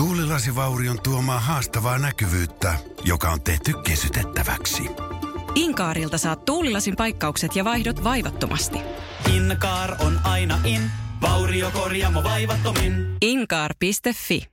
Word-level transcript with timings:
Tuulilasivaurion 0.00 1.02
tuomaa 1.02 1.38
haastavaa 1.40 1.98
näkyvyyttä, 1.98 2.74
joka 3.04 3.30
on 3.30 3.40
tehty 3.42 3.72
kesytettäväksi. 3.72 4.82
Inkaarilta 5.54 6.18
saat 6.18 6.44
tuulilasin 6.44 6.96
paikkaukset 6.96 7.56
ja 7.56 7.64
vaihdot 7.64 8.04
vaivattomasti. 8.04 8.78
Inkaar 9.34 9.96
on 9.98 10.20
aina 10.24 10.58
in, 10.64 10.90
vauriokorjaamo 11.20 12.22
vaivattomin. 12.22 13.16
Inkaar.fi 13.22 14.46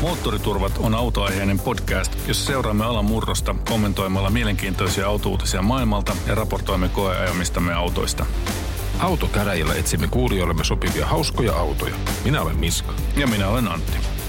Moottoriturvat 0.00 0.78
on 0.78 0.94
autoaiheinen 0.94 1.58
podcast, 1.58 2.28
jossa 2.28 2.46
seuraamme 2.46 2.84
alan 2.84 3.04
murrosta 3.04 3.54
kommentoimalla 3.68 4.30
mielenkiintoisia 4.30 5.06
autouutisia 5.06 5.62
maailmalta 5.62 6.16
ja 6.26 6.34
raportoimme 6.34 6.88
koeajamistamme 6.88 7.74
autoista. 7.74 8.26
Autokäräjillä 9.00 9.74
etsimme 9.74 10.08
kuulijoillemme 10.08 10.64
sopivia 10.64 11.06
hauskoja 11.06 11.52
autoja. 11.52 11.94
Minä 12.24 12.40
olen 12.42 12.56
Miska. 12.56 12.92
Ja 13.16 13.26
minä 13.26 13.48
olen 13.48 13.68
Antti. 13.68 14.19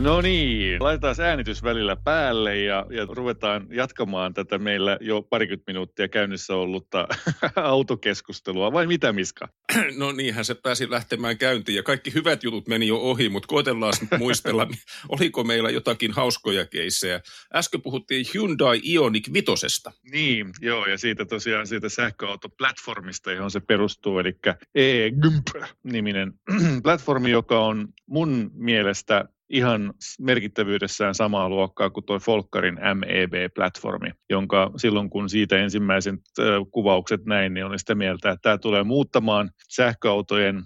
No 0.00 0.20
niin, 0.20 0.82
laitetaan 0.82 1.14
äänitys 1.20 1.62
välillä 1.62 1.96
päälle 1.96 2.58
ja, 2.58 2.86
ja 2.90 3.06
ruvetaan 3.10 3.66
jatkamaan 3.70 4.34
tätä 4.34 4.58
meillä 4.58 4.98
jo 5.00 5.22
parikymmentä 5.22 5.72
minuuttia 5.72 6.08
käynnissä 6.08 6.54
ollutta 6.54 7.08
autokeskustelua. 7.56 8.72
Vai 8.72 8.86
mitä, 8.86 9.12
Miska? 9.12 9.48
No 9.96 10.12
niinhän 10.12 10.44
se 10.44 10.54
pääsi 10.54 10.90
lähtemään 10.90 11.38
käyntiin 11.38 11.76
ja 11.76 11.82
kaikki 11.82 12.14
hyvät 12.14 12.44
jutut 12.44 12.68
meni 12.68 12.86
jo 12.86 12.96
ohi, 12.96 13.28
mutta 13.28 13.46
koitellaan 13.46 13.92
muistella, 14.18 14.68
oliko 15.18 15.44
meillä 15.44 15.70
jotakin 15.70 16.12
hauskoja 16.12 16.66
keissejä. 16.66 17.20
Äsken 17.54 17.82
puhuttiin 17.82 18.26
Hyundai 18.34 18.80
Ioniq 18.84 19.32
Vitosesta. 19.32 19.92
Niin, 20.10 20.50
joo, 20.60 20.86
ja 20.86 20.98
siitä 20.98 21.24
tosiaan 21.24 21.66
siitä 21.66 21.88
sähköautoplatformista, 21.88 23.32
johon 23.32 23.50
se 23.50 23.60
perustuu, 23.60 24.18
eli 24.18 24.32
e-GMP-niminen 24.74 26.32
platformi, 26.84 27.30
joka 27.30 27.60
on 27.60 27.88
mun 28.06 28.50
mielestä 28.54 29.24
ihan 29.50 29.94
merkittävyydessään 30.20 31.14
samaa 31.14 31.48
luokkaa 31.48 31.90
kuin 31.90 32.06
tuo 32.06 32.18
Folkkarin 32.18 32.78
MEB-platformi, 32.94 34.10
jonka 34.30 34.70
silloin 34.76 35.10
kun 35.10 35.30
siitä 35.30 35.58
ensimmäisen 35.58 36.18
kuvaukset 36.70 37.24
näin, 37.24 37.54
niin 37.54 37.66
olen 37.66 37.78
sitä 37.78 37.94
mieltä, 37.94 38.30
että 38.30 38.42
tämä 38.42 38.58
tulee 38.58 38.82
muuttamaan 38.82 39.50
sähköautojen 39.68 40.62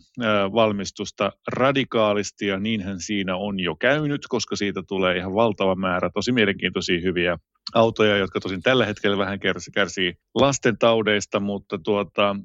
valmistusta 0.52 1.32
radikaalisti 1.48 2.46
ja 2.46 2.58
niinhän 2.58 3.00
siinä 3.00 3.36
on 3.36 3.60
jo 3.60 3.76
käynyt, 3.76 4.20
koska 4.28 4.56
siitä 4.56 4.82
tulee 4.88 5.16
ihan 5.16 5.34
valtava 5.34 5.74
määrä 5.74 6.10
tosi 6.14 6.32
mielenkiintoisia 6.32 7.00
hyviä 7.00 7.38
autoja, 7.74 8.16
jotka 8.16 8.40
tosin 8.40 8.62
tällä 8.62 8.86
hetkellä 8.86 9.18
vähän 9.18 9.38
kärsii 9.74 10.14
lasten 10.34 10.78
taudeista, 10.78 11.40
mutta 11.40 11.78
tuota, 11.78 12.36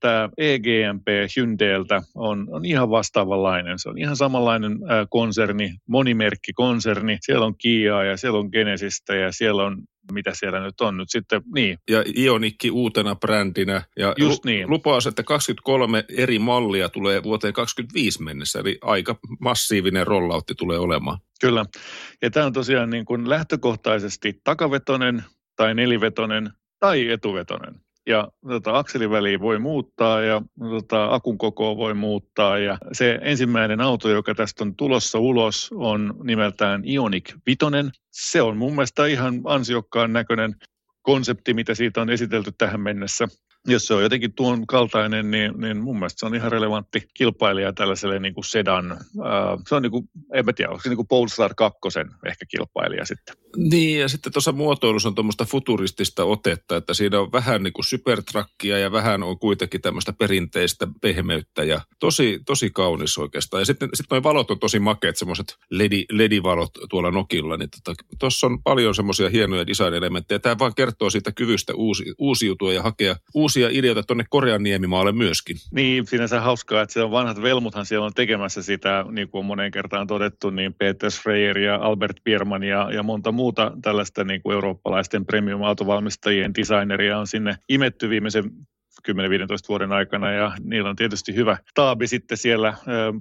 tämä 0.00 0.28
EGMP 0.38 1.06
Hyundailtä 1.36 2.02
on, 2.14 2.46
on 2.50 2.64
ihan 2.64 2.90
vastaavanlainen. 2.90 3.78
Se 3.78 3.88
on 3.88 3.98
ihan 3.98 4.16
samanlainen 4.16 4.78
ää, 4.88 5.06
konserni, 5.10 5.74
monimerkkikonserni. 5.88 7.18
Siellä 7.20 7.46
on 7.46 7.58
Kiaa 7.58 8.04
ja 8.04 8.16
siellä 8.16 8.38
on 8.38 8.48
Genesistä 8.52 9.14
ja 9.14 9.32
siellä 9.32 9.64
on 9.64 9.82
mitä 10.12 10.30
siellä 10.34 10.60
nyt 10.60 10.80
on 10.80 10.96
nyt 10.96 11.10
sitten, 11.10 11.42
niin. 11.54 11.78
Ja 11.90 12.04
Ionikki 12.18 12.70
uutena 12.70 13.14
brändinä. 13.14 13.82
Ja 13.96 14.14
Just 14.18 14.44
niin. 14.44 14.70
Lupaus, 14.70 15.06
että 15.06 15.22
23 15.22 16.04
eri 16.16 16.38
mallia 16.38 16.88
tulee 16.88 17.22
vuoteen 17.22 17.54
2025 17.54 18.22
mennessä, 18.22 18.58
eli 18.58 18.78
aika 18.80 19.16
massiivinen 19.40 20.06
rolloutti 20.06 20.54
tulee 20.54 20.78
olemaan. 20.78 21.18
Kyllä. 21.40 21.64
Ja 22.22 22.30
tämä 22.30 22.46
on 22.46 22.52
tosiaan 22.52 22.90
niin 22.90 23.04
kuin 23.04 23.28
lähtökohtaisesti 23.28 24.40
takavetonen 24.44 25.24
tai 25.56 25.74
nelivetonen 25.74 26.50
tai 26.80 27.10
etuvetonen 27.10 27.74
ja 28.06 28.28
tota, 28.48 28.78
akseliväliä 28.78 29.40
voi 29.40 29.58
muuttaa 29.58 30.20
ja 30.20 30.42
tota, 30.70 31.14
akun 31.14 31.38
kokoa 31.38 31.76
voi 31.76 31.94
muuttaa. 31.94 32.58
Ja 32.58 32.78
se 32.92 33.18
ensimmäinen 33.22 33.80
auto, 33.80 34.08
joka 34.08 34.34
tästä 34.34 34.64
on 34.64 34.76
tulossa 34.76 35.18
ulos, 35.18 35.70
on 35.74 36.14
nimeltään 36.22 36.82
Ionic 36.88 37.34
Vitonen. 37.46 37.90
Se 38.10 38.42
on 38.42 38.56
mun 38.56 38.72
mielestä 38.72 39.06
ihan 39.06 39.40
ansiokkaan 39.44 40.12
näköinen 40.12 40.54
konsepti, 41.02 41.54
mitä 41.54 41.74
siitä 41.74 42.00
on 42.00 42.10
esitelty 42.10 42.52
tähän 42.58 42.80
mennessä 42.80 43.28
jos 43.66 43.86
se 43.86 43.94
on 43.94 44.02
jotenkin 44.02 44.32
tuon 44.32 44.66
kaltainen, 44.66 45.30
niin, 45.30 45.52
niin 45.60 45.76
mun 45.76 45.98
mielestä 45.98 46.20
se 46.20 46.26
on 46.26 46.34
ihan 46.34 46.52
relevantti 46.52 47.08
kilpailija 47.14 47.72
tällaiselle 47.72 48.18
niin 48.18 48.34
kuin 48.34 48.44
sedan. 48.44 48.92
Äh, 48.92 48.98
se 49.68 49.74
on 49.74 49.82
niin 49.82 49.90
kuin, 49.90 50.08
en 50.34 50.44
mä 50.44 50.52
tiedä, 50.52 50.70
onko 50.70 50.82
se 50.82 50.88
niin 50.88 50.96
kuin 50.96 51.08
Polestar 51.08 51.54
2 51.54 51.78
ehkä 52.26 52.46
kilpailija 52.48 53.04
sitten. 53.04 53.36
Niin, 53.56 54.00
ja 54.00 54.08
sitten 54.08 54.32
tuossa 54.32 54.52
muotoilussa 54.52 55.08
on 55.08 55.14
tuommoista 55.14 55.44
futuristista 55.44 56.24
otetta, 56.24 56.76
että 56.76 56.94
siinä 56.94 57.20
on 57.20 57.32
vähän 57.32 57.62
niin 57.62 57.72
kuin 57.72 57.84
supertrakkia 57.84 58.78
ja 58.78 58.92
vähän 58.92 59.22
on 59.22 59.38
kuitenkin 59.38 59.80
tämmöistä 59.80 60.12
perinteistä 60.12 60.88
pehmeyttä 61.00 61.64
ja 61.64 61.80
tosi, 61.98 62.40
tosi 62.46 62.70
kaunis 62.70 63.18
oikeastaan. 63.18 63.60
Ja 63.60 63.64
sitten, 63.64 63.88
sitten 63.94 64.16
nuo 64.16 64.22
valot 64.22 64.50
on 64.50 64.58
tosi 64.58 64.78
makeat, 64.78 65.16
semmoiset 65.16 65.56
ledi, 65.70 66.04
ledivalot 66.12 66.70
tuolla 66.90 67.10
nokilla, 67.10 67.56
niin 67.56 67.68
tuossa 68.18 68.46
tota, 68.46 68.52
on 68.52 68.62
paljon 68.62 68.94
semmoisia 68.94 69.30
hienoja 69.30 69.66
design-elementtejä. 69.66 70.38
Tämä 70.38 70.58
vaan 70.58 70.74
kertoo 70.74 71.10
siitä 71.10 71.32
kyvystä 71.32 71.74
uusi, 71.74 72.04
uusiutua 72.18 72.72
ja 72.72 72.82
hakea 72.82 73.16
uusi 73.34 73.53
uusia 73.54 73.78
ideoita 73.78 74.02
tuonne 74.02 74.24
Korean 74.30 74.62
niemimaalle 74.62 75.12
myöskin. 75.12 75.56
Niin, 75.72 76.06
sinänsä 76.06 76.40
hauskaa, 76.40 76.82
että 76.82 76.92
se 76.92 77.02
on 77.02 77.10
vanhat 77.10 77.42
velmuthan 77.42 77.86
siellä 77.86 78.06
on 78.06 78.14
tekemässä 78.14 78.62
sitä, 78.62 79.04
niin 79.10 79.28
kuin 79.28 79.38
on 79.38 79.46
moneen 79.46 79.70
kertaan 79.70 80.06
todettu, 80.06 80.50
niin 80.50 80.74
Peter 80.74 81.10
Schreier 81.10 81.58
ja 81.58 81.74
Albert 81.76 82.16
Bierman 82.24 82.62
ja, 82.62 82.90
ja 82.92 83.02
monta 83.02 83.32
muuta 83.32 83.72
tällaista 83.82 84.24
niin 84.24 84.42
kuin 84.42 84.54
eurooppalaisten 84.54 85.26
premium-autovalmistajien 85.26 86.54
designeria 86.54 87.18
on 87.18 87.26
sinne 87.26 87.56
imetty 87.68 88.08
viimeisen 88.08 88.50
10-15 89.08 89.12
vuoden 89.68 89.92
aikana 89.92 90.32
ja 90.32 90.52
niillä 90.62 90.90
on 90.90 90.96
tietysti 90.96 91.34
hyvä 91.34 91.58
taabi 91.74 92.06
sitten 92.06 92.38
siellä 92.38 92.74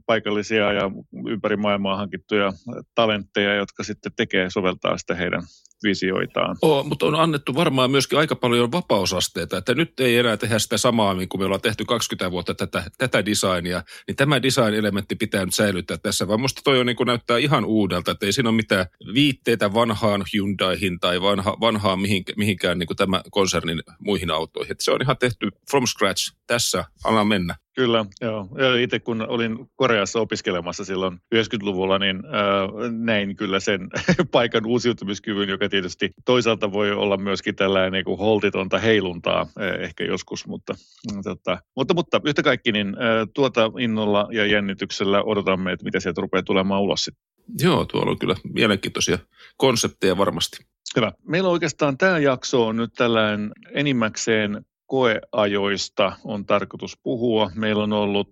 paikallisia 0.06 0.74
ja 0.74 0.92
ympäri 1.30 1.58
maailmaa 1.58 1.98
hankittuja 1.98 2.54
talentteja, 2.96 3.56
jotka 3.56 3.84
sitten 3.84 4.12
tekee, 4.16 4.50
soveltaa 4.50 4.98
sitä 4.98 5.16
heidän 5.16 5.44
visioitaan. 5.84 6.56
Oo, 6.62 6.84
mutta 6.84 7.06
on 7.06 7.16
annettu 7.16 7.56
varmaan 7.56 7.92
myöskin 7.92 8.20
aika 8.20 8.36
paljon 8.36 8.72
vapausasteita, 8.72 9.58
että 9.58 9.74
nyt 9.76 10.00
ei 10.00 10.18
enää 10.18 10.38
tehdä 10.38 10.60
sitä 10.60 10.78
samaa, 10.78 11.14
niin 11.14 11.30
kuin 11.30 11.42
me 11.42 11.46
ollaan 11.46 11.62
tehty 11.62 11.86
20 11.86 12.32
vuotta 12.32 12.54
tätä, 12.54 12.84
tätä 12.98 13.26
designia, 13.26 13.84
niin 14.08 14.16
tämä 14.16 14.42
design-elementti 14.42 15.16
pitää 15.16 15.46
nyt 15.46 15.54
säilyttää 15.54 15.98
tässä, 15.98 16.28
vaan 16.28 16.42
musta 16.42 16.62
toi 16.64 16.80
on, 16.80 16.86
niin 16.86 16.96
kuin 16.96 17.08
näyttää 17.08 17.38
ihan 17.38 17.66
uudelta, 17.66 18.12
että 18.12 18.26
ei 18.26 18.34
siinä 18.34 18.50
ole 18.50 18.56
mitään 18.56 18.86
viitteitä 19.14 19.74
vanhaan 19.74 20.24
Hyundaihin 20.34 21.00
tai 21.00 21.22
vanha, 21.22 21.58
vanhaan 21.62 22.00
mihinkään, 22.00 22.40
mihinkään 22.40 22.80
niin 22.80 22.88
kuin 22.88 22.98
tämä 22.98 23.22
konsernin 23.32 23.84
muihin 24.00 24.32
autoihin. 24.32 24.72
Että 24.72 24.84
se 24.84 24.92
on 24.92 25.02
ihan 25.02 25.18
tehty 25.18 25.50
from 25.72 25.86
scratch 25.88 26.34
tässä, 26.48 26.86
anna 27.04 27.24
mennä. 27.24 27.56
Kyllä, 27.76 28.06
joo. 28.22 28.50
Itse 28.80 29.00
kun 29.00 29.22
olin 29.22 29.58
Koreassa 29.76 30.20
opiskelemassa 30.20 30.86
silloin 30.86 31.20
90-luvulla, 31.36 32.00
niin 32.00 32.18
äh, 32.26 32.92
näin 32.92 33.36
kyllä 33.36 33.60
sen 33.60 33.90
paikan 34.32 34.66
uusiutumiskyvyn, 34.66 35.50
joka 35.50 35.70
tietysti 35.70 36.10
toisaalta 36.26 36.72
voi 36.72 36.92
olla 36.92 37.18
myöskin 37.18 37.56
tällainen 37.56 37.92
niin 37.92 38.06
kuin 38.06 38.20
holtitonta 38.20 38.80
heiluntaa 38.80 39.42
äh, 39.42 39.82
ehkä 39.82 40.04
joskus, 40.04 40.48
mutta, 40.48 40.76
tota, 41.24 41.58
mutta, 41.76 41.94
mutta 41.94 42.22
yhtä 42.26 42.44
kaikki 42.44 42.72
niin 42.72 42.88
äh, 42.88 43.28
tuota 43.34 43.72
innolla 43.80 44.28
ja 44.32 44.46
jännityksellä 44.46 45.24
odotamme, 45.24 45.72
että 45.72 45.86
mitä 45.86 46.00
sieltä 46.00 46.22
rupeaa 46.22 46.44
tulemaan 46.44 46.82
ulos 46.82 47.04
sitten. 47.04 47.24
Joo, 47.60 47.86
tuolla 47.86 48.12
on 48.12 48.20
kyllä 48.20 48.36
mielenkiintoisia 48.54 49.18
konsepteja 49.58 50.18
varmasti. 50.18 50.66
Hyvä. 50.96 51.12
Meillä 51.28 51.48
on 51.48 51.54
oikeastaan 51.54 51.98
tämä 51.98 52.20
jakso 52.20 52.68
on 52.68 52.76
nyt 52.76 52.94
tällainen 52.94 53.52
enimmäkseen 53.74 54.66
koeajoista 54.86 56.18
on 56.24 56.46
tarkoitus 56.46 56.98
puhua. 57.04 57.52
Meillä 57.56 57.84
on 57.84 57.94
ollut 57.94 58.32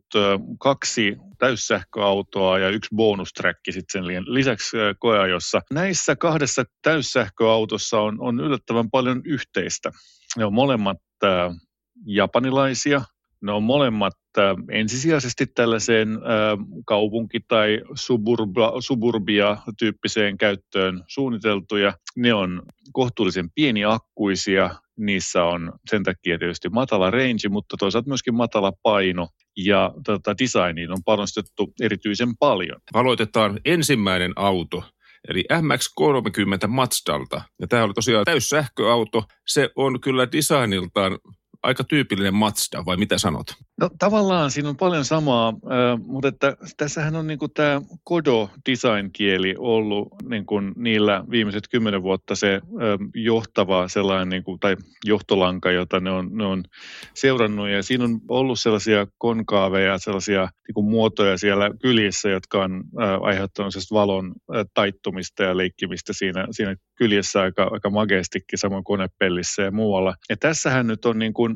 kaksi 0.60 1.18
täyssähköautoa 1.38 2.60
ja 2.60 2.70
yksi 2.70 2.96
bonusträkki 2.96 3.72
sitten 3.72 4.06
sen 4.06 4.24
lisäksi 4.34 4.78
koeajossa. 5.00 5.62
Näissä 5.72 6.16
kahdessa 6.16 6.64
täyssähköautossa 6.82 8.00
on, 8.00 8.22
on 8.22 8.40
yllättävän 8.40 8.90
paljon 8.92 9.22
yhteistä. 9.26 9.92
Ne 10.38 10.46
on 10.46 10.54
molemmat 10.54 10.98
japanilaisia, 12.06 13.02
ne 13.42 13.52
on 13.52 13.64
molemmat 13.64 14.14
ensisijaisesti 14.72 15.48
tällaiseen 15.48 16.10
kaupunki- 16.86 17.46
tai 17.48 17.82
suburbia-tyyppiseen 18.80 20.38
käyttöön 20.38 21.04
suunniteltuja. 21.08 21.94
Ne 22.16 22.34
on 22.34 22.62
kohtuullisen 22.94 23.50
pieniakkuisia, 23.56 24.70
niissä 24.98 25.44
on 25.44 25.74
sen 25.90 26.04
takia 26.04 26.40
tietysti 26.40 26.70
matala 26.70 27.12
range, 27.12 27.50
mutta 27.50 27.78
toisaalta 27.80 28.08
myöskin 28.08 28.36
matala 28.36 28.74
paino 28.84 29.28
ja 29.58 29.94
tota, 30.06 30.38
designiin 30.38 30.92
on 30.92 31.04
panostettu 31.06 31.74
erityisen 31.82 32.38
paljon. 32.38 32.82
Aloitetaan 32.94 33.60
ensimmäinen 33.66 34.34
auto, 34.36 34.84
eli 35.28 35.44
MX-30 35.52 36.68
Mazdalta. 36.68 37.42
Ja 37.60 37.68
tämä 37.68 37.84
oli 37.84 37.94
tosiaan 37.94 38.26
täyssähköauto. 38.26 39.24
Se 39.48 39.70
on 39.76 40.02
kyllä 40.02 40.32
designiltaan 40.32 41.20
aika 41.64 41.84
tyypillinen 41.84 42.34
Mazda, 42.34 42.86
vai 42.86 42.98
mitä 42.98 43.18
sanot? 43.18 43.48
No 43.80 43.90
tavallaan 44.00 44.52
siinä 44.52 44.70
on 44.70 44.78
paljon 44.78 45.06
samaa, 45.06 45.54
mutta 46.06 46.28
että 46.28 46.58
tässähän 46.78 47.16
on 47.16 47.28
niinku 47.28 47.48
tämä 47.48 47.82
Kodo 48.04 48.50
design-kieli 48.70 49.56
ollut 49.58 50.08
niinku 50.30 50.60
niillä 50.60 51.24
viimeiset 51.30 51.64
kymmenen 51.72 52.04
vuotta 52.04 52.36
se 52.36 52.62
johtava 53.16 53.88
sellainen, 53.88 54.30
niinku, 54.30 54.58
tai 54.58 54.78
johtolanka, 55.06 55.72
jota 55.72 56.00
ne 56.00 56.12
on, 56.12 56.30
ne 56.32 56.46
on 56.46 56.64
seurannut. 57.14 57.70
Ja 57.70 57.84
siinä 57.84 58.04
on 58.04 58.20
ollut 58.28 58.60
sellaisia 58.60 59.08
konkaaveja, 59.18 59.98
sellaisia 59.98 60.50
niinku 60.68 60.82
muotoja 60.82 61.38
siellä 61.38 61.72
kylissä, 61.82 62.30
jotka 62.30 62.64
on 62.64 62.84
aiheuttanut 63.22 63.74
valon 63.92 64.34
taittumista 64.74 65.44
ja 65.44 65.58
leikkimistä 65.58 66.14
siinä, 66.14 66.48
siinä 66.52 66.76
kyljessä 66.96 67.42
aika, 67.42 67.70
aika 67.72 67.90
mageestikin, 67.90 68.60
samoin 68.60 68.84
konepellissä 68.84 69.62
ja 69.62 69.72
muualla. 69.72 70.16
Ja 70.30 70.38
tässähän 70.38 70.88
nyt 70.88 71.06
on 71.06 71.20
niin 71.20 71.34
kuin 71.34 71.51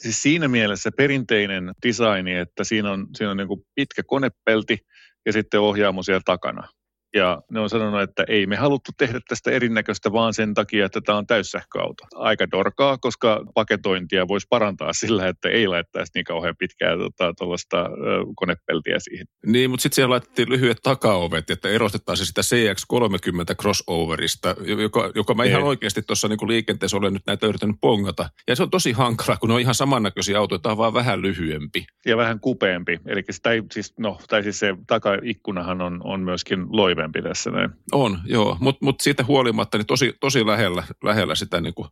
siis 0.00 0.22
siinä 0.22 0.48
mielessä 0.48 0.90
perinteinen 0.96 1.72
designi, 1.86 2.34
että 2.34 2.64
siinä 2.64 2.90
on, 2.90 3.06
siinä 3.16 3.30
on 3.30 3.36
niin 3.36 3.48
kuin 3.48 3.60
pitkä 3.74 4.02
konepelti 4.06 4.78
ja 5.26 5.32
sitten 5.32 5.60
ohjaamo 5.60 6.02
siellä 6.02 6.22
takana. 6.24 6.68
Ja 7.16 7.42
ne 7.50 7.60
on 7.60 7.70
sanonut, 7.70 8.00
että 8.00 8.24
ei 8.28 8.46
me 8.46 8.56
haluttu 8.56 8.90
tehdä 8.98 9.20
tästä 9.28 9.50
erinäköistä 9.50 10.12
vaan 10.12 10.34
sen 10.34 10.54
takia, 10.54 10.86
että 10.86 11.00
tämä 11.00 11.18
on 11.18 11.26
täyssähköauto. 11.26 12.04
Aika 12.14 12.50
dorkaa, 12.50 12.98
koska 12.98 13.44
paketointia 13.54 14.28
voisi 14.28 14.46
parantaa 14.50 14.92
sillä, 14.92 15.28
että 15.28 15.48
ei 15.48 15.66
laittaisi 15.66 16.12
niin 16.14 16.24
kauhean 16.24 16.56
pitkää 16.58 16.90
tuollaista 17.38 17.84
tota, 17.84 18.32
konepeltiä 18.36 18.96
siihen. 18.98 19.26
Niin, 19.46 19.70
mutta 19.70 19.82
sitten 19.82 19.94
siellä 19.94 20.12
laitettiin 20.12 20.48
lyhyet 20.48 20.78
takaovet, 20.82 21.50
että 21.50 21.68
erotettaisiin 21.68 22.26
sitä 22.26 22.40
CX-30 22.40 23.54
crossoverista, 23.60 24.54
joka, 24.60 25.10
joka 25.14 25.34
mä 25.34 25.44
ihan 25.44 25.62
ei. 25.62 25.68
oikeasti 25.68 26.02
tuossa 26.02 26.28
niin 26.28 26.48
liikenteessä 26.48 26.96
olen 26.96 27.12
nyt 27.12 27.26
näitä 27.26 27.46
yrittänyt 27.46 27.76
pongata. 27.80 28.28
Ja 28.48 28.56
se 28.56 28.62
on 28.62 28.70
tosi 28.70 28.92
hankala, 28.92 29.36
kun 29.36 29.48
ne 29.48 29.54
on 29.54 29.60
ihan 29.60 29.74
samannäköisiä 29.74 30.38
autoja, 30.38 30.58
tämä 30.58 30.70
on 30.70 30.78
vaan 30.78 30.94
vähän 30.94 31.22
lyhyempi. 31.22 31.86
Ja 32.06 32.16
vähän 32.16 32.40
kupeampi. 32.40 32.98
Eli 33.06 33.22
sitä 33.30 33.50
ei, 33.50 33.62
siis, 33.72 33.94
no, 33.98 34.18
tai 34.28 34.42
siis 34.42 34.58
se 34.58 34.76
takaikkunahan 34.86 35.80
on, 35.80 36.00
on 36.04 36.20
myöskin 36.20 36.66
loive 36.68 37.05
tässä 37.12 37.50
näin. 37.50 37.70
On, 37.92 38.18
joo, 38.24 38.56
mutta 38.60 38.84
mut 38.84 39.00
siitä 39.00 39.24
huolimatta 39.24 39.78
niin 39.78 39.86
tosi, 39.86 40.14
tosi 40.20 40.46
lähellä, 40.46 40.82
lähellä 41.02 41.34
sitä 41.34 41.60
niin 41.60 41.74
kuin 41.74 41.88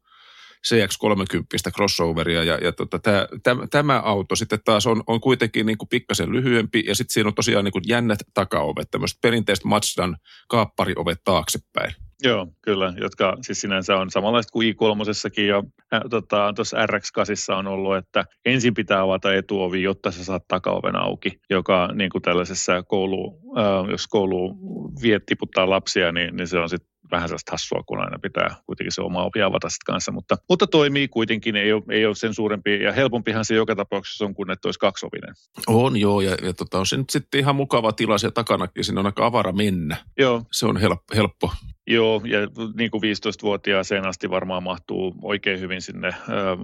CX-30 0.68 1.72
crossoveria 1.72 2.44
ja, 2.44 2.58
ja 2.62 2.72
tota, 2.72 2.98
tää, 2.98 3.28
täm, 3.42 3.68
tämä 3.70 4.00
auto 4.00 4.36
sitten 4.36 4.58
taas 4.64 4.86
on, 4.86 5.02
on 5.06 5.20
kuitenkin 5.20 5.66
niin 5.66 5.78
kuin 5.78 5.88
pikkasen 5.88 6.32
lyhyempi 6.32 6.84
ja 6.86 6.94
sitten 6.94 7.14
siinä 7.14 7.28
on 7.28 7.34
tosiaan 7.34 7.64
niin 7.64 7.72
kuin 7.72 7.84
jännät 7.86 8.18
takaovet, 8.34 8.90
tämmöiset 8.90 9.18
perinteiset 9.22 9.64
Mazdan 9.64 10.16
kaappariovet 10.48 11.20
taaksepäin. 11.24 11.94
Joo, 12.22 12.46
kyllä, 12.62 12.94
jotka 13.00 13.36
siis 13.42 13.60
sinänsä 13.60 13.96
on 13.96 14.10
samanlaiset 14.10 14.50
kuin 14.50 14.74
i3 14.74 15.42
ja 15.46 15.62
äh, 15.94 16.00
tota, 16.10 16.52
tuossa 16.56 16.86
RX8 16.86 17.54
on 17.54 17.66
ollut, 17.66 17.96
että 17.96 18.24
ensin 18.44 18.74
pitää 18.74 19.00
avata 19.00 19.34
etuovi, 19.34 19.82
jotta 19.82 20.10
sä 20.10 20.24
saat 20.24 20.48
takaoven 20.48 20.96
auki, 20.96 21.40
joka 21.50 21.88
niin 21.94 22.10
kuin 22.10 22.22
tällaisessa 22.22 22.82
koulu, 22.82 23.40
äh, 23.58 23.90
jos 23.90 24.06
koulu 24.06 24.58
vie 25.02 25.20
tiputtaa 25.26 25.70
lapsia, 25.70 26.12
niin, 26.12 26.36
niin 26.36 26.48
se 26.48 26.58
on 26.58 26.68
sitten 26.68 26.94
vähän 27.10 27.28
sellaista 27.28 27.52
hassua, 27.52 27.82
kun 27.86 28.00
aina 28.00 28.18
pitää 28.18 28.56
kuitenkin 28.66 28.92
se 28.92 29.02
oma 29.02 29.24
opi 29.24 29.42
avata 29.42 29.68
sitten 29.68 29.92
kanssa, 29.92 30.12
mutta, 30.12 30.36
mutta 30.48 30.66
toimii 30.66 31.08
kuitenkin, 31.08 31.56
ei 31.56 31.72
ole, 31.72 31.82
ei 31.90 32.06
ole 32.06 32.14
sen 32.14 32.34
suurempi 32.34 32.82
ja 32.82 32.92
helpompihan 32.92 33.44
se 33.44 33.54
joka 33.54 33.76
tapauksessa 33.76 34.24
on 34.24 34.34
kuin, 34.34 34.50
että 34.50 34.68
olisi 34.68 34.78
kaksovinen. 34.78 35.34
On 35.66 35.96
joo, 35.96 36.20
ja, 36.20 36.36
ja 36.42 36.52
tota, 36.52 36.78
on 36.78 36.86
se 36.86 36.96
nyt 36.96 37.10
sitten 37.10 37.40
ihan 37.40 37.56
mukava 37.56 37.92
tila 37.92 38.18
siellä 38.18 38.32
takanakin, 38.32 38.84
siinä 38.84 39.00
on 39.00 39.06
aika 39.06 39.26
avara 39.26 39.52
mennä. 39.52 39.96
Joo. 40.18 40.42
Se 40.52 40.66
on 40.66 40.76
helppo. 40.76 41.14
helppo. 41.16 41.52
Joo, 41.86 42.22
ja 42.24 42.38
niin 42.76 42.90
kuin 42.90 43.02
15-vuotiaaseen 43.02 44.06
asti 44.06 44.30
varmaan 44.30 44.62
mahtuu 44.62 45.14
oikein 45.22 45.60
hyvin 45.60 45.82
sinne 45.82 46.08
ö, 46.08 46.12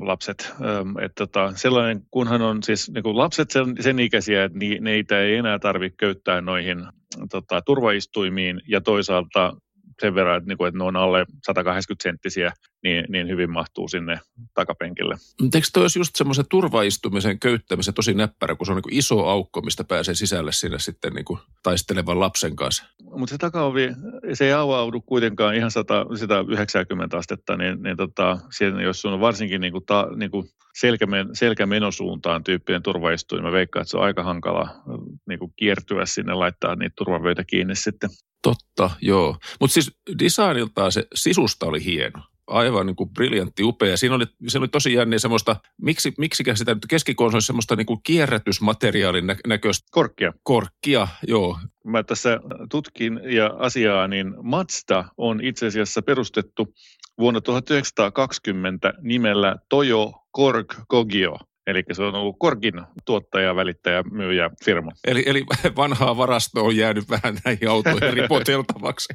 lapset. 0.01 0.55
Ö, 0.61 1.05
että 1.05 1.27
tota, 1.27 1.53
sellainen, 1.57 2.03
kunhan 2.11 2.43
on 2.43 2.63
siis 2.63 2.91
niin 2.91 3.03
kuin 3.03 3.19
lapset 3.19 3.51
sen, 3.51 3.75
sen 3.81 3.99
ikäisiä, 3.99 4.45
että 4.45 4.59
ni, 4.59 4.79
neitä 4.81 5.21
ei 5.21 5.35
enää 5.35 5.59
tarvitse 5.59 5.97
köyttää 5.97 6.41
noihin 6.41 6.87
tota, 7.31 7.63
turvaistuimiin, 7.63 8.61
ja 8.69 8.81
toisaalta 8.81 9.57
sen 10.01 10.15
verran, 10.15 10.37
että, 10.37 10.49
niin 10.49 10.67
että 10.67 10.79
ne 10.79 10.85
on 10.85 10.97
alle 10.97 11.27
180 11.47 12.03
senttisiä, 12.03 12.53
niin, 12.83 13.05
niin 13.09 13.29
hyvin 13.29 13.51
mahtuu 13.51 13.89
sinne 13.89 14.21
takapenkille. 14.55 15.17
Eikö 15.55 15.67
toi 15.73 15.83
olisi 15.83 15.99
just 15.99 16.17
semmoisen 16.17 16.45
turvaistumisen 16.51 17.39
köyttämisen 17.39 17.95
tosi 17.95 18.15
näppärä, 18.15 18.55
kun 18.55 18.67
se 18.67 18.73
on 18.73 18.83
niin 18.85 18.99
iso 18.99 19.27
aukko, 19.27 19.61
mistä 19.61 19.85
pääsee 19.85 20.15
sisälle 20.15 20.53
sinne 20.53 20.79
sitten 20.79 21.13
niin 21.13 21.39
taistelevan 21.63 22.21
lapsen 22.21 22.57
kanssa? 22.57 22.85
Mutta 23.03 23.35
se 23.35 23.39
takaovi, 23.39 23.89
se 24.33 24.47
ei 24.47 24.53
avaudu 24.53 25.01
kuitenkaan 25.01 25.55
ihan 25.55 25.71
100, 25.71 26.07
190 26.17 27.19
astetta, 27.19 27.57
niin, 27.57 27.83
niin 27.83 27.97
tota, 27.97 28.39
siinä, 28.57 28.83
jos 28.83 29.05
on 29.05 29.21
varsinkin 29.21 29.61
niin 29.61 29.73
kuin 29.73 29.87
ta, 29.87 30.09
niin 30.17 30.31
kuin 30.31 30.49
selkämen, 30.81 31.29
selkämenosuuntaan 31.33 32.45
tyyppinen 32.45 32.83
turvaistuin, 32.83 33.43
mä 33.43 33.53
veikkaan, 33.53 33.83
että 33.83 33.91
se 33.91 33.97
on 33.97 34.05
aika 34.05 34.23
hankala 34.23 34.69
niin 35.29 35.39
kuin 35.39 35.53
kiertyä 35.57 36.07
sinne, 36.07 36.35
laittaa 36.35 36.77
niitä 36.77 36.95
turvavöitä 36.97 37.45
kiinni 37.45 37.77
sitten. 37.77 38.11
Totta, 38.43 38.91
joo. 39.03 39.37
Mutta 39.61 39.75
siis 39.75 39.93
designiltaan 40.19 40.93
se 40.93 41.07
sisusta 41.15 41.67
oli 41.67 41.85
hieno 41.85 42.23
aivan 42.51 42.87
niin 42.87 42.97
kuin 42.97 43.11
briljantti, 43.11 43.63
upea. 43.63 43.97
Siinä 43.97 44.15
oli, 44.15 44.25
se 44.49 44.59
oli 44.59 44.69
tosi 44.69 44.93
jänniä 44.93 45.19
semmoista, 45.19 45.57
miksi, 45.83 46.13
miksikä 46.19 46.55
sitä 46.55 46.75
nyt 46.75 46.87
keskikonsolissa 46.89 47.47
semmoista 47.47 47.77
niin 47.77 47.87
kuin 47.87 48.01
kierrätysmateriaalin 48.03 49.27
nä- 49.27 49.37
näköistä. 49.47 49.89
Korkkia. 49.91 50.33
Korkkia, 50.43 51.09
joo. 51.27 51.59
Mä 51.85 52.03
tässä 52.03 52.41
tutkin 52.71 53.21
ja 53.25 53.55
asiaa, 53.59 54.09
niin 54.09 54.35
Mazda 54.43 55.05
on 55.17 55.45
itse 55.45 55.67
asiassa 55.67 56.03
perustettu 56.03 56.75
vuonna 57.19 57.41
1920 57.41 58.93
nimellä 59.01 59.57
Toyo 59.69 60.13
Korg 60.31 60.75
Kogio– 60.89 61.37
Eli 61.67 61.83
se 61.93 62.03
on 62.03 62.15
ollut 62.15 62.37
Korkin 62.39 62.75
tuottaja, 63.05 63.57
välittäjä, 63.57 64.03
myyjä 64.03 64.51
firma. 64.65 64.91
Eli, 65.05 65.23
eli 65.27 65.45
vanhaa 65.77 66.17
varastoa 66.17 66.63
on 66.63 66.77
jäänyt 66.77 67.11
vähän 67.11 67.39
näihin 67.45 67.69
autoihin 67.69 68.13
ripoteltavaksi. 68.23 69.15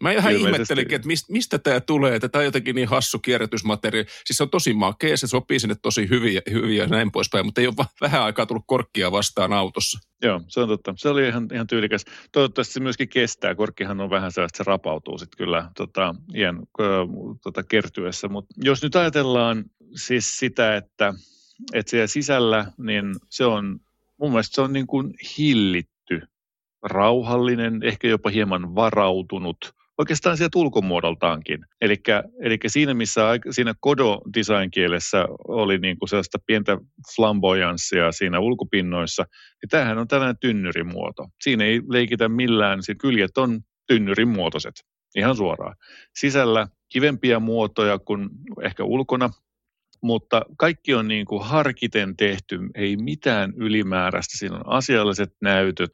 Mä 0.00 0.12
ihan 0.12 0.32
ihmettelinkin, 0.32 0.96
että 0.96 1.08
mistä, 1.08 1.32
mistä 1.32 1.58
tämä 1.58 1.80
tulee, 1.80 2.14
että 2.14 2.28
tämä 2.28 2.40
on 2.40 2.44
jotenkin 2.44 2.74
niin 2.74 2.88
hassu 2.88 3.18
kierrätysmateriaali. 3.18 4.08
Siis 4.24 4.36
se 4.36 4.42
on 4.42 4.50
tosi 4.50 4.74
makea, 4.74 5.16
se 5.16 5.26
sopii 5.26 5.60
sinne 5.60 5.76
tosi 5.82 6.08
hyvin, 6.10 6.42
hyvin 6.50 6.76
ja 6.76 6.86
näin 6.86 7.12
poispäin, 7.12 7.46
mutta 7.46 7.60
ei 7.60 7.66
ole 7.66 7.86
vähän 8.00 8.22
aikaa 8.22 8.46
tullut 8.46 8.64
korkkia 8.66 9.12
vastaan 9.12 9.52
autossa. 9.52 9.98
Joo, 10.22 10.40
se 10.48 10.60
on 10.60 10.68
totta. 10.68 10.94
Se 10.96 11.08
oli 11.08 11.28
ihan, 11.28 11.48
ihan 11.54 11.66
tyylikäs. 11.66 12.04
Toivottavasti 12.32 12.74
se 12.74 12.80
myöskin 12.80 13.08
kestää. 13.08 13.54
Korkkihan 13.54 14.00
on 14.00 14.10
vähän 14.10 14.32
sellaista, 14.32 14.56
se 14.56 14.64
rapautuu 14.66 15.18
sitten 15.18 15.36
kyllä 15.36 15.70
tota, 15.76 16.14
iän 16.34 16.62
tota, 17.42 17.62
kertyessä. 17.62 18.28
Mutta 18.28 18.54
jos 18.56 18.82
nyt 18.82 18.96
ajatellaan 18.96 19.64
siis 19.96 20.36
sitä, 20.36 20.76
että 20.76 21.14
että 21.72 21.90
siellä 21.90 22.06
sisällä, 22.06 22.66
niin 22.78 23.14
se 23.30 23.44
on, 23.44 23.80
mun 24.20 24.30
mielestä 24.30 24.54
se 24.54 24.60
on 24.60 24.72
niin 24.72 24.86
kuin 24.86 25.14
hillitty, 25.38 26.20
rauhallinen, 26.82 27.82
ehkä 27.82 28.08
jopa 28.08 28.30
hieman 28.30 28.74
varautunut, 28.74 29.56
oikeastaan 29.98 30.36
sieltä 30.36 30.58
ulkomuodoltaankin. 30.58 31.66
Eli 31.80 32.58
siinä, 32.66 32.94
missä 32.94 33.22
siinä 33.50 33.74
Kodo 33.80 34.20
design-kielessä 34.36 35.26
oli 35.48 35.78
niin 35.78 35.98
kuin 35.98 36.08
sellaista 36.08 36.38
pientä 36.46 36.78
flamboyanssia 37.16 38.12
siinä 38.12 38.38
ulkopinnoissa, 38.38 39.22
niin 39.62 39.68
tämähän 39.70 39.98
on 39.98 40.08
tällainen 40.08 40.38
tynnyrimuoto. 40.40 41.28
Siinä 41.40 41.64
ei 41.64 41.80
leikitä 41.88 42.28
millään, 42.28 42.82
siinä 42.82 42.98
kyljet 42.98 43.38
on 43.38 43.60
tynnyrin 43.86 44.28
muotoiset, 44.28 44.74
ihan 45.16 45.36
suoraan. 45.36 45.76
Sisällä 46.14 46.68
kivempiä 46.88 47.38
muotoja 47.38 47.98
kuin 47.98 48.28
ehkä 48.62 48.84
ulkona, 48.84 49.30
mutta 50.02 50.42
kaikki 50.56 50.94
on 50.94 51.08
niin 51.08 51.26
kuin 51.26 51.44
harkiten 51.44 52.16
tehty, 52.16 52.58
ei 52.74 52.96
mitään 52.96 53.52
ylimääräistä. 53.56 54.38
Siinä 54.38 54.56
on 54.56 54.62
asialliset 54.66 55.34
näytöt. 55.40 55.90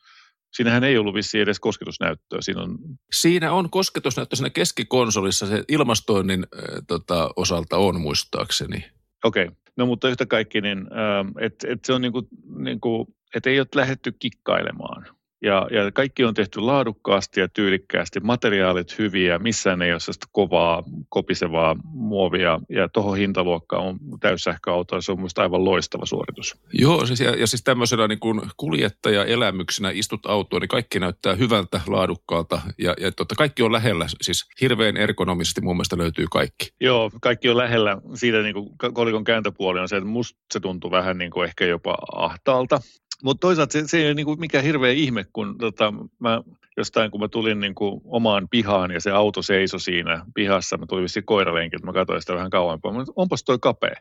Siinähän 0.53 0.85
ei 0.85 0.99
ollut 0.99 1.15
vissiin 1.15 1.43
edes 1.43 1.61
kosketusnäyttöä. 1.61 2.39
Siinä 2.41 2.63
on, 2.63 2.79
Siinä 3.13 3.53
on 3.53 3.71
kosketusnäyttö 3.71 4.37
siinä 4.37 4.51
keskikonsolissa, 4.51 5.47
se 5.47 5.65
ilmastoinnin 5.69 6.47
äh, 6.57 6.63
tota, 6.87 7.31
osalta 7.37 7.77
on 7.77 8.01
muistaakseni. 8.01 8.85
Okei, 9.25 9.45
okay. 9.45 9.57
no 9.77 9.87
mutta 9.87 10.09
yhtä 10.09 10.27
kaikki, 10.27 10.61
niin 10.61 10.79
äh, 10.79 11.47
et, 11.47 11.55
et 11.69 11.85
se 11.85 11.93
on 11.93 12.03
niin 12.03 12.13
kuin, 12.13 12.27
niin 12.59 12.81
kuin, 12.81 13.07
et 13.35 13.47
ei 13.47 13.61
ole 13.61 13.67
lähdetty 13.75 14.13
kikkailemaan. 14.13 15.18
Ja, 15.43 15.67
ja 15.71 15.93
kaikki 15.93 16.25
on 16.25 16.35
tehty 16.35 16.61
laadukkaasti 16.61 17.41
ja 17.41 17.49
tyylikkäästi, 17.49 18.21
materiaalit 18.21 18.99
hyviä, 18.99 19.39
missään 19.39 19.83
ei 19.83 19.93
ole 19.93 20.01
sellaista 20.01 20.27
kovaa, 20.33 20.83
kopisevaa 21.09 21.77
muovia, 21.85 22.61
ja 22.69 22.89
tuohon 22.89 23.19
hintaluokkaan 23.19 23.85
on 23.85 23.99
täyssähköauto, 24.21 25.01
se 25.01 25.13
on 25.13 25.19
minusta 25.19 25.43
aivan 25.43 25.65
loistava 25.65 26.07
suoritus. 26.07 26.57
Joo, 26.73 27.07
siis, 27.07 27.21
ja, 27.21 27.31
ja 27.31 27.47
siis 27.47 27.63
tämmöisenä 27.65 28.09
niin 28.09 28.21
kuin 28.21 28.41
kuljettaja-elämyksenä 28.57 29.91
istut 29.91 30.27
autoon, 30.27 30.61
niin 30.61 30.69
kaikki 30.69 31.01
näyttää 31.01 31.35
hyvältä, 31.35 31.81
laadukkaalta, 31.87 32.61
ja, 32.79 32.95
ja 33.01 33.13
totta, 33.13 33.35
kaikki 33.35 33.63
on 33.63 33.73
lähellä, 33.73 34.07
siis 34.23 34.45
hirveän 34.61 34.97
ergonomisesti 34.97 35.61
mun 35.61 35.77
mielestä 35.77 35.99
löytyy 35.99 36.27
kaikki. 36.33 36.73
Joo, 36.81 37.11
kaikki 37.21 37.49
on 37.49 37.57
lähellä. 37.57 37.97
Siitä 38.15 38.43
niin 38.43 38.55
kuin 38.55 38.95
kolikon 38.95 39.25
kääntöpuoli 39.25 39.81
on 39.81 39.89
se, 39.89 39.97
että 39.97 40.09
musta 40.09 40.39
se 40.53 40.61
tuntuu 40.61 40.91
vähän 40.91 41.19
niin 41.19 41.31
kuin 41.31 41.45
ehkä 41.45 41.67
jopa 41.67 41.99
ahtaalta, 42.13 42.81
mutta 43.25 43.41
toisaalta 43.41 43.73
se, 43.73 43.89
se 43.89 43.99
ei 43.99 44.07
ole 44.07 44.15
niin 44.15 44.27
kuin 44.27 44.41
mikään 44.41 44.65
hirveä 44.65 44.93
ihme, 44.93 45.25
kun 45.33 45.59
tota, 45.59 45.95
mä 46.19 46.43
jostain, 46.77 47.11
kun 47.11 47.21
mä 47.21 47.29
tulin 47.29 47.61
niin 47.61 47.75
kuin 47.75 48.01
omaan 48.05 48.49
pihaan 48.51 48.91
ja 48.91 49.01
se 49.01 49.11
auto 49.11 49.43
seisoi 49.43 49.81
siinä 49.81 50.25
pihassa, 50.35 50.77
mä 50.77 50.87
tulin 50.87 51.03
vissiin 51.03 51.25
koiralenkiltä, 51.25 51.87
mä 51.87 51.93
katsoin 51.93 52.21
sitä 52.21 52.35
vähän 52.35 52.51
kauempaa, 52.51 52.93
mutta 52.93 53.13
onpas 53.17 53.45
toi 53.45 53.59
kapea. 53.59 53.95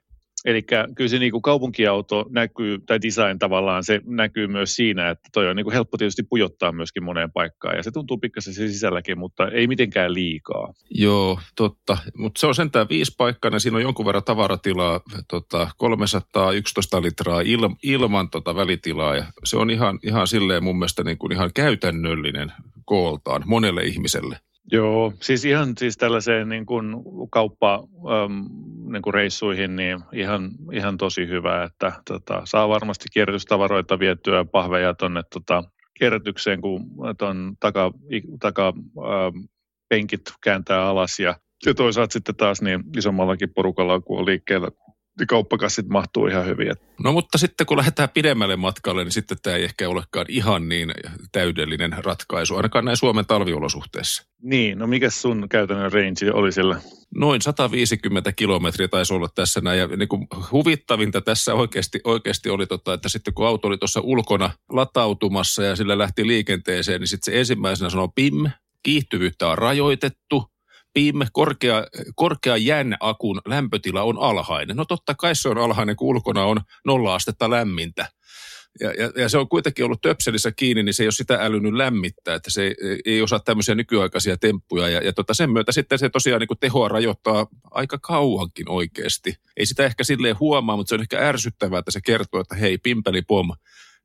Eli 0.46 0.62
kyllä 0.96 1.10
se 1.10 1.20
niin 1.20 1.32
kuin 1.32 1.42
kaupunkiauto 1.42 2.26
näkyy, 2.30 2.80
tai 2.86 3.02
design 3.02 3.40
tavallaan, 3.40 3.84
se 3.84 4.02
näkyy 4.06 4.48
myös 4.48 4.76
siinä, 4.76 5.10
että 5.10 5.30
toi 5.34 5.50
on 5.50 5.56
niin 5.56 5.64
kuin 5.64 5.74
helppo 5.74 5.98
tietysti 5.98 6.24
pujottaa 6.24 6.72
myöskin 6.72 7.04
moneen 7.04 7.32
paikkaan, 7.32 7.78
ja 7.78 7.84
se 7.84 7.92
tuntuu 7.92 8.18
pikkasen 8.18 8.54
se 8.54 8.68
sisälläkin, 8.68 9.20
mutta 9.20 9.48
ei 9.48 9.68
mitenkään 9.68 10.14
liikaa. 10.14 10.74
Joo, 10.90 11.40
totta. 11.56 11.98
Mutta 12.18 12.40
se 12.40 12.48
on 12.48 12.56
sentään 12.56 12.90
viisi 12.90 13.14
paikkaa, 13.18 13.60
siinä 13.60 13.78
on 13.78 13.84
jonkun 13.84 14.06
verran 14.06 14.24
tavaratilaa, 14.24 15.02
tota, 15.28 15.70
311 15.78 17.02
litraa 17.02 17.42
il, 17.42 17.70
ilman 17.84 18.30
tota 18.30 18.56
välitilaa, 18.56 19.16
ja 19.16 19.26
se 19.44 19.58
on 19.58 19.70
ihan, 19.70 20.00
ihan 20.04 20.28
silleen 20.28 20.64
mun 20.64 20.80
mielestä 20.80 21.04
niin 21.04 21.18
kuin 21.18 21.32
ihan 21.32 21.52
käytännöllinen 21.56 22.52
kooltaan 22.86 23.44
monelle 23.46 23.84
ihmiselle. 23.84 24.40
Joo, 24.72 25.14
siis 25.22 25.46
ihan 25.46 25.74
siis 25.78 25.98
tällaiseen 25.98 26.50
niin 26.50 26.66
kuin 26.66 26.96
kauppa 27.32 27.88
äm, 28.26 28.46
niin 28.92 29.02
kuin 29.02 29.14
reissuihin 29.14 29.76
niin 29.76 30.00
ihan, 30.14 30.52
ihan 30.74 30.98
tosi 30.98 31.28
hyvä, 31.28 31.64
että 31.64 31.92
tota, 32.08 32.42
saa 32.46 32.70
varmasti 32.70 33.06
kierrätystavaroita 33.14 34.00
vietyä 34.00 34.46
pahveja 34.46 34.94
tuonne 34.94 35.22
tota, 35.34 35.64
kierrätykseen, 36.00 36.62
kun 36.62 36.86
tuon 37.18 37.58
taka, 37.60 37.92
taka 38.40 38.68
äm, 38.68 39.48
penkit 39.90 40.22
kääntää 40.44 40.84
alas 40.84 41.20
ja, 41.20 41.36
ja 41.66 41.74
toisaalta 41.74 42.14
sitten 42.14 42.36
taas 42.36 42.62
niin 42.62 42.84
isommallakin 42.98 43.54
porukalla, 43.56 44.02
kun 44.02 44.20
on 44.20 44.26
liikkeellä 44.26 44.68
kauppakassit 45.26 45.88
mahtuu 45.88 46.28
ihan 46.28 46.46
hyvin. 46.46 46.74
No 47.04 47.12
mutta 47.12 47.38
sitten 47.38 47.68
kun 47.68 47.78
lähdetään 47.78 48.10
pidemmälle 48.10 48.56
matkalle, 48.56 49.04
niin 49.04 49.12
sitten 49.12 49.38
tämä 49.44 49.56
ei 49.56 49.64
ehkä 49.64 49.90
olekaan 49.90 50.26
ihan 50.30 50.70
niin 50.70 50.92
täydellinen 51.32 51.96
ratkaisu, 51.98 52.56
ainakaan 52.56 52.86
näin 52.86 52.98
Suomen 52.98 53.26
talviolosuhteissa. 53.26 54.24
Niin, 54.42 54.80
no 54.80 54.88
mikä 54.88 55.10
sun 55.10 55.48
käytännön 55.50 55.92
range 55.92 56.32
oli 56.34 56.52
sillä? 56.52 56.82
Noin 57.16 57.42
150 57.42 58.32
kilometriä 58.32 58.88
taisi 58.88 59.14
olla 59.14 59.30
tässä 59.36 59.62
näin. 59.62 59.80
Ja 59.80 59.88
niin 59.88 60.10
kuin 60.10 60.28
huvittavinta 60.52 61.22
tässä 61.22 61.54
oikeasti, 61.54 62.00
oikeasti 62.04 62.50
oli, 62.50 62.68
tota, 62.68 62.94
että 62.94 63.10
sitten 63.10 63.34
kun 63.34 63.48
auto 63.48 63.68
oli 63.68 63.78
tuossa 63.78 64.00
ulkona 64.04 64.50
latautumassa 64.70 65.64
ja 65.64 65.76
sillä 65.76 65.98
lähti 65.98 66.28
liikenteeseen, 66.28 67.02
niin 67.02 67.08
sitten 67.08 67.34
se 67.34 67.40
ensimmäisenä 67.40 67.90
sanoi 67.90 68.10
PIM, 68.16 68.50
kiihtyvyyttä 68.84 69.48
on 69.48 69.58
rajoitettu– 69.58 70.44
PIM, 70.98 71.16
korkea, 71.32 71.84
korkea 72.16 72.58
jänakun 72.58 73.42
lämpötila 73.46 74.04
on 74.04 74.18
alhainen. 74.20 74.78
No 74.78 74.86
totta 74.86 75.16
kai 75.16 75.36
se 75.36 75.50
on 75.50 75.58
alhainen, 75.58 75.96
kun 75.96 76.08
ulkona 76.08 76.46
on 76.46 76.62
nolla 76.86 77.16
astetta 77.16 77.50
lämmintä. 77.50 78.10
Ja, 78.80 78.94
ja, 78.94 79.12
ja 79.16 79.30
se 79.30 79.38
on 79.38 79.50
kuitenkin 79.50 79.86
ollut 79.86 80.02
töpselissä 80.02 80.52
kiinni, 80.52 80.84
niin 80.84 80.94
se 80.94 81.04
ei 81.04 81.08
ole 81.08 81.12
sitä 81.12 81.38
älynyt 81.42 81.74
lämmittää, 81.74 82.36
että 82.36 82.52
se 82.52 82.64
ei, 82.64 82.76
ei 83.06 83.22
osaa 83.22 83.40
tämmöisiä 83.40 83.76
nykyaikaisia 83.76 84.38
temppuja. 84.38 84.90
Ja, 84.90 85.02
ja 85.02 85.14
tota 85.14 85.34
sen 85.34 85.52
myötä 85.52 85.72
sitten 85.72 86.00
se 86.00 86.10
tosiaan 86.10 86.40
niin 86.40 86.48
kuin 86.48 86.60
tehoa 86.60 86.88
rajoittaa 86.88 87.48
aika 87.72 87.98
kauankin 87.98 88.70
oikeasti. 88.70 89.36
Ei 89.58 89.66
sitä 89.66 89.86
ehkä 89.86 90.04
silleen 90.04 90.40
huomaa, 90.40 90.76
mutta 90.78 90.90
se 90.90 90.96
on 90.96 91.02
ehkä 91.02 91.28
ärsyttävää, 91.28 91.80
että 91.80 91.92
se 91.92 92.00
kertoo, 92.02 92.42
että 92.42 92.56
hei, 92.56 92.78
pimpeli 92.78 93.22
pom, 93.22 93.52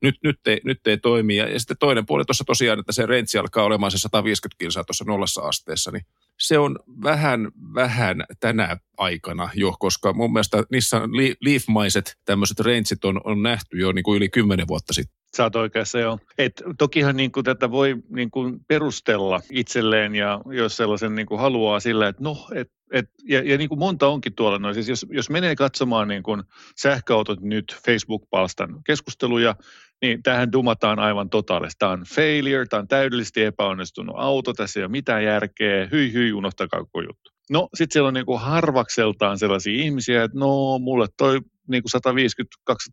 nyt, 0.03 0.15
nyt, 0.25 0.47
ei, 0.47 0.61
nyt 0.65 0.87
ei 0.87 0.99
toimi. 0.99 1.37
Ja, 1.37 1.49
ja 1.49 1.59
sitten 1.59 1.77
toinen 1.81 2.07
puoli 2.07 2.25
tuossa 2.25 2.45
tosiaan, 2.45 2.79
että 2.81 2.93
se 2.93 3.07
range 3.07 3.39
alkaa 3.41 3.65
olemaan 3.65 3.93
se 3.93 3.99
150 3.99 4.59
kilsaa 4.59 4.85
tuossa 4.85 5.05
nollassa 5.05 5.43
asteessa, 5.43 5.91
niin 5.91 6.07
se 6.39 6.59
on 6.59 6.79
vähän, 7.03 7.49
vähän 7.75 8.25
tänä 8.41 8.77
aikana 8.97 9.51
jo, 9.55 9.75
koska 9.79 10.13
mun 10.13 10.33
mielestä 10.33 10.65
niissä 10.71 11.01
Leaf-maiset 11.41 12.17
tämmöiset 12.25 12.61
rangeit 12.61 13.05
on, 13.05 13.21
on 13.25 13.43
nähty 13.43 13.79
jo 13.79 13.93
niin 13.93 14.03
kuin 14.03 14.17
yli 14.17 14.29
kymmenen 14.29 14.69
vuotta 14.69 14.93
sitten. 14.93 15.22
Sä 15.37 15.43
oot 15.43 15.57
oikeassa, 15.57 15.99
joo. 15.99 16.19
Et 16.39 16.63
tokihan 16.79 17.17
niin 17.17 17.33
kuin 17.33 17.45
tätä 17.45 17.71
voi 17.71 17.97
niin 18.09 18.31
kuin 18.31 18.61
perustella 18.69 19.41
itselleen 19.51 20.15
ja 20.15 20.41
jos 20.51 20.77
sellaisen 20.77 21.15
niin 21.15 21.27
kuin 21.27 21.41
haluaa 21.41 21.81
sillä, 21.81 22.09
että 22.09 22.23
no, 22.23 22.49
et, 22.55 22.71
et, 22.93 23.11
ja, 23.29 23.43
ja 23.43 23.59
niin 23.59 23.69
kuin 23.69 23.79
monta 23.79 24.09
onkin 24.09 24.35
tuolla. 24.35 24.59
No, 24.59 24.75
siis 24.75 24.89
jos, 24.89 25.07
jos 25.11 25.31
menee 25.31 25.57
katsomaan 25.57 26.09
niin 26.09 26.23
kuin 26.23 26.43
sähköautot 26.77 27.41
nyt 27.41 27.77
Facebook-palstan 27.87 28.83
keskusteluja, 28.87 29.57
niin 30.03 30.23
tähän 30.23 30.53
dumataan 30.53 30.99
aivan 30.99 31.31
totaalisesti. 31.31 31.79
Tämä 31.79 31.93
on 31.93 32.05
failure, 32.15 32.67
tämä 32.67 32.81
on 32.81 32.89
täydellisesti 32.89 33.45
epäonnistunut 33.45 34.17
auto, 34.19 34.53
tässä 34.53 34.81
ei 34.81 34.85
ole 34.85 34.91
mitään 34.91 35.25
järkeä, 35.25 35.89
hyi 35.93 36.13
hyi, 36.13 36.33
unohtakaa 36.33 36.81
koko 36.81 37.01
juttu. 37.01 37.31
No, 37.51 37.69
sitten 37.75 37.93
siellä 37.93 38.09
on 38.09 38.15
niin 38.15 38.27
kuin 38.27 38.41
harvakseltaan 38.41 39.39
sellaisia 39.39 39.83
ihmisiä, 39.83 40.25
että 40.25 40.39
no, 40.39 40.79
mulle 40.79 41.07
toi 41.17 41.41
niin 41.69 41.83
kuin 41.83 42.25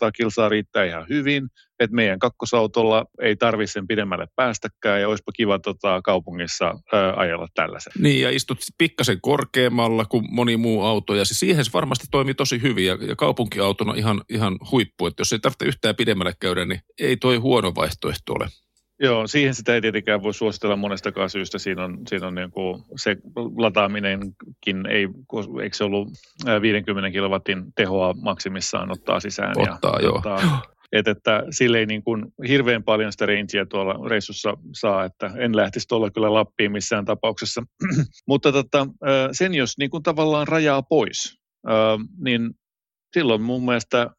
150-200 0.08 0.12
kilsaa 0.16 0.50
riittää 0.50 0.86
ihan 0.86 1.06
hyvin, 1.10 1.48
että 1.80 1.96
meidän 1.96 2.20
kakkosautolla 2.20 3.06
ei 3.22 3.36
tarvitse 3.36 3.74
sen 3.74 3.88
pidemmälle 3.88 4.28
päästäkään 4.36 5.02
ja 5.02 5.08
olisipa 5.08 5.32
kiva 5.32 5.60
tota, 5.60 6.02
kaupungissa 6.02 6.66
ää, 6.66 7.14
ajella 7.16 7.48
tällaisen. 7.56 7.94
Niin 8.00 8.22
ja 8.22 8.30
istut 8.30 8.60
pikkasen 8.78 9.22
korkeammalla 9.22 10.06
kuin 10.06 10.26
moni 10.32 10.58
muu 10.58 10.84
auto 10.84 11.16
ja 11.16 11.26
siis 11.26 11.40
siihen 11.40 11.66
se 11.66 11.72
varmasti 11.74 12.08
toimii 12.12 12.34
tosi 12.34 12.62
hyvin 12.62 12.86
ja, 12.86 12.98
ja 13.02 13.16
kaupunkiautona 13.16 13.94
ihan, 13.94 14.22
ihan 14.30 14.58
huippu, 14.72 15.08
että 15.08 15.22
jos 15.22 15.34
ei 15.34 15.40
tarvitse 15.40 15.66
yhtään 15.66 15.96
pidemmälle 15.96 16.34
käydä, 16.40 16.66
niin 16.66 16.82
ei 17.00 17.18
toi 17.18 17.38
huono 17.38 17.76
vaihtoehto 17.76 18.34
ole. 18.34 18.48
Joo, 19.00 19.28
siihen 19.28 19.56
sitä 19.56 19.76
ei 19.76 19.82
tietenkään 19.82 20.24
voi 20.24 20.34
suositella 20.34 20.76
monestakaan 20.76 21.30
syystä. 21.30 21.60
Siinä 21.60 21.84
on, 21.84 21.98
siinä 22.08 22.28
on 22.28 22.36
niin 22.36 22.52
kuin 22.52 22.84
se 22.96 23.18
lataaminenkin, 23.58 24.86
ei, 24.90 25.08
eikö 25.64 25.78
se 25.78 25.84
ollut 25.84 26.08
50 26.62 27.12
kilowatin 27.12 27.64
tehoa 27.76 28.14
maksimissaan 28.22 28.92
ottaa 28.92 29.20
sisään. 29.20 29.56
Ottaa, 29.58 29.96
ja, 30.00 30.04
joo. 30.04 30.16
Ottaa, 30.16 30.62
et, 30.92 31.08
että 31.08 31.44
sille 31.50 31.80
ei 31.80 31.86
niin 31.86 32.04
kuin 32.04 32.26
hirveän 32.48 32.84
paljon 32.84 33.12
sitä 33.12 33.26
rangea 33.26 33.66
tuolla 33.66 34.10
reissussa 34.10 34.58
saa, 34.74 35.04
että 35.04 35.32
en 35.38 35.56
lähtisi 35.56 35.88
tuolla 35.88 36.12
kyllä 36.12 36.34
Lappiin 36.34 36.72
missään 36.72 37.06
tapauksessa. 37.06 37.64
Mutta 38.28 38.52
tota, 38.52 38.88
sen 39.32 39.54
jos 39.54 39.78
niin 39.78 39.90
kuin 39.90 40.04
tavallaan 40.04 40.48
rajaa 40.48 40.82
pois, 40.82 41.40
niin 42.20 42.50
silloin 43.14 43.42
mun 43.42 43.66
mielestä 43.66 44.10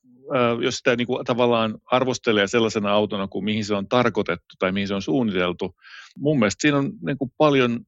jos 0.63 0.77
sitä 0.77 0.97
niin 0.97 1.07
kuin 1.07 1.25
tavallaan 1.25 1.79
arvostelee 1.91 2.47
sellaisena 2.47 2.93
autona 2.93 3.29
kuin 3.29 3.45
mihin 3.45 3.65
se 3.65 3.75
on 3.75 3.89
tarkoitettu 3.89 4.55
tai 4.59 4.73
mihin 4.73 4.89
se 4.89 4.95
on 4.95 5.03
suunniteltu, 5.03 5.75
mun 6.19 6.39
mielestä 6.39 6.63
siinä 6.63 6.79
on 6.79 6.93
niin 7.07 7.19
kuin 7.19 7.33
paljon 7.39 7.81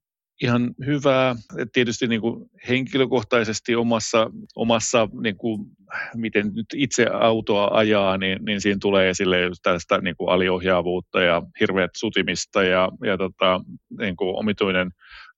ihan 0.43 0.75
hyvää. 0.87 1.37
Tietysti 1.73 2.09
niin 2.09 2.21
kuin 2.21 2.51
henkilökohtaisesti 2.69 3.75
omassa, 3.75 4.31
omassa 4.57 5.09
niin 5.23 5.37
kuin, 5.37 5.67
miten 6.15 6.51
nyt 6.55 6.67
itse 6.75 7.07
autoa 7.07 7.71
ajaa, 7.73 8.19
niin, 8.19 8.39
niin 8.45 8.61
siinä 8.61 8.79
tulee 8.81 9.11
esille 9.11 9.37
tästä 9.63 9.99
niin 9.99 10.17
kuin 10.17 10.31
aliohjaavuutta 10.31 11.21
ja 11.21 11.43
hirveät 11.61 11.91
sutimista 11.97 12.63
ja, 12.63 12.89
ja 13.05 13.19
tota, 13.19 13.61
niin 13.99 14.17
kuin 14.17 14.37
omituinen 14.37 14.91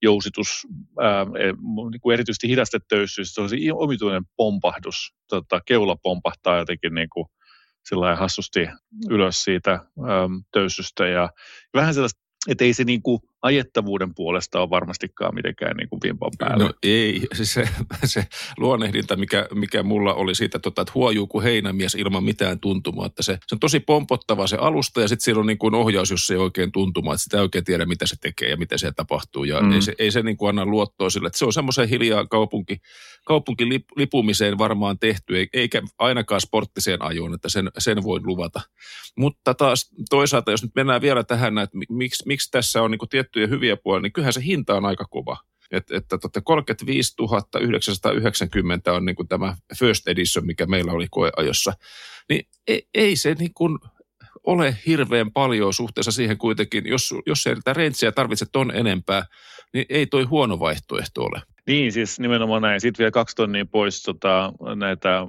jousitus, 0.04 0.66
ää, 1.00 1.20
e, 1.20 1.52
niin 1.90 2.00
kuin 2.00 2.14
erityisesti 2.14 2.48
hidastetöysyys, 2.48 3.34
se 3.34 3.40
on 3.40 3.48
se 3.48 3.56
omituinen 3.74 4.22
pompahdus, 4.36 5.14
tota, 5.28 5.60
keula 5.66 5.96
pompahtaa 6.02 6.58
jotenkin 6.58 6.94
niin 6.94 7.08
kuin 7.12 7.26
sillä 7.88 8.16
hassusti 8.16 8.68
ylös 9.10 9.44
siitä 9.44 9.70
ää, 9.70 9.86
töysystä 10.52 11.06
ja 11.06 11.30
vähän 11.74 11.94
sellaista, 11.94 12.20
että 12.48 12.64
ei 12.64 12.74
se 12.74 12.84
niin 12.84 13.02
kuin 13.02 13.20
ajettavuuden 13.44 14.14
puolesta 14.14 14.62
on 14.62 14.70
varmastikaan 14.70 15.34
mitenkään 15.34 15.76
niin 15.76 15.88
kuin 15.88 16.00
vimpan 16.04 16.30
päällä. 16.38 16.64
No 16.64 16.70
ei, 16.82 17.22
siis 17.34 17.54
se, 17.54 17.68
se 18.04 18.26
luonnehdinta, 18.58 19.16
mikä, 19.16 19.46
mikä 19.54 19.82
mulla 19.82 20.14
oli 20.14 20.34
siitä, 20.34 20.58
tota, 20.58 20.82
että 20.82 20.92
huojuu 20.94 21.26
kuin 21.26 21.42
heinämies 21.42 21.94
ilman 21.94 22.24
mitään 22.24 22.60
tuntumaa. 22.60 23.06
Että 23.06 23.22
se, 23.22 23.38
se 23.46 23.54
on 23.54 23.60
tosi 23.60 23.80
pompottava 23.80 24.46
se 24.46 24.56
alusta 24.56 25.00
ja 25.00 25.08
sitten 25.08 25.24
siellä 25.24 25.40
on 25.40 25.46
niin 25.46 25.58
kuin 25.58 25.74
ohjaus, 25.74 26.10
jos 26.10 26.26
se 26.26 26.34
ei 26.34 26.38
oikein 26.38 26.72
tuntuma, 26.72 27.14
että 27.14 27.24
sitä 27.24 27.36
ei 27.36 27.42
oikein 27.42 27.64
tiedä, 27.64 27.86
mitä 27.86 28.06
se 28.06 28.16
tekee 28.20 28.50
ja 28.50 28.56
mitä 28.56 28.78
se 28.78 28.92
tapahtuu. 28.92 29.44
Ja 29.44 29.60
mm. 29.60 29.72
ei 29.72 29.82
se, 29.82 29.94
ei 29.98 30.10
se 30.10 30.22
niin 30.22 30.36
kuin 30.36 30.48
anna 30.48 30.66
luottoa 30.66 31.10
sille, 31.10 31.26
että 31.26 31.38
se 31.38 31.44
on 31.44 31.52
semmoisen 31.52 31.88
hiljaa 31.88 32.26
kaupunki, 32.26 32.76
kaupunkilipumiseen 33.26 34.58
varmaan 34.58 34.98
tehty, 34.98 35.48
eikä 35.52 35.82
ainakaan 35.98 36.40
sporttiseen 36.40 37.02
ajoon, 37.02 37.34
että 37.34 37.48
sen, 37.48 37.70
sen 37.78 38.02
voi 38.02 38.20
luvata. 38.24 38.60
Mutta 39.18 39.54
taas 39.54 39.90
toisaalta, 40.10 40.50
jos 40.50 40.62
nyt 40.62 40.74
mennään 40.74 41.00
vielä 41.00 41.24
tähän, 41.24 41.58
että 41.58 41.78
miksi, 41.88 42.26
miksi 42.26 42.50
tässä 42.50 42.82
on 42.82 42.90
niin 42.90 42.98
kuin 42.98 43.08
tietty 43.08 43.33
tiettyjä 43.34 43.56
hyviä 43.56 43.76
puolia, 43.76 44.02
niin 44.02 44.12
kyllähän 44.12 44.32
se 44.32 44.44
hinta 44.44 44.74
on 44.74 44.84
aika 44.84 45.04
kova. 45.04 45.36
Et, 45.70 45.90
että 45.90 46.18
totta 46.18 46.40
35 46.40 47.14
990 47.60 48.92
on 48.92 49.04
niin 49.04 49.16
kuin 49.16 49.28
tämä 49.28 49.56
first 49.78 50.08
edition, 50.08 50.46
mikä 50.46 50.66
meillä 50.66 50.92
oli 50.92 51.06
koeajossa. 51.10 51.72
Niin 52.28 52.46
ei, 52.68 52.88
ei 52.94 53.16
se 53.16 53.34
niin 53.34 53.54
kuin 53.54 53.78
ole 54.46 54.76
hirveän 54.86 55.32
paljon 55.32 55.74
suhteessa 55.74 56.12
siihen 56.12 56.38
kuitenkin, 56.38 56.86
jos, 56.86 57.14
jos 57.26 57.46
ei 57.46 57.54
tätä 57.54 57.72
rentsiä 57.72 58.12
tarvitse 58.12 58.46
ton 58.52 58.70
enempää, 58.74 59.26
niin 59.74 59.86
ei 59.88 60.06
toi 60.06 60.24
huono 60.24 60.60
vaihtoehto 60.60 61.22
ole. 61.22 61.42
Niin, 61.66 61.92
siis 61.92 62.20
nimenomaan 62.20 62.62
näin. 62.62 62.80
Sitten 62.80 62.98
vielä 63.02 63.10
kaksi 63.10 63.36
tonnia 63.36 63.66
pois 63.66 64.02
tota, 64.02 64.52
näitä, 64.76 65.26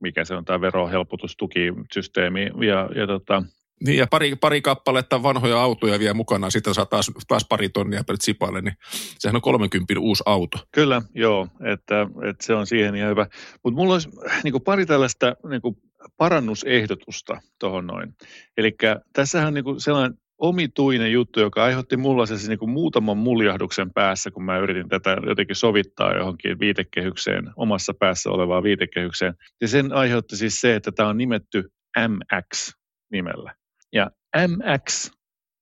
mikä 0.00 0.24
se 0.24 0.34
on 0.34 0.44
tämä 0.44 0.60
verohelpotustukisysteemi 0.60 2.50
ja, 2.66 2.88
ja 2.94 3.06
tota, 3.06 3.42
niin 3.86 3.98
ja 3.98 4.06
pari, 4.06 4.36
pari 4.36 4.62
kappaletta 4.62 5.22
vanhoja 5.22 5.62
autoja 5.62 5.98
vielä 5.98 6.14
mukana, 6.14 6.50
sitten 6.50 6.74
saa 6.74 6.86
taas, 6.86 7.10
taas 7.28 7.46
pari 7.48 7.68
tonnia 7.68 8.04
per 8.06 8.18
tsipalle, 8.18 8.60
niin 8.60 8.74
sehän 9.18 9.36
on 9.36 9.42
30 9.42 9.94
uusi 10.00 10.22
auto. 10.26 10.58
Kyllä, 10.72 11.02
joo, 11.14 11.48
että, 11.72 12.06
että 12.30 12.46
se 12.46 12.54
on 12.54 12.66
siihen 12.66 12.94
ihan 12.94 13.10
hyvä. 13.10 13.26
Mutta 13.64 13.80
mulla 13.80 13.92
olisi 13.92 14.08
niin 14.44 14.62
pari 14.64 14.86
tällaista 14.86 15.36
niin 15.50 15.62
kuin 15.62 15.76
parannusehdotusta 16.16 17.40
tuohon 17.58 17.86
noin. 17.86 18.14
Eli 18.56 18.76
tässähän 19.12 19.48
on 19.48 19.54
niin 19.54 19.64
sellainen 19.80 20.18
omituinen 20.40 21.12
juttu, 21.12 21.40
joka 21.40 21.64
aiheutti 21.64 21.96
mulla 21.96 22.26
se 22.26 22.48
niin 22.48 22.58
kuin 22.58 22.70
muutaman 22.70 23.16
muljahduksen 23.16 23.92
päässä, 23.92 24.30
kun 24.30 24.44
mä 24.44 24.58
yritin 24.58 24.88
tätä 24.88 25.16
jotenkin 25.26 25.56
sovittaa 25.56 26.16
johonkin 26.16 26.58
viitekehykseen, 26.60 27.50
omassa 27.56 27.94
päässä 27.94 28.30
olevaan 28.30 28.62
viitekehykseen. 28.62 29.34
Ja 29.60 29.68
sen 29.68 29.92
aiheutti 29.92 30.36
siis 30.36 30.60
se, 30.60 30.74
että 30.74 30.92
tämä 30.92 31.08
on 31.08 31.18
nimetty 31.18 31.64
MX-nimellä. 32.08 33.59
Ja 33.92 34.10
MX 34.48 35.10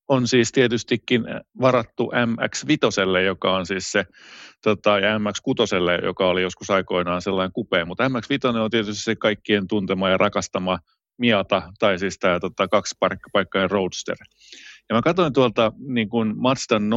on 0.08 0.28
siis 0.28 0.52
tietystikin 0.52 1.24
varattu 1.60 2.04
MX-5, 2.04 3.18
joka 3.24 3.56
on 3.56 3.66
siis 3.66 3.92
se, 3.92 4.04
tota, 4.62 4.98
ja 4.98 5.18
MX-6, 5.18 6.04
joka 6.04 6.28
oli 6.28 6.42
joskus 6.42 6.70
aikoinaan 6.70 7.22
sellainen 7.22 7.52
kupea, 7.52 7.84
mutta 7.84 8.08
MX-5 8.08 8.56
on 8.56 8.70
tietysti 8.70 9.02
se 9.02 9.16
kaikkien 9.16 9.68
tuntema 9.68 10.08
ja 10.08 10.16
rakastama 10.16 10.78
Miata, 11.18 11.72
tai 11.78 11.98
siis 11.98 12.18
tämä 12.18 12.40
tota, 12.40 12.68
kaksipaikkainen 12.68 13.70
Roadster. 13.70 14.16
Ja 14.88 14.94
mä 14.94 15.02
katsoin 15.02 15.32
tuolta 15.32 15.72
niin 15.78 16.08
kuin 16.08 16.34
Mazdan 16.36 16.90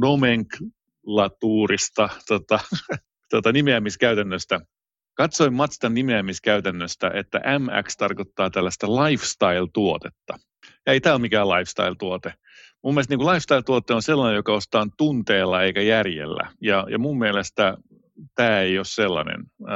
nomenklatuurista 0.00 2.08
tota, 2.28 2.60
tota, 3.30 3.52
nimeämiskäytännöstä, 3.52 4.60
katsoin 5.14 5.54
Mazdan 5.54 5.94
nimeämiskäytännöstä, 5.94 7.10
että 7.14 7.40
MX 7.58 7.96
tarkoittaa 7.96 8.50
tällaista 8.50 8.86
lifestyle-tuotetta. 8.86 10.38
Ja 10.86 10.92
ei 10.92 11.00
tämä 11.00 11.14
ole 11.14 11.20
mikään 11.20 11.48
lifestyle-tuote. 11.48 12.34
Mun 12.82 12.94
mielestä 12.94 13.16
niin 13.16 13.26
lifestyle-tuote 13.26 13.94
on 13.94 14.02
sellainen, 14.02 14.36
joka 14.36 14.52
ostaa 14.52 14.86
tunteella 14.96 15.62
eikä 15.62 15.82
järjellä. 15.82 16.50
Ja, 16.60 16.86
ja 16.90 16.98
mun 16.98 17.18
mielestä 17.18 17.76
tämä 18.34 18.60
ei 18.60 18.78
ole 18.78 18.84
sellainen 18.84 19.44
ö, 19.62 19.66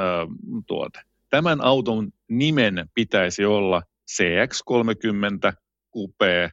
tuote. 0.67 0.99
Tämän 1.29 1.61
auton 1.61 2.11
nimen 2.29 2.89
pitäisi 2.93 3.45
olla 3.45 3.81
CX30 4.11 5.53
Coupe 5.93 6.49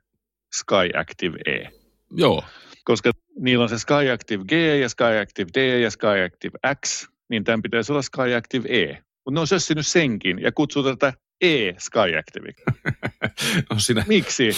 Sky 0.52 0.98
Active 0.98 1.38
E. 1.46 1.68
Joo. 2.10 2.44
Koska 2.84 3.10
niillä 3.38 3.62
on 3.62 3.68
se 3.68 3.78
Sky 3.78 4.10
Active 4.12 4.44
G 4.44 4.52
ja 4.80 4.88
Sky 4.88 5.18
Active 5.22 5.50
D 5.54 5.80
ja 5.80 5.90
Sky 5.90 6.24
Active 6.26 6.58
X, 6.86 7.08
niin 7.32 7.44
tämän 7.44 7.62
pitäisi 7.62 7.92
olla 7.92 8.02
Sky 8.02 8.34
Active 8.34 8.68
E. 8.68 8.86
Mutta 8.92 9.34
ne 9.34 9.40
on 9.40 9.46
sössinyt 9.46 9.86
senkin 9.86 10.38
ja 10.38 10.52
kutsuu 10.52 10.82
tätä 10.82 11.12
E 11.40 11.72
Sky 11.78 12.16
Active. 12.18 12.52
no 13.70 13.78
sinä... 13.78 14.04
Miksi? 14.08 14.50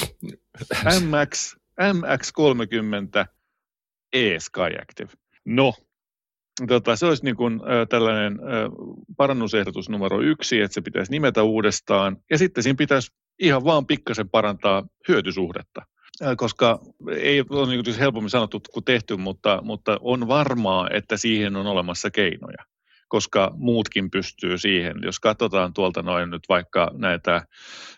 MX, 1.11 1.57
MX30 1.81 3.27
E 4.13 4.39
Sky 4.39 4.61
Active. 4.83 5.11
No, 5.45 5.75
tota, 6.69 6.97
se 6.97 7.07
olisi 7.07 7.25
niin 7.25 7.37
kuin, 7.37 7.55
äh, 7.55 7.89
tällainen 7.89 8.33
äh, 8.33 8.71
parannusehdotus 9.17 9.89
numero 9.89 10.21
yksi, 10.21 10.61
että 10.61 10.75
se 10.75 10.81
pitäisi 10.81 11.11
nimetä 11.11 11.43
uudestaan. 11.43 12.17
Ja 12.31 12.39
sitten 12.39 12.63
siinä 12.63 12.77
pitäisi 12.77 13.11
ihan 13.39 13.65
vaan 13.65 13.87
pikkasen 13.87 14.29
parantaa 14.29 14.87
hyötysuhdetta. 15.09 15.83
Koska 16.37 16.79
ei 17.17 17.45
ole 17.51 17.69
niin 17.69 17.99
helpommin 17.99 18.31
sanottu 18.31 18.61
kuin 18.73 18.85
tehty, 18.85 19.17
mutta, 19.17 19.61
mutta 19.63 19.99
on 20.01 20.29
varmaa, 20.29 20.89
että 20.91 21.17
siihen 21.17 21.57
on 21.57 21.67
olemassa 21.67 22.11
keinoja 22.11 22.65
koska 23.15 23.53
muutkin 23.57 24.11
pystyy 24.11 24.59
siihen. 24.59 24.97
Jos 25.03 25.21
katsotaan 25.21 25.75
tuolta 25.75 26.03
noin 26.03 26.31
nyt 26.31 26.43
vaikka 26.49 26.91
näitä 26.95 27.47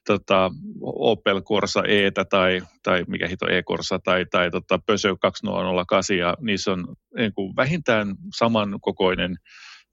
tota, 0.06 0.50
Opel 0.82 1.42
Corsa 1.42 1.82
E 1.88 2.10
tai, 2.30 2.62
tai 2.82 3.04
mikä 3.08 3.28
hito 3.28 3.46
E-Corsa 3.48 3.98
tai, 3.98 4.26
tai 4.30 4.50
tota 4.50 4.78
Pösö 4.86 5.16
2008, 5.20 6.16
ja 6.16 6.34
niissä 6.40 6.72
on 6.72 6.96
niin 7.16 7.32
kuin 7.32 7.56
vähintään 7.56 8.14
samankokoinen 8.34 9.36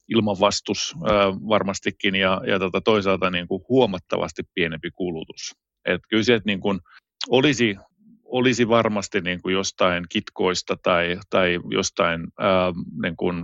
ilmanvastus 0.10 0.94
ää, 1.06 1.27
varmastikin 1.48 2.15
ja, 2.15 2.42
ja 2.48 2.60
tota, 2.60 2.82
toisaalta 2.82 3.30
niin 3.30 3.48
kuin 3.48 3.63
huomattavasti 3.70 4.44
pienempi 4.53 4.92
kulutus. 4.92 5.56
Et 5.86 6.01
kyllä 6.10 6.24
se, 6.24 6.34
että 6.34 6.50
niin 6.50 6.62
kuin 6.62 6.80
olisi 7.30 7.75
olisi 8.34 8.68
varmasti 8.68 9.22
niin 9.22 9.42
kuin 9.42 9.54
jostain 9.54 10.06
kitkoista 10.10 10.78
tai, 10.84 11.20
tai 11.30 11.60
jostain 11.72 12.28
ää, 12.40 12.74
niin 13.02 13.16
kuin 13.16 13.44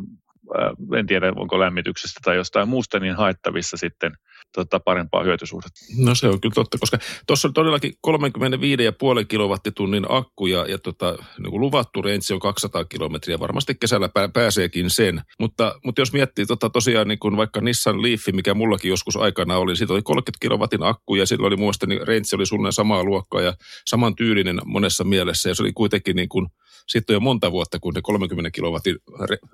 en 0.98 1.05
tiedä 1.08 1.34
onko 1.36 1.60
lämmityksestä 1.60 2.19
tai 2.24 2.36
jostain 2.36 2.69
muusta, 2.69 3.00
niin 3.00 3.15
haettavissa 3.15 3.77
sitten 3.77 4.12
tota, 4.56 4.79
parempaa 4.79 5.24
hyötysuhdetta. 5.24 5.79
No 5.98 6.15
se 6.15 6.27
on 6.27 6.41
kyllä 6.41 6.53
totta, 6.53 6.77
koska 6.77 6.98
tuossa 7.27 7.48
on 7.48 7.53
todellakin 7.53 7.94
35,5 8.08 9.25
kilowattitunnin 9.27 10.06
akku 10.10 10.48
ja, 10.48 10.65
ja 10.65 10.77
tota, 10.77 11.18
niin 11.39 11.51
kuin 11.51 11.62
luvattu 11.62 12.01
range 12.01 12.34
on 12.34 12.39
200 12.39 12.86
kilometriä, 12.86 13.39
varmasti 13.39 13.75
kesällä 13.75 14.10
pää, 14.10 14.29
pääseekin 14.29 14.89
sen. 14.89 15.22
Mutta, 15.39 15.75
mutta 15.86 16.01
jos 16.01 16.13
miettii 16.13 16.46
tota, 16.46 16.70
tosiaan 16.70 17.08
niin 17.08 17.20
kuin 17.20 17.38
vaikka 17.38 17.62
Nissan 17.62 18.01
Leaf, 18.01 18.22
mikä 18.32 18.53
mullakin 18.53 18.89
joskus 18.89 19.18
aikana 19.18 19.58
oli, 19.58 19.75
siitä 19.75 19.94
oli 19.94 20.01
30 20.01 20.38
kilowattin 20.41 20.84
akku 20.84 21.15
ja 21.15 21.25
silloin 21.25 21.48
oli 21.48 21.58
muista 21.58 21.88
niin 21.88 22.08
range 22.08 22.36
oli 22.36 22.46
suunnilleen 22.46 22.74
samaa 22.74 23.03
luokkaa 23.03 23.41
ja 23.41 23.53
saman 23.86 24.15
tyylinen 24.15 24.60
monessa 24.65 25.03
mielessä 25.03 25.50
ja 25.50 25.55
se 25.55 25.64
oli 25.64 25.74
kuitenkin 25.74 26.16
niin 26.16 26.29
kuin 26.29 26.48
sitten 26.89 27.13
on 27.13 27.15
jo 27.15 27.19
monta 27.19 27.51
vuotta, 27.51 27.79
kun 27.79 27.93
ne 27.93 28.01
30 28.01 28.51
kilowatin 28.51 28.95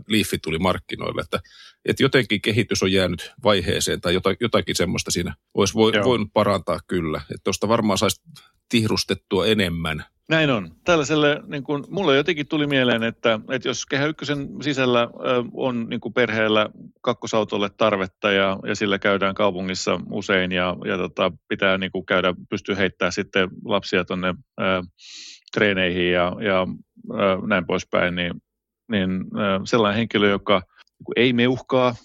liiffi 0.07 0.37
tuli 0.37 0.59
markkinoille, 0.59 1.21
että, 1.21 1.39
että 1.85 2.03
jotenkin 2.03 2.41
kehitys 2.41 2.83
on 2.83 2.91
jäänyt 2.91 3.31
vaiheeseen 3.43 4.01
tai 4.01 4.19
jotakin 4.39 4.75
semmoista 4.75 5.11
siinä 5.11 5.35
olisi 5.53 5.73
voinut 5.75 6.29
parantaa 6.33 6.79
kyllä. 6.87 7.17
Että 7.17 7.43
tuosta 7.43 7.67
varmaan 7.67 7.97
saisi 7.97 8.21
tihrustettua 8.69 9.45
enemmän. 9.45 10.05
Näin 10.29 10.49
on. 10.49 10.71
Tällaiselle, 10.83 11.41
niin 11.47 11.63
kun, 11.63 11.87
mulle 11.89 12.15
jotenkin 12.15 12.47
tuli 12.47 12.67
mieleen, 12.67 13.03
että, 13.03 13.39
että 13.49 13.67
jos 13.67 13.85
Kehä 13.85 14.05
Ykkösen 14.05 14.49
sisällä 14.61 15.09
on 15.53 15.87
niin 15.89 15.99
kuin 15.99 16.13
perheellä 16.13 16.69
kakkosautolle 17.01 17.69
tarvetta 17.77 18.31
ja, 18.31 18.59
ja 18.67 18.75
sillä 18.75 18.99
käydään 18.99 19.35
kaupungissa 19.35 20.01
usein 20.11 20.51
ja, 20.51 20.75
ja 20.85 20.97
tota, 20.97 21.31
pitää 21.47 21.77
niin 21.77 21.91
kuin 21.91 22.05
käydä, 22.05 22.33
pystyy 22.49 22.77
heittämään 22.77 23.11
sitten 23.11 23.49
lapsia 23.65 24.05
tuonne 24.05 24.35
treeneihin 25.55 26.11
ja, 26.11 26.31
ja 26.39 26.67
näin 27.47 27.65
poispäin, 27.65 28.15
niin, 28.15 28.33
niin 28.91 29.11
sellainen 29.63 29.97
henkilö, 29.97 30.29
joka 30.29 30.61
niinku 30.99 31.11
ei 31.15 31.33
meuhkaa 31.33 31.95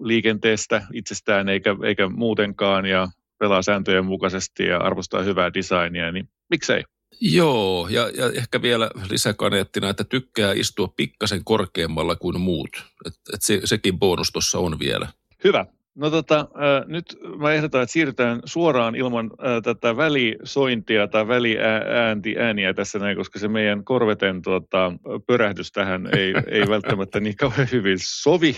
liikenteestä 0.00 0.86
itsestään 0.92 1.48
eikä, 1.48 1.76
eikä 1.84 2.08
muutenkaan 2.08 2.86
ja 2.86 3.08
pelaa 3.38 3.62
sääntöjen 3.62 4.04
mukaisesti 4.04 4.64
ja 4.64 4.78
arvostaa 4.78 5.22
hyvää 5.22 5.54
designia, 5.54 6.12
niin 6.12 6.28
miksei? 6.50 6.84
Joo, 7.20 7.88
ja, 7.90 8.08
ja 8.08 8.30
ehkä 8.34 8.62
vielä 8.62 8.90
lisäkaneettina, 9.10 9.90
että 9.90 10.04
tykkää 10.04 10.52
istua 10.52 10.88
pikkasen 10.96 11.44
korkeammalla 11.44 12.16
kuin 12.16 12.40
muut. 12.40 12.84
Et, 13.06 13.14
et 13.34 13.42
se, 13.42 13.60
sekin 13.64 13.98
bonus 13.98 14.32
tuossa 14.32 14.58
on 14.58 14.78
vielä. 14.78 15.08
Hyvä. 15.44 15.66
No 15.98 16.10
tota, 16.10 16.38
äh, 16.38 16.86
nyt 16.86 17.18
mä 17.38 17.52
ehdotan, 17.52 17.82
että 17.82 17.92
siirrytään 17.92 18.40
suoraan 18.44 18.94
ilman 18.94 19.30
äh, 19.32 19.62
tätä 19.62 19.96
välisointia 19.96 21.08
tai 21.08 21.28
väliääniä 21.28 22.74
tässä 22.74 22.98
näin, 22.98 23.16
koska 23.16 23.38
se 23.38 23.48
meidän 23.48 23.84
korveten 23.84 24.42
tota, 24.42 24.92
pörähdys 25.26 25.72
tähän 25.72 26.08
ei, 26.16 26.34
ei 26.60 26.68
välttämättä 26.68 27.20
niin 27.20 27.36
kauhean 27.36 27.68
hyvin 27.72 27.98
sovi. 28.00 28.56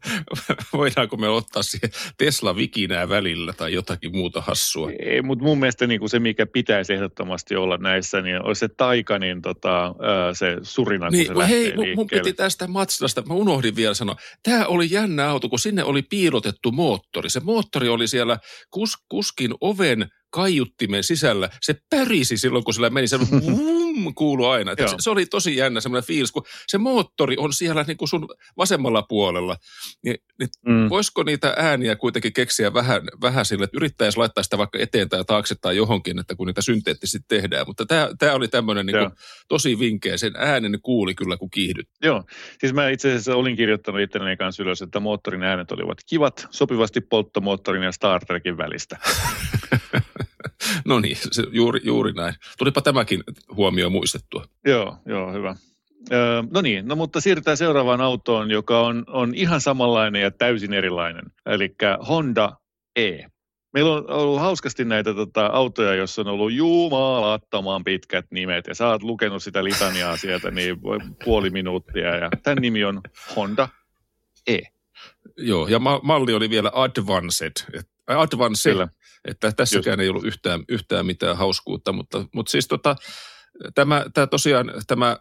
Voidaanko 0.72 1.16
me 1.16 1.28
ottaa 1.28 1.62
siihen 1.62 1.90
Tesla 2.18 2.56
Vikinää 2.56 3.08
välillä 3.08 3.52
tai 3.52 3.72
jotakin 3.72 4.16
muuta 4.16 4.40
hassua? 4.40 4.90
Ei, 4.90 5.22
mutta 5.22 5.44
mun 5.44 5.58
mielestä 5.58 5.86
niin 5.86 6.00
kuin 6.00 6.10
se, 6.10 6.18
mikä 6.18 6.46
pitäisi 6.46 6.92
ehdottomasti 6.92 7.56
olla 7.56 7.76
näissä, 7.76 8.20
niin 8.20 8.42
olisi 8.42 8.60
se 8.60 8.68
taika, 8.68 9.18
niin 9.18 9.42
tota, 9.42 9.86
äh, 9.86 9.94
se 10.32 10.56
surina, 10.62 11.10
niin, 11.10 11.32
kun 11.32 11.42
se 11.42 11.48
hei, 11.48 11.74
mun, 11.76 11.86
mun 11.96 12.06
piti 12.06 12.32
tästä 12.32 12.66
Matslasta, 12.66 13.22
mä 13.22 13.34
unohdin 13.34 13.76
vielä 13.76 13.94
sanoa, 13.94 14.16
tämä 14.42 14.66
oli 14.66 14.86
jännä 14.90 15.30
auto, 15.30 15.48
kun 15.48 15.58
sinne 15.58 15.84
oli 15.84 16.02
piilotettu 16.02 16.59
asetettu 16.60 16.72
moottori. 16.72 17.30
Se 17.30 17.40
moottori 17.40 17.88
oli 17.88 18.08
siellä 18.08 18.38
kus, 18.70 18.96
kuskin 19.08 19.54
oven 19.60 20.08
kaiuttimen 20.30 21.04
sisällä. 21.04 21.48
Se 21.62 21.74
pärisi 21.90 22.36
silloin, 22.36 22.64
kun 22.64 22.74
sillä 22.74 22.90
meni. 22.90 23.08
Se 23.08 23.18
vum, 24.04 24.14
kuului 24.14 24.46
aina. 24.46 24.74
Se, 24.88 24.94
se, 24.98 25.10
oli 25.10 25.26
tosi 25.26 25.56
jännä 25.56 25.80
semmoinen 25.80 26.06
fiilis, 26.06 26.32
kun 26.32 26.44
se 26.66 26.78
moottori 26.78 27.36
on 27.38 27.52
siellä 27.52 27.84
niin 27.86 27.96
kuin 27.96 28.08
sun 28.08 28.28
vasemmalla 28.56 29.02
puolella. 29.02 29.56
Niin, 30.04 30.16
niin 30.38 30.48
mm. 30.66 30.88
voisiko 30.88 31.22
niitä 31.22 31.54
ääniä 31.56 31.96
kuitenkin 31.96 32.32
keksiä 32.32 32.74
vähän, 32.74 33.02
vähän 33.22 33.44
sille, 33.44 33.64
että 33.64 33.76
yrittäisi 33.76 34.18
laittaa 34.18 34.42
sitä 34.42 34.58
vaikka 34.58 34.78
eteen 34.78 35.08
tai 35.08 35.24
taakse 35.24 35.54
tai 35.60 35.76
johonkin, 35.76 36.18
että 36.18 36.34
kun 36.34 36.46
niitä 36.46 36.62
synteettisesti 36.62 37.24
tehdään. 37.28 37.66
Mutta 37.66 37.86
tämä 38.18 38.34
oli 38.34 38.48
tämmöinen 38.48 38.86
niin 38.86 38.98
kuin, 38.98 39.10
tosi 39.48 39.78
vinkeä. 39.78 40.16
Sen 40.16 40.32
äänen 40.36 40.78
kuuli 40.82 41.14
kyllä, 41.14 41.36
kun 41.36 41.50
kiihdyt. 41.50 41.88
Joo. 42.02 42.24
Siis 42.58 42.72
mä 42.72 42.88
itse 42.88 43.08
asiassa 43.08 43.36
olin 43.36 43.56
kirjoittanut 43.56 44.00
itselleni 44.00 44.36
kanssa 44.36 44.62
ylös, 44.62 44.82
että 44.82 45.00
moottorin 45.00 45.42
äänet 45.42 45.72
olivat 45.72 45.98
kivat, 46.08 46.46
sopivasti 46.50 47.00
polttomoottorin 47.00 47.82
ja 47.82 47.92
Star 47.92 48.24
Trekin 48.24 48.56
välistä. 48.56 48.96
no 50.88 51.00
niin, 51.00 51.16
se, 51.32 51.42
juuri, 51.52 51.80
juuri 51.84 52.12
näin. 52.12 52.34
Tulipa 52.58 52.80
tämäkin 52.80 53.24
huomio 53.56 53.90
muistettua. 53.90 54.44
Joo, 54.66 54.96
joo, 55.06 55.32
hyvä. 55.32 55.56
Öö, 56.12 56.42
no 56.50 56.60
niin, 56.60 56.88
no 56.88 56.96
mutta 56.96 57.20
siirrytään 57.20 57.56
seuraavaan 57.56 58.00
autoon, 58.00 58.50
joka 58.50 58.80
on, 58.80 59.04
on 59.06 59.34
ihan 59.34 59.60
samanlainen 59.60 60.22
ja 60.22 60.30
täysin 60.30 60.72
erilainen. 60.72 61.24
Eli 61.46 61.74
Honda 62.08 62.52
E. 62.96 63.18
Meillä 63.72 63.92
on 63.92 64.10
ollut 64.10 64.40
hauskasti 64.40 64.84
näitä 64.84 65.14
tota, 65.14 65.46
autoja, 65.46 65.94
joissa 65.94 66.22
on 66.22 66.28
ollut 66.28 66.52
jumalattoman 66.52 67.84
pitkät 67.84 68.26
nimet, 68.30 68.66
ja 68.66 68.74
sä 68.74 68.88
oot 68.88 69.02
lukenut 69.02 69.42
sitä 69.42 69.64
litaniaa 69.64 70.16
sieltä 70.16 70.50
niin 70.50 70.76
puoli 71.24 71.50
minuuttia, 71.50 72.16
ja 72.16 72.30
tämän 72.42 72.62
nimi 72.62 72.84
on 72.84 73.00
Honda 73.36 73.68
E. 74.46 74.58
Joo, 75.36 75.68
ja 75.68 75.78
ma- 75.78 76.00
malli 76.02 76.34
oli 76.34 76.50
vielä 76.50 76.72
Advanced, 76.74 77.52
Advance, 78.06 78.70
Kyllä. 78.70 78.88
Että 79.24 79.52
tässäkään 79.52 80.00
ei 80.00 80.08
ollut 80.08 80.24
yhtään, 80.24 80.64
yhtään 80.68 81.06
mitään 81.06 81.36
hauskuutta, 81.36 81.92
mutta, 81.92 82.24
mutta 82.34 82.50
siis 82.50 82.68
tota, 82.68 82.96
Tämä, 83.74 84.04
tämä 84.14 84.26
tosiaan, 84.26 84.72
tämä 84.86 85.16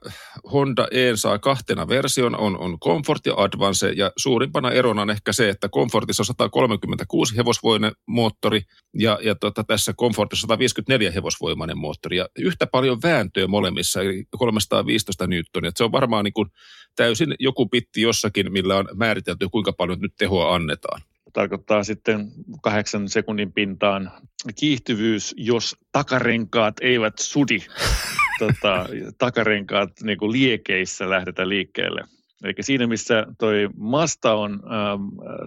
Honda 0.52 0.88
E 0.92 1.12
saa 1.16 1.40
kahtena 1.40 1.88
version, 1.88 2.40
on, 2.40 2.60
on 2.60 2.80
Comfort 2.80 3.26
ja 3.26 3.34
Advance, 3.38 3.90
ja 3.90 4.12
suurimpana 4.18 4.72
erona 4.72 5.02
on 5.02 5.10
ehkä 5.10 5.34
se, 5.34 5.50
että 5.50 5.70
Comfortissa 5.70 6.22
on 6.22 6.26
136 6.26 7.38
hevosvoinen 7.38 7.92
moottori, 8.06 8.62
ja, 8.94 9.20
ja 9.24 9.36
tota, 9.36 9.64
tässä 9.64 9.94
Comfortissa 9.94 10.42
154 10.42 11.12
hevosvoimainen 11.12 11.78
moottori, 11.78 12.18
ja 12.18 12.28
yhtä 12.40 12.68
paljon 12.68 12.98
vääntöä 13.04 13.48
molemmissa, 13.48 14.02
eli 14.02 14.24
315 14.38 15.28
newtonia. 15.28 15.72
Se 15.76 15.84
on 15.84 15.92
varmaan 15.92 16.24
niin 16.24 16.34
kuin 16.34 16.50
täysin 16.96 17.36
joku 17.40 17.70
pitti 17.70 18.02
jossakin, 18.02 18.52
millä 18.52 18.76
on 18.78 18.90
määritelty, 18.96 19.50
kuinka 19.52 19.74
paljon 19.74 20.00
nyt 20.00 20.14
tehoa 20.18 20.56
annetaan 20.56 21.02
tarkoittaa 21.34 21.84
sitten 21.84 22.32
kahdeksan 22.64 23.10
sekunnin 23.10 23.54
pintaan 23.54 24.12
kiihtyvyys, 24.56 25.34
jos 25.38 25.76
takarenkaat 25.92 26.76
eivät 26.82 27.14
sudi. 27.20 27.60
tota, 28.40 28.86
takarenkaat 29.18 29.92
niin 30.04 30.18
kuin 30.18 30.32
liekeissä 30.32 31.10
lähdetä 31.10 31.50
liikkeelle. 31.50 32.02
Eli 32.44 32.54
siinä, 32.62 32.88
missä 32.88 33.26
toi 33.40 33.70
Masta 33.78 34.34
on 34.34 34.52
ähm, 34.52 35.02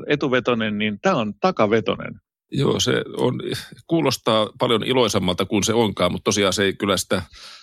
etuvetonen, 0.09 0.79
niin 0.79 0.99
tämä 1.03 1.16
on 1.16 1.35
takavetonen. 1.40 2.14
Joo, 2.51 2.81
se 2.81 2.92
on, 3.16 3.40
kuulostaa 3.87 4.49
paljon 4.59 4.85
iloisemmalta 4.85 5.45
kuin 5.45 5.64
se 5.64 5.75
onkaan, 5.75 6.12
mutta 6.12 6.25
tosiaan 6.25 6.53
se 6.53 6.64
ei 6.64 6.73
kyllä 6.73 6.97
sitä 6.97 7.23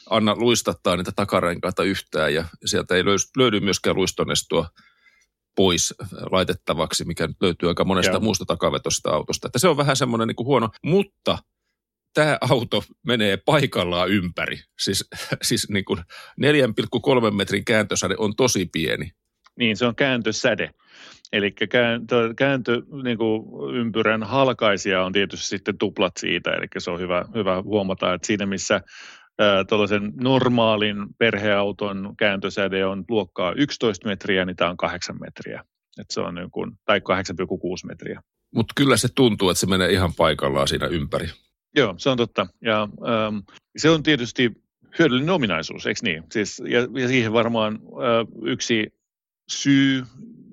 anna 0.09 0.35
luistattaa 0.35 0.97
niitä 0.97 1.11
takarenkaita 1.15 1.83
yhtään 1.83 2.33
ja 2.33 2.45
sieltä 2.65 2.95
ei 2.95 3.03
löydy 3.37 3.59
myöskään 3.59 3.95
luistonestua 3.95 4.67
pois 5.55 5.93
laitettavaksi, 6.31 7.05
mikä 7.05 7.27
nyt 7.27 7.41
löytyy 7.41 7.69
aika 7.69 7.85
monesta 7.85 8.13
Joo. 8.13 8.21
muusta 8.21 8.45
takavetosta 8.45 9.09
autosta. 9.09 9.47
Että 9.47 9.59
se 9.59 9.67
on 9.67 9.77
vähän 9.77 9.95
semmoinen 9.95 10.27
niin 10.27 10.35
kuin 10.35 10.47
huono, 10.47 10.69
mutta 10.85 11.37
tämä 12.13 12.37
auto 12.41 12.83
menee 13.07 13.37
paikallaan 13.37 14.09
ympäri. 14.09 14.59
Siis, 14.79 15.09
siis 15.41 15.69
niin 15.69 15.85
kuin 15.85 15.99
4,3 16.41 17.31
metrin 17.31 17.65
kääntösäde 17.65 18.15
on 18.17 18.35
tosi 18.35 18.69
pieni. 18.71 19.11
Niin, 19.59 19.77
se 19.77 19.85
on 19.85 19.95
kääntösäde. 19.95 20.69
Eli 21.33 21.51
kääntö, 21.51 22.33
kääntö 22.37 22.81
niin 23.03 23.17
kuin 23.17 23.43
ympyrän 23.75 24.23
halkaisia 24.23 25.05
on 25.05 25.11
tietysti 25.11 25.47
sitten 25.47 25.77
tuplat 25.77 26.17
siitä, 26.17 26.51
eli 26.51 26.67
se 26.77 26.91
on 26.91 26.99
hyvä, 26.99 27.25
hyvä 27.35 27.61
huomata, 27.61 28.13
että 28.13 28.27
siinä 28.27 28.45
missä 28.45 28.81
tuollaisen 29.69 30.13
normaalin 30.21 30.97
perheauton 31.17 32.13
kääntösäde 32.17 32.85
on 32.85 33.05
luokkaa 33.09 33.53
11 33.53 34.07
metriä, 34.07 34.45
niin 34.45 34.55
tämä 34.55 34.69
on 34.69 34.77
8 34.77 35.15
metriä. 35.19 35.63
Et 35.99 36.05
se 36.09 36.21
on 36.21 36.35
niin 36.35 36.51
kuin, 36.51 36.71
tai 36.85 36.99
8,6 36.99 37.87
metriä. 37.87 38.21
Mutta 38.55 38.73
kyllä 38.75 38.97
se 38.97 39.07
tuntuu, 39.15 39.49
että 39.49 39.59
se 39.59 39.67
menee 39.67 39.91
ihan 39.91 40.13
paikallaan 40.17 40.67
siinä 40.67 40.87
ympäri. 40.87 41.27
Joo, 41.75 41.95
se 41.97 42.09
on 42.09 42.17
totta. 42.17 42.47
Ja 42.61 42.81
ähm, 42.81 43.37
se 43.77 43.89
on 43.89 44.03
tietysti 44.03 44.51
hyödyllinen 44.99 45.29
ominaisuus, 45.29 45.85
eikö 45.85 45.99
niin? 46.03 46.23
Siis, 46.31 46.61
ja, 46.65 47.01
ja 47.01 47.07
siihen 47.07 47.33
varmaan 47.33 47.75
äh, 47.75 48.27
yksi 48.43 48.93
syy, 49.49 50.03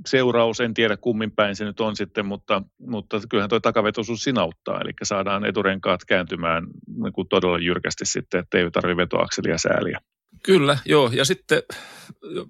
seuraus, 0.07 0.61
en 0.61 0.75
tiedä 0.75 0.97
kummin 0.97 1.33
päin 1.33 1.57
se 1.57 1.65
nyt 1.65 1.81
on 1.81 1.97
sitten, 1.97 2.27
mutta, 2.27 2.63
mutta 2.79 3.21
kyllähän 3.31 3.49
tuo 3.49 3.61
takavetoisuus 3.61 4.23
siinä 4.23 4.41
auttaa, 4.41 4.81
eli 4.81 4.91
saadaan 5.03 5.45
eturenkaat 5.45 6.01
kääntymään 6.05 6.67
niin 7.03 7.13
kuin 7.13 7.29
todella 7.29 7.59
jyrkästi 7.59 8.07
sitten, 8.07 8.41
ettei 8.41 8.71
tarvitse 8.71 8.97
vetoakselia 8.97 9.59
sääliä. 9.59 10.01
Kyllä, 10.43 10.79
joo. 10.85 11.11
Ja 11.13 11.25
sitten 11.25 11.63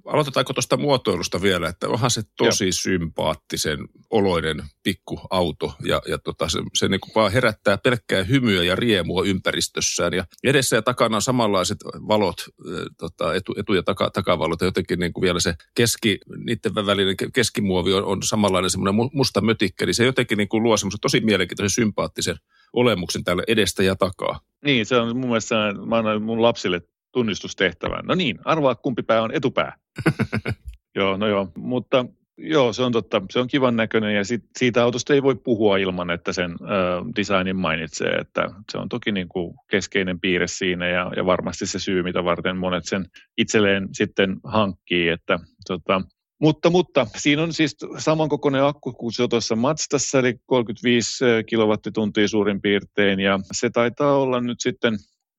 aloitetaanko 0.04 0.52
tuosta 0.52 0.76
muotoilusta 0.76 1.42
vielä, 1.42 1.68
että 1.68 1.88
onhan 1.88 2.10
se 2.10 2.22
tosi 2.36 2.64
joo. 2.64 2.72
sympaattisen 2.72 3.78
oloinen 4.10 4.62
pikkuauto 4.82 5.74
ja, 5.84 6.02
ja 6.08 6.18
tota, 6.18 6.48
se, 6.48 6.58
se 6.74 6.88
niin 6.88 7.00
kuin 7.00 7.12
vaan 7.14 7.32
herättää 7.32 7.78
pelkkää 7.78 8.22
hymyä 8.22 8.62
ja 8.62 8.76
riemua 8.76 9.24
ympäristössään. 9.24 10.12
Ja 10.12 10.24
edessä 10.44 10.76
ja 10.76 10.82
takana 10.82 11.16
on 11.16 11.22
samanlaiset 11.22 11.78
valot, 12.08 12.44
tota, 12.98 13.34
etu, 13.34 13.54
etu- 13.58 13.74
ja 13.74 13.82
taka, 13.82 14.10
takavalot 14.10 14.60
ja 14.60 14.66
jotenkin 14.66 14.98
niin 14.98 15.12
kuin 15.12 15.22
vielä 15.22 15.40
se 15.40 15.54
keski, 15.74 16.18
niiden 16.44 16.74
välinen 16.74 17.16
keskimuovi 17.32 17.92
on, 17.92 18.04
on 18.04 18.22
samanlainen 18.22 18.70
semmoinen 18.70 19.10
musta 19.12 19.40
mötikkä, 19.40 19.86
niin 19.86 19.94
se 19.94 20.04
jotenkin 20.04 20.38
niin 20.38 20.48
kuin 20.48 20.62
luo 20.62 20.76
semmoisen 20.76 21.00
tosi 21.00 21.20
mielenkiintoisen 21.20 21.74
sympaattisen 21.74 22.36
olemuksen 22.72 23.24
täällä 23.24 23.42
edestä 23.48 23.82
ja 23.82 23.96
takaa. 23.96 24.40
Niin, 24.64 24.86
se 24.86 24.96
on 24.96 25.16
mun 25.16 25.28
mielestä, 25.28 25.54
mä 25.86 25.96
annan 25.96 26.22
mun 26.22 26.42
lapsille 26.42 26.80
tunnistustehtävän. 27.16 28.04
No 28.04 28.14
niin, 28.14 28.38
arvaa 28.44 28.74
kumpi 28.74 29.02
pää 29.02 29.22
on 29.22 29.34
etupää. 29.34 29.76
joo, 30.98 31.16
no 31.16 31.26
joo, 31.26 31.52
mutta 31.56 32.04
joo, 32.38 32.72
se 32.72 32.82
on 32.82 32.92
totta. 32.92 33.22
Se 33.30 33.38
on 33.38 33.48
kivan 33.48 33.76
näköinen 33.76 34.14
ja 34.14 34.24
sit, 34.24 34.44
siitä 34.58 34.84
autosta 34.84 35.14
ei 35.14 35.22
voi 35.22 35.34
puhua 35.34 35.76
ilman, 35.76 36.10
että 36.10 36.32
sen 36.32 36.50
ö, 36.50 36.64
designin 37.16 37.56
mainitsee. 37.56 38.14
Että 38.14 38.50
se 38.72 38.78
on 38.78 38.88
toki 38.88 39.12
niin 39.12 39.28
kuin 39.28 39.54
keskeinen 39.70 40.20
piirre 40.20 40.46
siinä 40.46 40.88
ja, 40.88 41.12
ja 41.16 41.26
varmasti 41.26 41.66
se 41.66 41.78
syy, 41.78 42.02
mitä 42.02 42.24
varten 42.24 42.56
monet 42.56 42.84
sen 42.84 43.06
itselleen 43.38 43.88
sitten 43.92 44.36
hankkii. 44.44 45.08
Että, 45.08 45.38
tota, 45.66 46.02
mutta, 46.40 46.70
mutta 46.70 47.06
siinä 47.16 47.42
on 47.42 47.52
siis 47.52 47.76
samankokoinen 47.98 48.64
akku 48.64 48.92
kuin 48.92 49.12
se 49.12 49.28
tuossa 49.28 49.56
Mazdassa, 49.56 50.18
eli 50.18 50.34
35 50.46 51.24
kilowattituntia 51.46 52.28
suurin 52.28 52.60
piirtein, 52.60 53.20
ja 53.20 53.40
se 53.52 53.70
taitaa 53.70 54.16
olla 54.16 54.40
nyt 54.40 54.60
sitten 54.60 54.98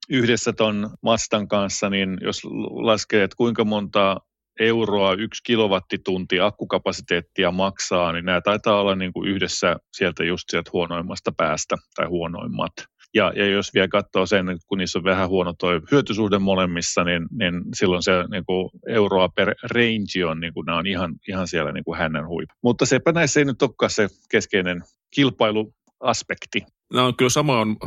yhdessä 0.09 0.53
ton 0.53 0.89
Mastan 1.01 1.47
kanssa, 1.47 1.89
niin 1.89 2.17
jos 2.21 2.41
laskee, 2.69 3.23
että 3.23 3.37
kuinka 3.37 3.65
monta 3.65 4.17
euroa 4.59 5.13
yksi 5.13 5.43
kilowattitunti 5.43 6.39
akkukapasiteettia 6.39 7.51
maksaa, 7.51 8.11
niin 8.11 8.25
nämä 8.25 8.41
taitaa 8.41 8.81
olla 8.81 8.95
niin 8.95 9.13
kuin 9.13 9.29
yhdessä 9.29 9.75
sieltä 9.93 10.23
just 10.23 10.43
sieltä 10.51 10.69
huonoimmasta 10.73 11.31
päästä 11.37 11.75
tai 11.95 12.07
huonoimmat. 12.07 12.71
Ja, 13.13 13.33
ja 13.35 13.47
jos 13.47 13.73
vielä 13.73 13.87
katsoo 13.87 14.25
sen, 14.25 14.45
kun 14.67 14.77
niissä 14.77 14.99
on 14.99 15.03
vähän 15.03 15.29
huono 15.29 15.53
tuo 15.59 15.69
hyötysuhde 15.91 16.39
molemmissa, 16.39 17.03
niin, 17.03 17.27
niin 17.39 17.53
silloin 17.73 18.03
se 18.03 18.11
niin 18.31 18.45
kuin 18.45 18.69
euroa 18.87 19.29
per 19.29 19.55
range 19.63 20.25
on, 20.25 20.39
niin 20.39 20.53
kuin, 20.53 20.65
nämä 20.65 20.77
on 20.77 20.87
ihan, 20.87 21.15
ihan 21.27 21.47
siellä 21.47 21.71
niin 21.71 21.83
kuin 21.83 21.97
hänen 21.97 22.27
huippu. 22.27 22.55
Mutta 22.63 22.85
sepä 22.85 23.11
näissä 23.11 23.39
ei 23.39 23.45
nyt 23.45 23.61
olekaan 23.61 23.89
se 23.89 24.07
keskeinen 24.31 24.81
kilpailuaspekti. 25.15 26.61
No 26.93 27.13
kyllä 27.17 27.29
sama 27.29 27.59
on 27.59 27.77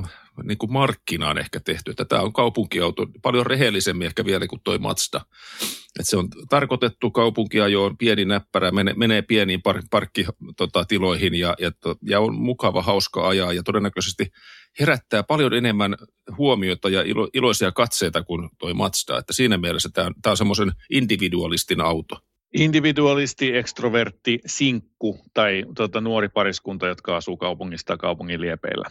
niin 0.45 0.59
kuin 0.59 0.73
markkinaan 0.73 1.39
ehkä 1.39 1.61
tehty, 1.61 1.91
että 1.91 2.05
tämä 2.05 2.23
on 2.23 2.33
kaupunkiauto 2.33 3.07
paljon 3.23 3.47
rehellisemmin 3.47 4.07
ehkä 4.07 4.25
vielä 4.25 4.47
kuin 4.47 4.61
toi 4.65 4.79
Mazda. 4.79 5.21
Että 5.99 6.11
se 6.11 6.17
on 6.17 6.29
tarkoitettu 6.51 7.11
kaupunkiajoon, 7.11 7.97
pieni 7.99 8.25
näppärä, 8.25 8.71
menee, 8.71 8.95
menee 8.95 9.23
pieniin 9.23 9.63
par, 9.63 9.83
parkkitiloihin 9.91 11.35
ja, 11.35 11.55
ja, 11.59 11.73
ja 12.03 12.21
on 12.21 12.35
mukava, 12.35 12.83
hauska 12.83 13.29
ajaa 13.29 13.53
ja 13.53 13.63
todennäköisesti 13.63 14.27
herättää 14.81 15.23
paljon 15.23 15.55
enemmän 15.55 15.97
huomiota 16.39 16.89
ja 16.89 17.03
ilo, 17.03 17.29
iloisia 17.35 17.73
katseita 17.73 18.23
kuin 18.23 18.51
toi 18.59 18.75
Mazda. 18.75 19.19
Että 19.19 19.33
siinä 19.33 19.59
mielessä 19.59 19.89
tämä 19.93 20.07
on, 20.07 20.15
tämä 20.23 20.31
on 20.31 20.37
semmoisen 20.37 20.73
individualistin 20.91 21.81
auto. 21.81 22.17
Individualisti, 22.55 23.57
ekstrovertti, 23.57 24.39
sinkku 24.47 25.21
tai 25.35 25.65
tuota, 25.77 26.01
nuori 26.01 26.29
pariskunta, 26.29 26.87
jotka 26.87 27.17
asuu 27.17 27.37
kaupungista 27.37 27.97
kaupungin 27.97 28.41
liepeillä. 28.41 28.91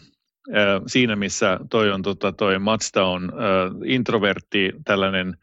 Siinä 0.87 1.15
missä 1.15 1.59
toi, 1.69 1.91
on, 1.91 2.01
tota, 2.01 2.31
toi 2.31 2.59
Mazda 2.59 3.05
on 3.05 3.31
introvertti, 3.85 4.71
tällainen 4.85 5.37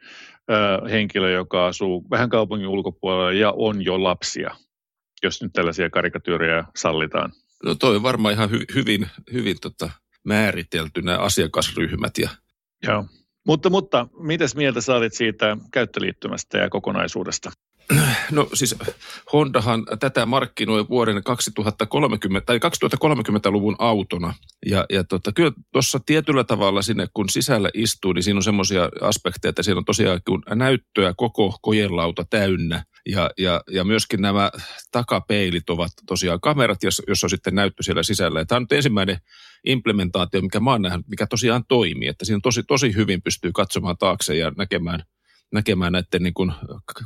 henkilö, 0.91 1.31
joka 1.31 1.67
asuu 1.67 2.07
vähän 2.11 2.29
kaupungin 2.29 2.69
ulkopuolella 2.69 3.33
ja 3.33 3.53
on 3.57 3.85
jo 3.85 4.03
lapsia, 4.03 4.57
jos 5.23 5.43
nyt 5.43 5.53
tällaisia 5.53 5.91
karikatyyrejä 5.91 6.65
sallitaan. 6.77 7.33
No 7.65 7.75
toi 7.75 7.97
on 7.97 8.03
varmaan 8.03 8.35
ihan 8.35 8.51
hy- 8.51 8.75
hyvin, 8.75 9.07
hyvin 9.33 9.57
tota, 9.63 9.91
määritelty 10.25 11.03
nämä 11.03 11.19
asiakasryhmät. 11.19 12.19
Ja... 12.19 12.29
Joo. 12.87 13.07
Mutta, 13.47 13.71
mutta 13.71 14.09
mitäs 14.21 14.57
mieltä 14.57 14.81
sä 14.81 14.95
olit 14.95 15.15
siitä 15.15 15.57
käyttöliittymästä 15.73 16.59
ja 16.59 16.71
kokonaisuudesta? 16.71 17.51
No 18.33 18.49
siis 18.55 18.75
Hondahan 19.33 19.87
tätä 20.01 20.27
markkinoi 20.27 20.89
vuoden 20.89 21.23
2030 21.23 22.47
tai 22.47 22.59
2030-luvun 22.59 23.77
autona. 23.79 24.35
Ja, 24.67 24.87
ja 24.91 25.05
tota, 25.05 25.33
kyllä 25.33 25.53
tuossa 25.73 26.01
tietyllä 26.07 26.45
tavalla 26.45 26.83
sinne 26.83 27.07
kun 27.15 27.29
sisällä 27.29 27.71
istuu, 27.75 28.13
niin 28.13 28.23
siinä 28.23 28.39
on 28.39 28.43
semmoisia 28.43 28.89
aspekteja, 29.01 29.51
että 29.51 29.63
siinä 29.63 29.79
on 29.79 29.85
tosiaan 29.85 30.21
kun 30.27 30.43
näyttöä 30.55 31.15
koko 31.17 31.59
kojelauta 31.63 32.25
täynnä. 32.31 32.85
Ja, 33.09 33.31
ja, 33.39 33.61
ja 33.71 33.85
myöskin 33.85 34.23
nämä 34.23 34.51
takapeilit 34.93 35.71
ovat 35.71 35.93
tosiaan 36.07 36.41
kamerat, 36.41 36.83
jossa 36.83 37.27
on 37.27 37.31
sitten 37.31 37.55
näyttö 37.55 37.83
siellä 37.83 38.03
sisällä. 38.03 38.41
Ja 38.41 38.47
tämä 38.47 38.57
on 38.57 38.63
nyt 38.63 38.73
ensimmäinen 38.73 39.19
implementaatio, 39.67 40.43
mikä 40.43 40.61
mä 40.61 40.71
oon 40.71 40.83
nähnyt, 40.83 41.09
mikä 41.09 41.27
tosiaan 41.27 41.65
toimii. 41.69 42.09
Että 42.09 42.25
siinä 42.25 42.41
tosi, 42.43 42.63
tosi 42.63 42.95
hyvin 42.95 43.23
pystyy 43.23 43.53
katsomaan 43.53 43.99
taakse 43.99 44.37
ja 44.37 44.53
näkemään– 44.57 45.03
näkemään 45.57 45.93
näiden 45.93 46.23
niin 46.23 46.35
kuin 46.35 46.53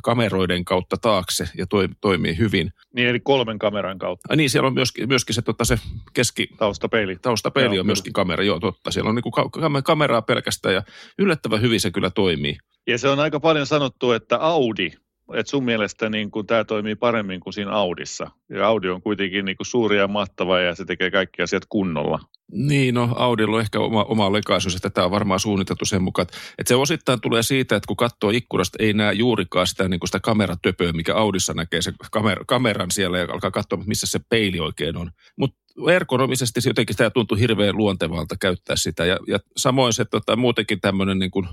kameroiden 0.03 0.65
kautta 0.65 0.97
taakse 0.97 1.49
ja 1.57 1.67
toi, 1.67 1.87
toimii 2.01 2.37
hyvin. 2.37 2.71
Niin 2.95 3.07
eli 3.07 3.19
kolmen 3.19 3.59
kameran 3.59 3.99
kautta. 3.99 4.27
Ja 4.29 4.35
niin, 4.35 4.49
siellä 4.49 4.67
on 4.67 4.73
myöskin, 4.73 5.07
myöskin 5.07 5.35
se, 5.35 5.41
tota, 5.41 5.65
se 5.65 5.77
keski... 6.13 6.47
Taustapeili. 6.57 7.15
Taustapeili 7.15 7.75
joo, 7.75 7.81
on 7.81 7.85
myöskin 7.85 8.13
kyllä. 8.13 8.23
kamera, 8.23 8.43
joo 8.43 8.59
totta. 8.59 8.91
Siellä 8.91 9.09
on 9.09 9.15
niin 9.15 9.23
kuin 9.23 9.83
kameraa 9.83 10.21
pelkästään 10.21 10.75
ja 10.75 10.83
yllättävän 11.17 11.61
hyvin 11.61 11.79
se 11.79 11.91
kyllä 11.91 12.09
toimii. 12.09 12.57
Ja 12.87 12.97
se 12.97 13.09
on 13.09 13.19
aika 13.19 13.39
paljon 13.39 13.65
sanottu, 13.65 14.11
että 14.11 14.37
Audi 14.37 14.91
että 15.33 15.49
sun 15.49 15.65
mielestä 15.65 16.09
niin 16.09 16.31
tämä 16.47 16.63
toimii 16.63 16.95
paremmin 16.95 17.39
kuin 17.39 17.53
siinä 17.53 17.71
Audissa. 17.71 18.31
Ja 18.49 18.67
Audi 18.67 18.89
on 18.89 19.01
kuitenkin 19.01 19.45
niin 19.45 19.55
suuri 19.61 19.97
ja 19.97 20.07
mahtava 20.07 20.59
ja 20.59 20.75
se 20.75 20.85
tekee 20.85 21.11
kaikki 21.11 21.41
asiat 21.41 21.63
kunnolla. 21.69 22.19
Niin, 22.51 22.95
no 22.95 23.09
Audilla 23.15 23.55
on 23.55 23.61
ehkä 23.61 23.79
oma, 23.79 24.03
oma 24.03 24.33
lekaisuus, 24.33 24.75
että 24.75 24.89
tämä 24.89 25.05
on 25.05 25.11
varmaan 25.11 25.39
suunniteltu 25.39 25.85
sen 25.85 26.03
mukaan. 26.03 26.27
Että 26.57 26.67
se 26.67 26.75
osittain 26.75 27.21
tulee 27.21 27.43
siitä, 27.43 27.75
että 27.75 27.87
kun 27.87 27.97
katsoo 27.97 28.29
ikkunasta, 28.29 28.77
ei 28.79 28.93
näe 28.93 29.13
juurikaan 29.13 29.67
sitä, 29.67 29.87
niin 29.87 29.99
kuin 29.99 30.07
sitä 30.07 30.19
kameratöpöä, 30.19 30.91
mikä 30.91 31.15
Audissa 31.15 31.53
näkee 31.53 31.81
se 31.81 31.93
kamer, 32.11 32.45
kameran 32.47 32.91
siellä 32.91 33.17
ja 33.17 33.27
alkaa 33.33 33.51
katsoa, 33.51 33.83
missä 33.85 34.07
se 34.07 34.19
peili 34.29 34.59
oikein 34.59 34.97
on. 34.97 35.11
Mutta 35.37 35.61
ergonomisesti 35.89 36.61
se 36.61 36.69
jotenkin 36.69 36.95
tämä 36.95 37.09
tuntuu 37.09 37.37
hirveän 37.37 37.77
luontevalta 37.77 38.35
käyttää 38.39 38.75
sitä. 38.75 39.05
Ja, 39.05 39.17
ja 39.27 39.39
samoin 39.57 39.93
se 39.93 40.05
tota, 40.05 40.35
muutenkin 40.35 40.81
tämmöinen 40.81 41.19
niin 41.19 41.31
kuin 41.31 41.47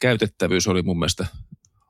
käytettävyys 0.00 0.68
oli 0.68 0.82
mun 0.82 0.98
mielestä 0.98 1.26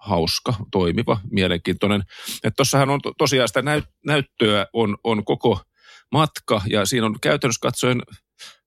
hauska, 0.04 0.54
toimiva, 0.72 1.20
mielenkiintoinen. 1.30 2.02
Että 2.44 2.62
on 2.92 3.00
to, 3.02 3.12
tosiaan 3.18 3.48
sitä 3.48 3.62
näyt, 3.62 3.84
näyttöä 4.06 4.66
on, 4.72 4.96
on 5.04 5.24
koko 5.24 5.60
matka 6.12 6.62
ja 6.70 6.86
siinä 6.86 7.06
on 7.06 7.16
käytännössä 7.20 7.60
katsoen 7.62 8.02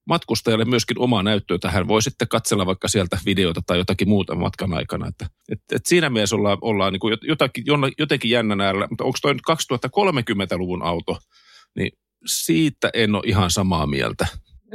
matkustajalle 0.07 0.65
myöskin 0.65 0.99
oma 0.99 1.23
näyttö, 1.23 1.53
jota 1.53 1.71
hän 1.71 1.87
voi 1.87 2.01
sitten 2.01 2.27
katsella 2.27 2.65
vaikka 2.65 2.87
sieltä 2.87 3.19
videota 3.25 3.61
tai 3.65 3.77
jotakin 3.77 4.09
muuta 4.09 4.35
matkan 4.35 4.73
aikana. 4.73 5.07
Että, 5.07 5.27
et, 5.51 5.59
et 5.71 5.85
siinä 5.85 6.09
mielessä 6.09 6.35
ollaan, 6.35 6.57
ollaan 6.61 6.93
niin 6.93 6.99
kuin 6.99 7.17
jotakin, 7.21 7.63
jotenkin 7.97 8.31
jännän 8.31 8.61
äärellä, 8.61 8.87
mutta 8.89 9.03
onko 9.03 9.17
toi 9.21 9.33
nyt 9.33 9.43
2030-luvun 9.51 10.83
auto, 10.83 11.17
niin 11.75 11.91
siitä 12.25 12.89
en 12.93 13.15
ole 13.15 13.23
ihan 13.25 13.51
samaa 13.51 13.87
mieltä. 13.87 14.27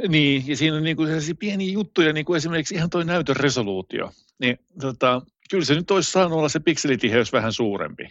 Niin, 0.07 0.43
ja 0.47 0.57
siinä 0.57 0.77
on 0.77 0.83
niin 0.83 0.97
kuin 0.97 1.09
pieniä 1.39 1.73
juttuja, 1.73 2.13
niin 2.13 2.25
kuin 2.25 2.37
esimerkiksi 2.37 2.75
ihan 2.75 2.89
tuo 2.89 3.03
näytön 3.03 3.35
resoluutio. 3.35 4.11
Niin, 4.39 4.57
tota, 4.81 5.21
kyllä 5.53 5.65
se 5.65 5.75
nyt 5.75 5.91
olisi 5.91 6.11
saanut 6.11 6.37
olla 6.37 6.49
se 6.49 6.59
pikselitiheys 6.59 7.33
vähän 7.33 7.53
suurempi. 7.53 8.09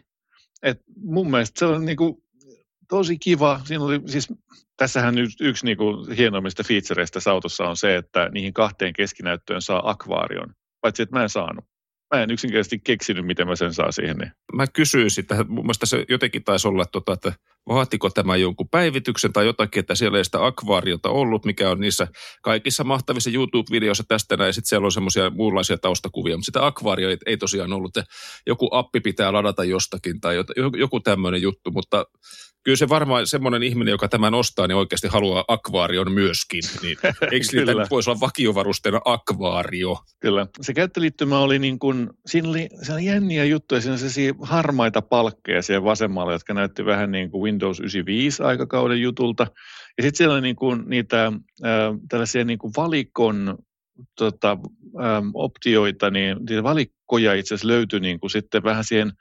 Et 0.63 0.81
mun 0.97 1.31
mielestä 1.31 1.59
se 1.59 1.67
on 1.67 1.85
niin 1.85 1.97
kuin 1.97 2.15
tosi 2.89 3.19
kiva. 3.19 3.61
Siinä 3.65 3.85
oli, 3.85 4.01
siis, 4.07 4.29
tässähän 4.77 5.19
yksi, 5.19 5.45
yksi 5.45 5.65
niin 5.65 5.77
kuin 5.77 6.17
hienoimmista 6.17 6.63
featureista 6.63 7.31
autossa 7.31 7.65
on 7.65 7.77
se, 7.77 7.97
että 7.97 8.29
niihin 8.29 8.53
kahteen 8.53 8.93
keskinäyttöön 8.93 9.63
saa 9.63 9.91
akvaarion. 9.91 10.55
Paitsi, 10.81 11.03
että 11.03 11.17
mä 11.17 11.23
en 11.23 11.29
saanut 11.29 11.65
mä 12.15 12.23
en 12.23 12.31
yksinkertaisesti 12.31 12.79
keksinyt, 12.85 13.27
miten 13.27 13.47
mä 13.47 13.57
sen 13.57 13.75
saa 13.75 13.93
siihen. 13.93 14.17
Niin. 14.17 14.33
Mä 14.55 14.67
kysyin 14.67 15.11
sitä, 15.11 15.45
mun 15.45 15.65
mielestä 15.65 15.87
se 15.87 16.05
jotenkin 16.09 16.45
taisi 16.45 16.69
olla, 16.69 16.85
tota, 16.85 17.13
että 17.13 17.33
vaatiko 17.69 18.11
tämä 18.11 18.37
jonkun 18.37 18.69
päivityksen 18.69 19.33
tai 19.33 19.47
jotakin, 19.47 19.81
että 19.81 19.95
siellä 19.95 20.19
ei 20.19 20.25
sitä 20.25 20.47
akvaariota 20.47 21.09
ollut, 21.09 21.45
mikä 21.45 21.71
on 21.71 21.81
niissä 21.81 22.07
kaikissa 22.43 22.85
mahtavissa 22.85 23.31
YouTube-videoissa 23.31 24.05
tästä 24.09 24.37
näin, 24.37 24.55
sitten 24.55 24.69
siellä 24.69 24.85
on 24.85 24.93
semmoisia 24.93 25.31
muunlaisia 25.31 25.79
taustakuvia, 25.79 26.37
mutta 26.37 26.47
sitä 26.47 26.67
akvaario 26.67 27.11
ei, 27.11 27.17
ei 27.27 27.37
tosiaan 27.37 27.73
ollut, 27.73 27.95
joku 28.47 28.69
appi 28.73 29.01
pitää 29.01 29.33
ladata 29.33 29.65
jostakin 29.65 30.21
tai 30.21 30.37
joku 30.79 31.01
tämmöinen 31.01 31.43
juttu, 31.43 31.71
mutta 31.71 32.07
kyllä 32.65 32.77
se 32.77 32.89
varmaan 32.89 33.27
semmoinen 33.27 33.63
ihminen, 33.63 33.93
joka 33.93 34.09
tämän 34.09 34.35
ostaa, 34.35 34.67
niin 34.67 34.77
oikeasti 34.77 35.09
haluaa 35.09 35.45
akvaarion 35.49 36.13
myöskin. 36.13 36.63
Niin, 36.83 36.97
eikö 37.33 37.47
niitä 37.53 37.75
nyt 37.75 37.91
voisi 37.91 38.11
olla 38.11 38.21
vakiovarusteena 38.21 39.01
akvaario? 39.05 39.99
Kyllä. 40.21 40.47
Se 40.61 40.75
käyttöliittymä 40.75 41.39
oli 41.39 41.59
niin 41.59 41.79
kuin, 41.79 42.11
siinä 42.27 42.49
oli, 42.49 42.69
siinä 42.83 42.95
oli 42.95 43.05
jänniä 43.05 43.45
juttuja, 43.45 43.81
siinä 43.81 43.97
oli 43.97 44.35
harmaita 44.43 45.03
palkkeja 45.03 45.63
siellä 45.63 45.85
vasemmalla, 45.85 46.33
jotka 46.33 46.55
näytti 46.55 46.85
vähän 46.85 47.11
niin 47.11 47.31
kuin 47.31 47.41
Windows 47.53 47.81
95 47.81 48.43
aikakauden 48.43 49.01
jutulta. 49.01 49.47
Ja 49.97 50.03
sitten 50.03 50.17
siellä 50.17 50.35
oli 50.35 50.43
niin 50.43 50.57
kuin 50.57 50.83
niitä 50.87 51.27
äh, 51.27 51.33
tällaisia 52.09 52.45
niin 52.45 52.59
kuin 52.59 52.73
valikon 52.77 53.59
tota, 54.19 54.59
ähm, 55.01 55.31
optioita, 55.35 56.11
niin 56.11 56.37
niitä 56.49 56.63
valikkoja 56.63 57.35
itse 57.35 57.55
asiassa 57.55 57.69
löytyi 57.69 58.01
niin 58.01 58.21
kuin 58.21 58.31
sitten 58.31 58.63
vähän 58.63 58.85
siihen 58.85 59.13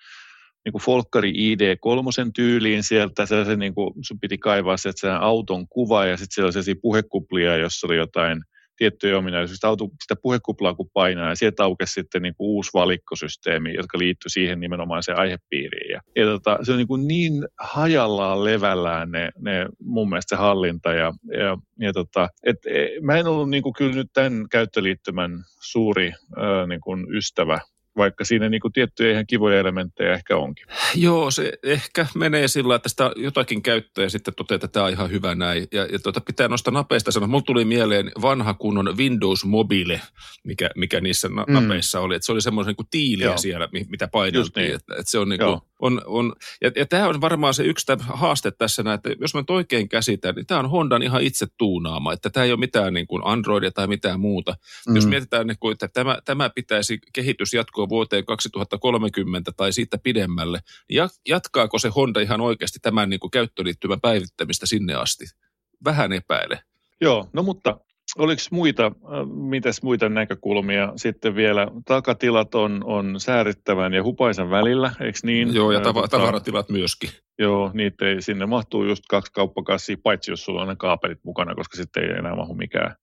niin 0.66 0.72
kuin 0.72 0.82
Folkkari 0.82 1.32
ID3 1.32 2.32
tyyliin 2.36 2.84
sieltä, 2.84 3.26
se 3.26 3.56
niin 3.56 3.74
kuin, 3.76 3.94
sun 4.02 4.20
piti 4.20 4.38
kaivaa 4.38 4.78
se, 4.78 4.90
että 4.90 5.20
auton 5.20 5.68
kuva 5.68 6.06
ja 6.06 6.18
sitten 6.18 6.36
siellä 6.36 6.48
oli 6.48 6.54
sellaisia 6.54 6.76
puhekuplia, 6.82 7.58
jossa 7.58 7.88
oli 7.88 7.96
jotain 7.98 8.42
tiettyjä 8.78 9.18
ominaisuuksia. 9.18 9.70
Auto, 9.70 9.90
sitä 10.02 10.16
puhekuplaa 10.22 10.74
kun 10.74 10.90
painaa 10.94 11.30
ja 11.30 11.36
sieltä 11.36 11.64
aukesi 11.64 11.94
sitten 11.94 12.22
niin 12.22 12.36
kuin 12.36 12.48
uusi 12.48 12.72
valikkosysteemi, 12.74 13.74
jotka 13.74 14.00
liittyi 14.00 14.30
siihen 14.30 14.60
nimenomaan 14.60 15.04
se 15.04 15.14
aihepiiriin. 15.14 15.92
Ja, 15.92 16.02
ja 16.16 16.26
tota, 16.26 16.58
se 16.64 16.72
on 16.72 16.78
niin, 16.78 16.88
kuin 16.88 17.08
niin 17.08 17.48
hajallaan 17.60 18.44
levällään 18.44 19.12
ne, 19.12 19.30
ne 19.40 19.66
mun 19.80 20.10
mielestä 20.10 20.36
se 20.36 20.40
hallinta 20.40 20.94
ja, 20.94 21.14
ja, 21.38 21.58
ja 21.80 21.94
tota, 21.94 22.30
et, 22.44 22.58
e, 22.66 22.88
mä 23.02 23.18
en 23.18 23.28
ollut 23.28 23.50
niin 23.50 23.64
kuin 23.64 23.74
kyllä 23.74 23.96
nyt 23.96 24.10
tämän 24.14 24.46
käyttöliittymän 24.52 25.44
suuri 25.62 26.12
ää, 26.38 26.68
niin 26.68 26.82
kuin 26.82 27.16
ystävä 27.16 27.60
vaikka 27.98 28.26
siinä 28.26 28.50
niin 28.50 28.62
kuin 28.62 28.74
tiettyjä 28.74 29.12
ihan 29.12 29.28
kivoja 29.28 29.60
elementtejä 29.60 30.14
ehkä 30.14 30.38
onkin. 30.38 30.66
Joo, 30.96 31.32
se 31.32 31.54
ehkä 31.64 32.06
menee 32.16 32.48
sillä, 32.48 32.76
että 32.76 32.90
sitä 32.90 33.12
jotakin 33.16 33.62
käyttöä 33.62 34.04
ja 34.04 34.10
sitten 34.10 34.34
toteaa, 34.38 34.56
että 34.56 34.68
tämä 34.68 34.86
on 34.86 34.92
ihan 34.92 35.12
hyvä 35.12 35.36
näin. 35.36 35.68
Ja, 35.72 35.86
ja 35.86 36.00
tuota, 36.00 36.22
pitää 36.22 36.48
nostaa 36.48 36.74
napeista 36.74 37.12
sanoa. 37.12 37.28
Mulla 37.28 37.44
tuli 37.44 37.66
mieleen 37.66 38.12
vanha 38.22 38.54
kunnon 38.54 38.98
Windows 38.98 39.46
Mobile, 39.46 40.02
mikä, 40.44 40.70
mikä 40.76 41.02
niissä 41.02 41.30
na- 41.30 41.46
mm. 41.48 41.54
napeissa 41.54 42.00
oli. 42.00 42.16
Että 42.16 42.26
se 42.26 42.32
oli 42.32 42.42
semmoinen 42.42 42.76
niin 42.78 42.88
tiiliä 42.92 43.26
Joo. 43.26 43.38
siellä, 43.38 43.70
mitä 43.90 44.08
paineltiin. 44.08 44.64
Niin. 44.64 44.76
Että, 44.76 44.96
että 45.00 45.12
se 45.12 45.20
on 45.20 45.30
niin 45.30 45.40
kuin, 45.40 45.60
on, 45.82 46.02
on, 46.06 46.34
ja, 46.62 46.72
ja 46.76 46.86
tämä 46.86 47.08
on 47.08 47.22
varmaan 47.22 47.54
se 47.54 47.64
yksi 47.64 47.86
haaste 48.00 48.52
tässä, 48.52 48.84
että 48.94 49.10
jos 49.22 49.34
mä 49.34 49.44
oikein 49.50 49.90
käsitän, 49.90 50.36
niin 50.36 50.46
tämä 50.46 50.60
on 50.60 50.70
Hondan 50.70 51.04
ihan 51.04 51.22
itse 51.22 51.48
tuunaama, 51.58 52.14
että 52.14 52.30
tämä 52.30 52.44
ei 52.44 52.52
ole 52.52 52.60
mitään 52.60 52.94
niin 52.94 53.08
kuin 53.08 53.22
Androidia 53.26 53.72
tai 53.72 53.88
mitään 53.88 54.20
muuta. 54.20 54.56
Mm. 54.88 54.96
Jos 54.96 55.08
mietitään, 55.08 55.48
niin 55.48 55.58
kuin, 55.60 55.74
että 55.74 55.88
tämä, 55.88 56.18
tämä 56.26 56.50
pitäisi 56.50 57.00
kehitys 57.14 57.54
jatkoa 57.54 57.81
vuoteen 57.90 58.26
2030 58.26 59.52
tai 59.58 59.74
siitä 59.74 59.98
pidemmälle, 60.04 60.60
niin 60.90 61.10
jatkaako 61.28 61.80
se 61.80 61.90
Honda 61.90 62.20
ihan 62.20 62.42
oikeasti 62.42 62.80
tämän 62.82 63.10
niin 63.10 63.20
kuin 63.20 63.32
käyttöliittymän 63.32 64.02
päivittämistä 64.02 64.66
sinne 64.66 64.94
asti? 64.94 65.26
Vähän 65.86 66.14
epäile. 66.14 66.60
Joo, 67.02 67.30
no 67.34 67.44
mutta 67.44 67.80
oliko 68.18 68.42
muita, 68.52 68.86
äh, 68.86 68.92
mitäs 69.34 69.84
muita 69.84 70.10
näkökulmia 70.10 70.94
sitten 70.96 71.36
vielä? 71.36 71.68
Takatilat 71.86 72.56
on, 72.56 72.82
on 72.86 73.20
säärittävän 73.20 73.94
ja 73.94 74.04
hupaisan 74.04 74.50
välillä, 74.50 74.92
eikö 75.00 75.20
niin? 75.24 75.54
Joo, 75.54 75.72
ja 75.72 75.78
äh, 75.78 75.84
tava, 75.84 76.08
tavaratilat 76.08 76.70
myöskin. 76.70 77.10
Joo, 77.40 77.72
niitä 77.74 78.08
ei, 78.08 78.22
sinne 78.22 78.46
mahtuu 78.46 78.84
just 78.84 79.04
kaksi 79.10 79.32
kauppakassia, 79.32 79.98
paitsi 80.04 80.32
jos 80.32 80.46
sulla 80.46 80.62
on 80.62 80.68
ne 80.68 80.76
kaapelit 80.76 81.20
mukana, 81.24 81.56
koska 81.56 81.78
sitten 81.78 82.04
ei 82.04 82.10
enää 82.10 82.36
mahu 82.36 82.54
mikään. 82.54 82.96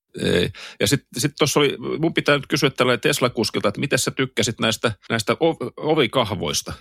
Ja 0.79 0.87
sitten 0.87 1.21
sit 1.21 1.31
tuossa 1.37 1.59
oli, 1.59 1.77
mun 1.99 2.13
pitää 2.13 2.35
nyt 2.35 2.47
kysyä 2.47 2.69
tällä 2.69 2.97
Tesla-kuskilta, 2.97 3.67
että 3.67 3.79
miten 3.79 3.99
sä 3.99 4.11
tykkäsit 4.11 4.59
näistä, 4.59 4.91
näistä 5.09 5.37
ovikahvoista? 5.77 6.73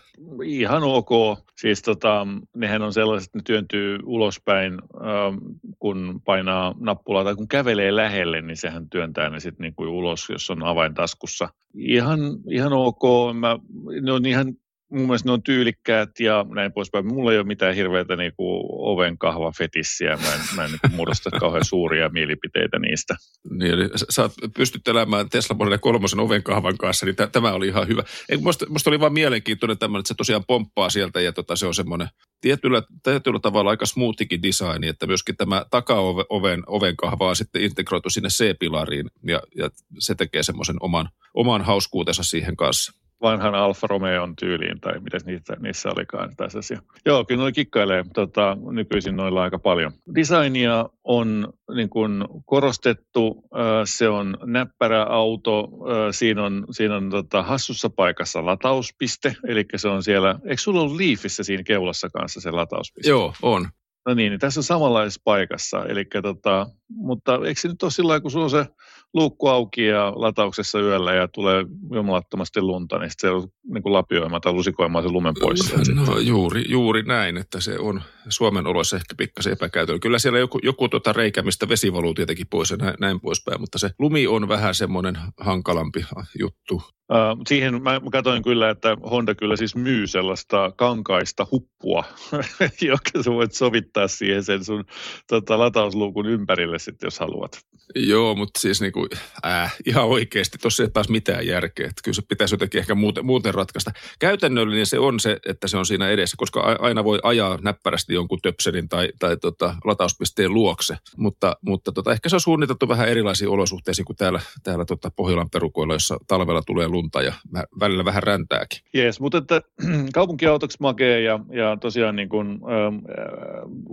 Ihan 0.44 0.82
ok. 0.82 1.38
Siis 1.56 1.82
tota, 1.82 2.26
nehän 2.56 2.82
on 2.82 2.92
sellaiset, 2.92 3.34
ne 3.34 3.40
työntyy 3.44 3.98
ulospäin, 4.04 4.72
ähm, 4.72 5.36
kun 5.78 6.20
painaa 6.24 6.74
nappulaa 6.80 7.24
tai 7.24 7.34
kun 7.34 7.48
kävelee 7.48 7.96
lähelle, 7.96 8.42
niin 8.42 8.56
sehän 8.56 8.90
työntää 8.90 9.30
ne 9.30 9.40
sitten 9.40 9.64
niinku 9.64 9.82
ulos, 9.82 10.28
jos 10.28 10.50
on 10.50 10.62
avain 10.62 10.94
taskussa. 10.94 11.48
Ihan, 11.74 12.20
ihan 12.50 12.72
ok. 12.72 13.02
Mä, 13.34 13.58
ne 14.02 14.12
on 14.12 14.26
ihan 14.26 14.54
mun 14.90 15.06
mielestä 15.06 15.28
ne 15.28 15.32
on 15.32 15.42
tyylikkäät 15.42 16.20
ja 16.20 16.46
näin 16.54 16.72
poispäin. 16.72 17.06
Mulla 17.06 17.32
ei 17.32 17.38
ole 17.38 17.46
mitään 17.46 17.74
hirveätä 17.74 18.16
niin 18.16 18.32
kuin 18.36 18.64
oven 18.68 19.18
kahva 19.18 19.52
fetissiä. 19.58 20.16
Mä 20.16 20.34
en, 20.34 20.40
mä 20.56 20.64
en 20.64 20.70
niin 20.70 20.96
muodosta 20.96 21.30
kauhean 21.30 21.64
suuria 21.64 22.08
mielipiteitä 22.08 22.78
niistä. 22.78 23.14
Niin, 23.50 23.72
eli 23.72 23.88
sä 24.10 24.30
pystyt 24.56 24.88
elämään 24.88 25.28
Tesla 25.28 25.56
Model 25.56 25.78
3 25.78 26.06
oven 26.18 26.42
kahvan 26.42 26.78
kanssa, 26.78 27.06
niin 27.06 27.16
t- 27.16 27.32
tämä 27.32 27.52
oli 27.52 27.68
ihan 27.68 27.88
hyvä. 27.88 28.02
Ei, 28.28 28.36
musta, 28.36 28.66
musta 28.68 28.90
oli 28.90 29.00
vaan 29.00 29.12
mielenkiintoinen 29.12 29.78
tämmöinen, 29.78 30.00
että 30.00 30.08
se 30.08 30.14
tosiaan 30.14 30.44
pomppaa 30.46 30.90
sieltä 30.90 31.20
ja 31.20 31.32
tota, 31.32 31.56
se 31.56 31.66
on 31.66 31.74
semmoinen 31.74 32.08
tietyllä, 32.40 32.82
tietyllä 33.02 33.38
tavalla 33.40 33.70
aika 33.70 33.86
smoothikin 33.86 34.42
designi, 34.42 34.88
että 34.88 35.06
myöskin 35.06 35.36
tämä 35.36 35.64
takaoven 35.70 36.62
oven 36.66 36.96
kahva 36.96 37.28
on 37.28 37.36
sitten 37.36 37.62
integroitu 37.62 38.10
sinne 38.10 38.28
C-pilariin 38.28 39.06
ja, 39.26 39.42
ja 39.56 39.70
se 39.98 40.14
tekee 40.14 40.42
semmoisen 40.42 40.76
oman, 40.80 41.08
oman 41.34 41.62
hauskuutensa 41.62 42.22
siihen 42.22 42.56
kanssa 42.56 43.07
vanhan 43.22 43.54
Alfa 43.54 43.86
Romeon 43.86 44.36
tyyliin, 44.36 44.80
tai 44.80 45.00
miten 45.00 45.20
niissä, 45.26 45.56
niissä 45.60 45.88
olikaan 45.88 46.36
tässä 46.36 46.58
asia. 46.58 46.82
Joo, 47.06 47.24
kyllä 47.24 47.40
noin 47.40 47.54
kikkailee 47.54 48.04
tota, 48.14 48.56
nykyisin 48.70 49.16
noilla 49.16 49.42
aika 49.42 49.58
paljon. 49.58 49.92
Designia 50.14 50.88
on 51.04 51.52
niin 51.74 51.88
kuin 51.88 52.24
korostettu, 52.46 53.44
se 53.84 54.08
on 54.08 54.36
näppärä 54.44 55.02
auto, 55.02 55.68
siinä 56.10 56.44
on, 56.44 56.66
siinä 56.70 56.96
on 56.96 57.10
tota, 57.10 57.42
hassussa 57.42 57.90
paikassa 57.90 58.46
latauspiste, 58.46 59.36
eli 59.48 59.64
se 59.76 59.88
on 59.88 60.02
siellä, 60.02 60.38
eikö 60.44 60.62
sulla 60.62 60.80
ollut 60.80 60.96
Leafissä 60.96 61.42
siinä 61.42 61.62
keulassa 61.62 62.08
kanssa 62.10 62.40
se 62.40 62.50
latauspiste? 62.50 63.10
Joo, 63.10 63.34
on. 63.42 63.68
No 64.06 64.14
niin, 64.14 64.30
niin 64.30 64.40
tässä 64.40 64.60
on 64.60 64.64
samanlaisessa 64.64 65.20
paikassa, 65.24 65.84
eli 65.86 66.04
tota, 66.22 66.66
mutta 66.88 67.34
eikö 67.46 67.60
se 67.60 67.68
nyt 67.68 67.82
ole 67.82 67.90
sillä 67.90 68.20
kun 68.20 68.30
sulla 68.30 68.44
on 68.44 68.50
se 68.50 68.66
luukku 69.14 69.48
auki 69.48 69.86
ja 69.86 70.12
latauksessa 70.16 70.80
yöllä 70.80 71.14
ja 71.14 71.28
tulee 71.28 71.64
jumalattomasti 71.94 72.60
lunta, 72.60 72.98
niin 72.98 73.10
se 73.18 73.30
on 73.30 73.48
niin 73.72 73.82
lapioimaan 73.92 74.42
tai 74.42 74.52
lusikoimaan 74.52 75.04
se 75.04 75.10
lumen 75.10 75.34
pois. 75.40 75.74
No 75.94 76.18
juuri, 76.18 76.64
juuri 76.68 77.02
näin, 77.02 77.36
että 77.36 77.60
se 77.60 77.78
on 77.78 78.02
Suomen 78.28 78.66
oloissa 78.66 78.96
ehkä 78.96 79.14
pikkasen 79.16 79.52
epäkäytöllä. 79.52 79.98
Kyllä 80.00 80.18
siellä 80.18 80.38
joku, 80.38 80.58
joku 80.62 80.88
tuota 80.88 81.12
reikä, 81.12 81.42
mistä 81.42 81.68
vesi 81.68 81.92
valuu 81.92 82.14
tietenkin 82.14 82.46
pois 82.50 82.70
ja 82.70 82.76
näin, 82.76 82.94
näin 83.00 83.20
poispäin, 83.20 83.60
mutta 83.60 83.78
se 83.78 83.90
lumi 83.98 84.26
on 84.26 84.48
vähän 84.48 84.74
semmoinen 84.74 85.18
hankalampi 85.40 86.06
juttu. 86.38 86.82
Uh, 87.12 87.42
siihen 87.48 87.82
mä, 87.82 88.00
mä 88.00 88.10
katsoin 88.12 88.42
kyllä, 88.42 88.70
että 88.70 88.96
Honda 89.10 89.34
kyllä 89.34 89.56
siis 89.56 89.76
myy 89.76 90.06
sellaista 90.06 90.72
kankaista 90.76 91.46
huppua, 91.50 92.04
joka 92.80 93.22
sä 93.24 93.30
voit 93.30 93.52
sovittaa 93.52 94.08
siihen 94.08 94.44
sen 94.44 94.64
sun 94.64 94.84
tota, 95.28 95.58
latausluukun 95.58 96.26
ympärille 96.26 96.78
sitten, 96.78 97.06
jos 97.06 97.18
haluat. 97.18 97.60
Joo, 97.94 98.34
mutta 98.34 98.60
siis 98.60 98.80
niinku, 98.80 99.06
äh, 99.46 99.76
ihan 99.86 100.04
oikeasti, 100.04 100.58
tuossa 100.58 100.82
ei 100.82 100.90
taas 100.90 101.08
mitään 101.08 101.46
järkeä. 101.46 101.86
Että 101.86 102.00
kyllä 102.04 102.14
se 102.14 102.22
pitäisi 102.28 102.54
jotenkin 102.54 102.78
ehkä 102.78 102.94
muuten, 102.94 103.26
muuten 103.26 103.54
ratkaista. 103.54 103.90
Käytännöllinen 104.18 104.86
se 104.86 104.98
on 104.98 105.20
se, 105.20 105.36
että 105.46 105.68
se 105.68 105.76
on 105.76 105.86
siinä 105.86 106.08
edessä, 106.08 106.36
koska 106.36 106.60
aina 106.78 107.04
voi 107.04 107.18
ajaa 107.22 107.58
näppärästi 107.62 108.14
jonkun 108.18 108.38
töpselin 108.42 108.88
tai, 108.88 109.08
tai 109.18 109.36
tota, 109.36 109.74
latauspisteen 109.84 110.54
luokse. 110.54 110.96
Mutta, 111.16 111.56
mutta 111.62 111.92
tota, 111.92 112.12
ehkä 112.12 112.28
se 112.28 112.36
on 112.36 112.40
suunniteltu 112.40 112.88
vähän 112.88 113.08
erilaisiin 113.08 113.50
olosuhteisiin 113.50 114.04
kuin 114.04 114.16
täällä, 114.16 114.40
täällä 114.62 114.84
tota 114.84 115.10
Pohjolan 115.16 115.50
perukoilla, 115.50 115.94
jossa 115.94 116.16
talvella 116.26 116.62
tulee 116.62 116.88
lunta 116.88 117.22
ja 117.22 117.32
välillä 117.80 118.04
vähän 118.04 118.22
räntääkin. 118.22 118.80
Jees, 118.94 119.20
mutta 119.20 119.38
että 119.38 119.62
kaupunkiautoksi 120.14 120.78
makee 120.80 121.20
ja, 121.20 121.40
ja 121.52 121.76
tosiaan 121.80 122.16
niin 122.16 122.28
kuin, 122.28 122.48
äh, 122.50 123.18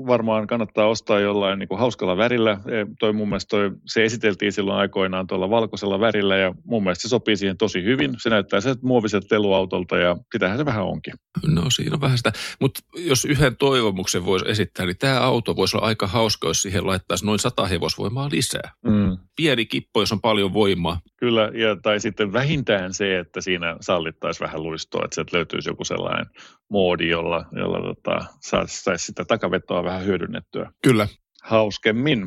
varmaan 0.07 0.47
kannattaa 0.47 0.87
ostaa 0.87 1.19
jollain 1.19 1.59
niin 1.59 1.67
kuin 1.67 1.79
hauskalla 1.79 2.17
värillä. 2.17 2.51
E, 2.51 2.85
toi 2.99 3.13
mun 3.13 3.29
mielestä 3.29 3.49
toi, 3.49 3.71
se 3.85 4.05
esiteltiin 4.05 4.51
silloin 4.51 4.79
aikoinaan 4.79 5.27
tuolla 5.27 5.49
valkoisella 5.49 5.99
värillä 5.99 6.37
ja 6.37 6.55
mun 6.63 6.83
mielestä 6.83 7.01
se 7.01 7.07
sopii 7.07 7.37
siihen 7.37 7.57
tosi 7.57 7.83
hyvin. 7.83 8.15
Se 8.17 8.29
näyttää 8.29 8.61
se 8.61 8.75
muoviset 8.81 9.31
leluautolta 9.31 9.97
ja 9.97 10.17
sitähän 10.31 10.57
se 10.57 10.65
vähän 10.65 10.85
onkin. 10.85 11.13
No 11.47 11.69
siinä 11.69 11.93
on 11.93 12.01
vähän 12.01 12.17
sitä, 12.17 12.31
mutta 12.61 12.79
jos 12.97 13.25
yhden 13.25 13.57
toivomuksen 13.57 14.14
voisi 14.25 14.45
esittää, 14.49 14.85
niin 14.85 14.97
tämä 14.97 15.19
auto 15.19 15.55
voisi 15.55 15.77
olla 15.77 15.87
aika 15.87 16.07
hauska, 16.07 16.47
jos 16.47 16.61
siihen 16.61 16.87
laittaisi 16.87 17.25
noin 17.25 17.39
100 17.39 17.65
hevosvoimaa 17.65 18.29
lisää. 18.31 18.71
Mm. 18.83 19.17
Pieni 19.35 19.65
kippo, 19.65 19.99
jos 19.99 20.11
on 20.11 20.21
paljon 20.21 20.53
voimaa. 20.53 20.99
Kyllä, 21.17 21.51
ja, 21.53 21.77
tai 21.83 21.99
sitten 21.99 22.33
vähintään 22.33 22.93
se, 22.93 23.19
että 23.19 23.41
siinä 23.41 23.77
sallittaisiin 23.81 24.45
vähän 24.45 24.63
luistoa, 24.63 25.05
että 25.05 25.15
sieltä 25.15 25.37
löytyisi 25.37 25.69
joku 25.69 25.83
sellainen 25.83 26.25
moodi, 26.69 27.09
jolla, 27.09 27.45
jolla 27.51 27.95
tota, 27.95 28.25
saisi 28.41 28.83
sais 28.83 29.05
sitä 29.05 29.25
takavetoa 29.25 29.83
vähän 29.83 30.05
hyödynnettyä. 30.05 30.71
Kyllä. 30.83 31.07
Hauskemmin. 31.43 32.25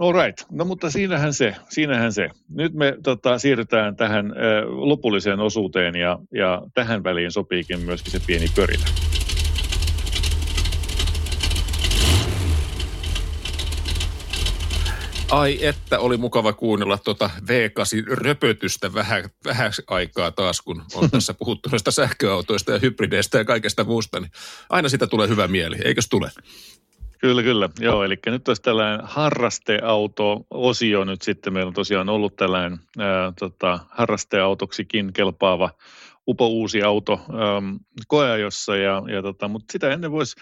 All 0.00 0.12
right. 0.12 0.46
No 0.50 0.64
mutta 0.64 0.90
siinähän 0.90 1.34
se, 1.34 1.56
siinähän 1.68 2.12
se. 2.12 2.28
Nyt 2.48 2.74
me 2.74 2.96
tota, 3.02 3.38
siirrytään 3.38 3.96
tähän 3.96 4.30
ö, 4.30 4.64
lopulliseen 4.66 5.40
osuuteen 5.40 5.94
ja, 5.94 6.18
ja 6.34 6.62
tähän 6.74 7.04
väliin 7.04 7.32
sopiikin 7.32 7.80
myöskin 7.80 8.12
se 8.12 8.20
pieni 8.26 8.46
pörinä. 8.56 9.09
Ai 15.30 15.66
että, 15.66 15.98
oli 15.98 16.16
mukava 16.16 16.52
kuunnella 16.52 16.98
tuota 16.98 17.30
V8 17.40 18.06
röpötystä 18.12 18.94
vähän, 18.94 19.24
vähän 19.44 19.72
aikaa 19.86 20.30
taas, 20.30 20.60
kun 20.60 20.82
on 20.94 21.10
tässä 21.16 21.34
puhuttu 21.34 21.68
noista 21.68 21.90
sähköautoista 21.90 22.72
ja 22.72 22.78
hybrideistä 22.78 23.38
ja 23.38 23.44
kaikesta 23.44 23.84
muusta, 23.84 24.20
niin 24.20 24.30
aina 24.70 24.88
sitä 24.88 25.06
tulee 25.06 25.28
hyvä 25.28 25.48
mieli, 25.48 25.76
eikös 25.84 26.08
tule? 26.08 26.30
Kyllä, 27.20 27.42
kyllä. 27.42 27.68
Joo, 27.80 28.04
eli 28.04 28.18
nyt 28.26 28.48
olisi 28.48 28.62
tällainen 28.62 29.00
harrasteauto-osio 29.06 31.04
nyt 31.04 31.22
sitten. 31.22 31.52
Meillä 31.52 31.68
on 31.68 31.74
tosiaan 31.74 32.08
ollut 32.08 32.36
tällainen 32.36 32.78
ää, 32.98 33.32
tota, 33.38 33.78
harrasteautoksikin 33.90 35.12
kelpaava 35.12 35.70
upo 36.28 36.46
uusi 36.46 36.82
auto 36.82 37.12
ähm, 37.12 37.76
koeajossa, 38.08 38.76
ja, 38.76 39.02
ja 39.14 39.22
tota, 39.22 39.48
mutta 39.48 39.72
sitä 39.72 39.90
ennen 39.90 40.12
voisi 40.12 40.36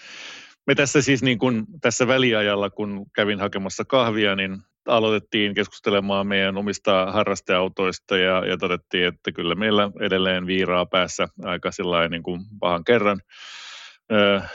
me 0.67 0.75
tässä 0.75 1.01
siis 1.01 1.23
niin 1.23 1.39
kuin 1.39 1.65
tässä 1.81 2.07
väliajalla, 2.07 2.69
kun 2.69 3.05
kävin 3.15 3.39
hakemassa 3.39 3.85
kahvia, 3.85 4.35
niin 4.35 4.57
aloitettiin 4.89 5.53
keskustelemaan 5.53 6.27
meidän 6.27 6.57
omista 6.57 7.11
harrasteautoista 7.11 8.17
ja, 8.17 8.45
ja 8.45 8.57
todettiin, 8.57 9.07
että 9.07 9.31
kyllä 9.31 9.55
meillä 9.55 9.91
edelleen 9.99 10.45
viiraa 10.45 10.85
päässä 10.85 11.27
aika 11.43 11.69
niin 12.09 12.23
kuin 12.23 12.41
pahan 12.59 12.83
kerran. 12.83 13.21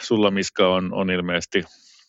sulla 0.00 0.30
Miska 0.30 0.68
on, 0.68 0.94
on 0.94 1.10
ilmeisesti 1.10 1.64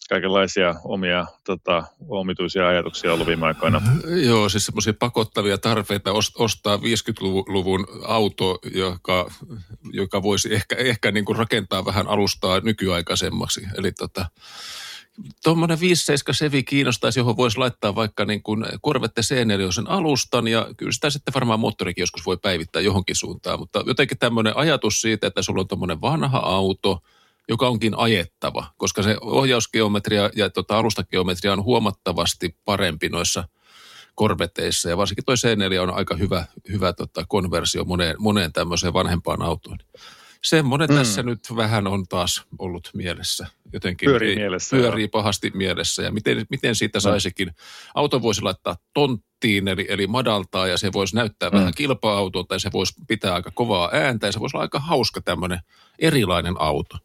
kaikenlaisia 0.10 0.76
omia 0.84 1.26
tota, 1.46 1.84
omituisia 2.10 2.68
ajatuksia 2.68 3.14
ollut 3.14 3.28
viime 3.28 3.46
aikoina. 3.46 3.82
Joo, 4.28 4.50
siis 4.50 4.66
semmoisia 4.66 4.94
pakottavia 5.00 5.58
tarpeita 5.58 6.12
ostaa 6.38 6.78
50-luvun 6.78 7.88
auto, 8.08 8.60
joka, 8.74 9.32
joka 9.92 10.24
voisi 10.24 10.54
ehkä, 10.54 10.76
ehkä 10.76 11.12
niin 11.12 11.26
kuin 11.26 11.38
rakentaa 11.38 11.86
vähän 11.86 12.08
alustaa 12.08 12.60
nykyaikaisemmaksi. 12.60 13.68
Eli 13.78 13.92
tota, 13.92 14.26
tuommoinen 15.44 15.80
57 15.80 16.36
Sevi 16.36 16.64
kiinnostaisi, 16.64 17.20
johon 17.20 17.38
voisi 17.38 17.58
laittaa 17.58 17.96
vaikka 17.96 18.26
niin 18.26 18.44
kuin 18.44 18.66
Corvette 18.86 19.22
c 19.22 19.36
sen 19.72 19.90
alustan. 19.90 20.48
Ja 20.48 20.68
kyllä 20.78 20.92
sitä 20.92 21.10
sitten 21.10 21.34
varmaan 21.34 21.60
moottorikin 21.60 22.02
joskus 22.02 22.26
voi 22.26 22.38
päivittää 22.38 22.82
johonkin 22.82 23.16
suuntaan, 23.16 23.60
mutta 23.60 23.84
jotenkin 23.88 24.18
tämmöinen 24.18 24.58
ajatus 24.58 25.02
siitä, 25.02 25.28
että 25.28 25.42
sulla 25.42 25.62
on 25.62 25.68
tuommoinen 25.68 26.02
vanha 26.02 26.38
auto, 26.38 27.00
joka 27.50 27.68
onkin 27.68 27.98
ajettava, 27.98 28.66
koska 28.78 29.04
se 29.04 29.18
ohjausgeometria 29.22 30.30
ja 30.36 30.50
tota 30.50 30.78
alustageometria 30.78 31.54
on 31.54 31.64
huomattavasti 31.64 32.58
parempi 32.66 33.10
noissa 33.10 33.48
korveteissa. 34.16 34.90
Ja 34.90 34.98
varsinkin 34.98 35.26
toi 35.26 35.36
c 35.36 35.46
on 35.82 35.94
aika 35.94 36.16
hyvä, 36.16 36.46
hyvä 36.72 36.94
tota 36.94 37.26
konversio 37.28 37.84
moneen, 37.84 38.16
moneen 38.20 38.54
tämmöiseen 38.54 38.94
vanhempaan 38.94 39.42
autoon. 39.42 39.78
Semmoinen 40.46 40.90
mm. 40.90 40.96
tässä 40.96 41.24
nyt 41.24 41.40
vähän 41.56 41.88
on 41.88 42.08
taas 42.08 42.44
ollut 42.60 42.90
mielessä. 42.94 43.48
Jotenkin 43.74 44.10
pyörii, 44.10 44.30
ei, 44.30 44.36
mielessä, 44.36 44.78
pyörii 44.78 45.08
pahasti 45.08 45.52
mielessä. 45.54 46.04
Ja 46.04 46.12
miten, 46.12 46.46
miten 46.50 46.76
siitä 46.76 47.00
saisikin, 47.00 47.52
auto 47.96 48.22
voisi 48.22 48.42
laittaa 48.42 48.78
tonttiin, 48.94 49.68
eli, 49.68 49.86
eli 49.90 50.08
madaltaa, 50.08 50.68
ja 50.68 50.78
se 50.78 50.94
voisi 50.94 51.16
näyttää 51.16 51.50
mm. 51.50 51.58
vähän 51.58 51.74
kilpa-autolta, 51.78 52.56
ja 52.56 52.60
se 52.60 52.72
voisi 52.74 52.94
pitää 53.08 53.34
aika 53.34 53.52
kovaa 53.52 53.90
ääntä, 53.94 54.28
ja 54.28 54.32
se 54.32 54.40
voisi 54.40 54.58
olla 54.58 54.64
aika 54.64 54.80
hauska 54.80 55.22
tämmöinen 55.22 55.60
erilainen 56.00 56.62
auto. 56.62 56.98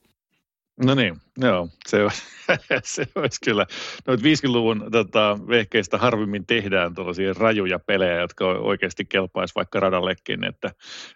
No 0.85 0.95
niin, 0.95 1.17
joo, 1.39 1.69
se, 1.89 2.03
olisi, 2.03 2.23
se 2.85 3.07
olisi 3.15 3.39
kyllä. 3.45 3.67
Noita 4.07 4.23
50-luvun 4.23 4.89
tota, 4.93 5.39
vehkeistä 5.49 5.99
harvemmin 5.99 6.47
tehdään 6.47 6.95
tuollaisia 6.95 7.35
rajuja 7.39 7.79
pelejä, 7.79 8.21
jotka 8.21 8.47
oikeasti 8.47 9.05
kelpaisi 9.05 9.55
vaikka 9.55 9.81
radallekin, 9.81 10.45
että 10.45 10.73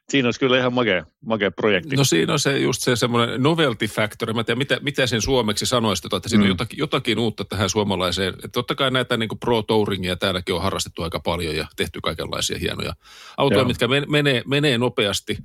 siinä 0.09 0.27
olisi 0.29 0.41
kyllä 0.41 0.59
ihan 0.59 0.73
makea, 0.73 1.07
makea 1.27 1.51
projekti. 1.51 1.97
No 1.97 2.05
siinä 2.05 2.33
on 2.33 2.39
se 2.39 2.59
just 2.59 2.83
se 2.83 2.97
semmoinen 2.97 3.43
novelty 3.43 3.87
factor, 3.87 4.35
mä 4.35 4.45
tiedän, 4.45 4.59
mitä, 4.59 4.79
mitä 4.83 5.07
sen 5.07 5.23
suomeksi 5.23 5.67
sanoisi, 5.67 6.09
että 6.17 6.29
siinä 6.29 6.43
mm. 6.43 6.47
on 6.47 6.49
jotakin, 6.49 6.79
jotakin 6.79 7.19
uutta 7.19 7.45
tähän 7.45 7.71
suomalaiseen. 7.71 8.35
Että 8.35 8.49
totta 8.49 8.75
kai 8.75 8.91
näitä 8.91 9.17
niin 9.17 9.39
pro 9.41 9.63
touringia 9.63 10.17
täälläkin 10.17 10.55
on 10.55 10.63
harrastettu 10.63 11.03
aika 11.03 11.21
paljon 11.21 11.57
ja 11.57 11.67
tehty 11.77 12.01
kaikenlaisia 12.03 12.59
hienoja 12.59 12.93
autoja, 13.37 13.61
Joo. 13.61 13.69
mitkä 13.69 13.89
menee, 14.09 14.43
menee 14.47 14.79
nopeasti, 14.79 15.39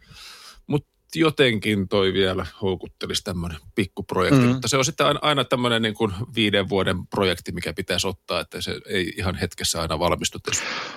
jotenkin 1.16 1.88
toi 1.88 2.14
vielä 2.14 2.46
houkuttelisi 2.62 3.24
tämmöinen 3.24 3.58
pikkuprojekti, 3.76 4.40
mm. 4.40 4.46
mutta 4.46 4.68
se 4.68 4.78
on 4.78 4.86
sitten 4.86 5.06
aina, 5.06 5.20
aina 5.24 5.46
tämmöinen 5.46 5.82
niin 5.82 5.94
kuin 5.94 6.14
viiden 6.36 6.70
vuoden 6.70 7.08
projekti, 7.08 7.52
mikä 7.52 7.74
pitäisi 7.74 8.08
ottaa, 8.08 8.40
että 8.40 8.62
se 8.62 8.80
ei 8.86 9.14
ihan 9.18 9.36
hetkessä 9.36 9.82
aina 9.82 10.00
valmistu. 10.00 10.40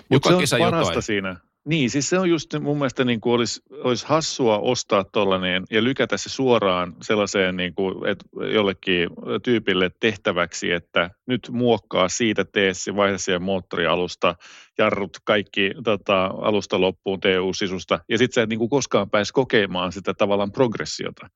Mutta 0.09 0.29
se 0.29 0.55
on 0.55 0.61
parasta 0.61 0.91
jotain. 0.91 1.03
siinä. 1.03 1.37
Niin, 1.65 1.91
siis 1.91 2.09
se 2.09 2.19
on 2.19 2.31
just 2.31 2.55
mun 2.61 2.79
mielestä 2.79 3.05
niin 3.05 3.21
kuin 3.21 3.35
olisi, 3.35 3.61
olisi 3.71 4.07
hassua 4.07 4.59
ostaa 4.59 5.05
tollainen 5.05 5.65
ja 5.71 5.85
lykätä 5.85 6.17
se 6.17 6.29
suoraan 6.29 6.95
sellaiseen 7.03 7.57
niin 7.57 7.75
kuin, 7.75 8.09
että 8.09 8.25
jollekin 8.53 9.09
tyypille 9.43 9.91
tehtäväksi, 10.01 10.73
että 10.73 11.11
nyt 11.27 11.49
muokkaa 11.53 12.09
siitä, 12.09 12.45
tee 12.45 12.75
se, 12.75 12.97
vaihda 12.97 13.19
siihen 13.19 13.43
moottorialusta, 13.43 14.35
jarrut, 14.79 15.17
kaikki 15.25 15.71
tota, 15.85 16.25
alusta 16.25 16.81
loppuun, 16.81 17.21
TU-sisusta, 17.21 17.99
ja 18.09 18.19
sitten 18.19 18.35
sä 18.35 18.43
et 18.43 18.49
niin 18.49 18.59
kuin 18.59 18.71
koskaan 18.71 19.11
pääsi 19.11 19.33
kokemaan 19.33 19.93
sitä 19.93 20.15
tavallaan 20.15 20.53
progressiota. 20.53 21.31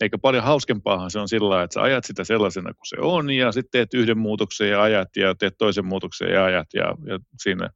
Eikä 0.00 0.18
paljon 0.18 0.44
hauskempaahan 0.44 1.10
se 1.10 1.18
on 1.18 1.28
sillä 1.28 1.62
että 1.62 1.74
sä 1.74 1.82
ajat 1.82 2.04
sitä 2.04 2.24
sellaisena 2.24 2.74
kuin 2.74 2.86
se 2.86 2.96
on, 3.00 3.30
ja 3.30 3.52
sitten 3.52 3.70
teet 3.72 3.94
yhden 3.94 4.18
muutoksen 4.18 4.68
ja 4.68 4.82
ajat, 4.82 5.08
ja 5.16 5.34
teet 5.34 5.54
toisen 5.58 5.84
muutoksen 5.84 6.28
ja 6.28 6.44
ajat, 6.44 6.68
ja, 6.74 6.94
ja 7.06 7.18
siinä 7.42 7.70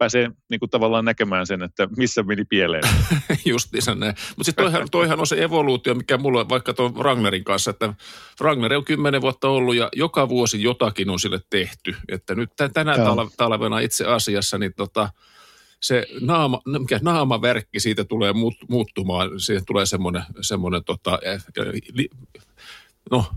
pääsee 0.00 0.30
niin 0.48 0.60
kuin 0.60 0.70
tavallaan 0.70 1.04
näkemään 1.04 1.46
sen, 1.46 1.62
että 1.62 1.88
missä 1.96 2.22
meni 2.22 2.44
pieleen. 2.44 2.82
Justiinsa 3.44 3.94
näin. 3.94 4.14
Mutta 4.28 4.44
sitten 4.44 4.64
toihan, 4.64 4.88
toihan 4.90 5.20
on 5.20 5.26
se 5.26 5.42
evoluutio, 5.42 5.94
mikä 5.94 6.18
mulla 6.18 6.40
on 6.40 6.48
vaikka 6.48 6.74
tuon 6.74 6.92
Ragnerin 6.98 7.44
kanssa, 7.44 7.70
että 7.70 7.94
Ragnar 8.40 8.72
on 8.72 8.84
kymmenen 8.84 9.20
vuotta 9.20 9.48
ollut 9.48 9.76
ja 9.76 9.88
joka 9.96 10.28
vuosi 10.28 10.62
jotakin 10.62 11.10
on 11.10 11.20
sille 11.20 11.40
tehty. 11.50 11.96
Että 12.08 12.34
nyt 12.34 12.50
tänä 12.74 12.94
Joo. 12.94 13.30
talvena 13.36 13.80
itse 13.80 14.06
asiassa 14.06 14.58
niin 14.58 14.74
tota, 14.76 15.08
se 15.80 16.06
naama, 16.20 16.60
mikä 16.78 16.98
naamaverkki 17.02 17.80
siitä 17.80 18.04
tulee 18.04 18.32
muuttumaan, 18.68 19.40
siihen 19.40 19.66
tulee 19.66 19.86
semmoinen, 19.86 20.22
semmoinen 20.40 20.84
tota, 20.84 21.18
eh, 21.22 21.44
no, 23.10 23.32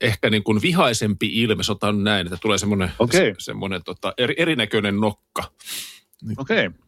ehkä 0.00 0.30
niin 0.30 0.42
kuin 0.42 0.62
vihaisempi 0.62 1.42
ilme, 1.42 1.62
otan 1.70 2.04
näin, 2.04 2.26
että 2.26 2.38
tulee 2.42 2.58
semmoinen, 2.58 2.92
okay. 2.98 3.20
se, 3.20 3.34
semmoinen 3.38 3.84
tota, 3.84 4.14
eri, 4.18 4.34
erinäköinen 4.38 5.00
nokka. 5.00 5.42
Okei. 6.36 6.66
Okay. 6.66 6.80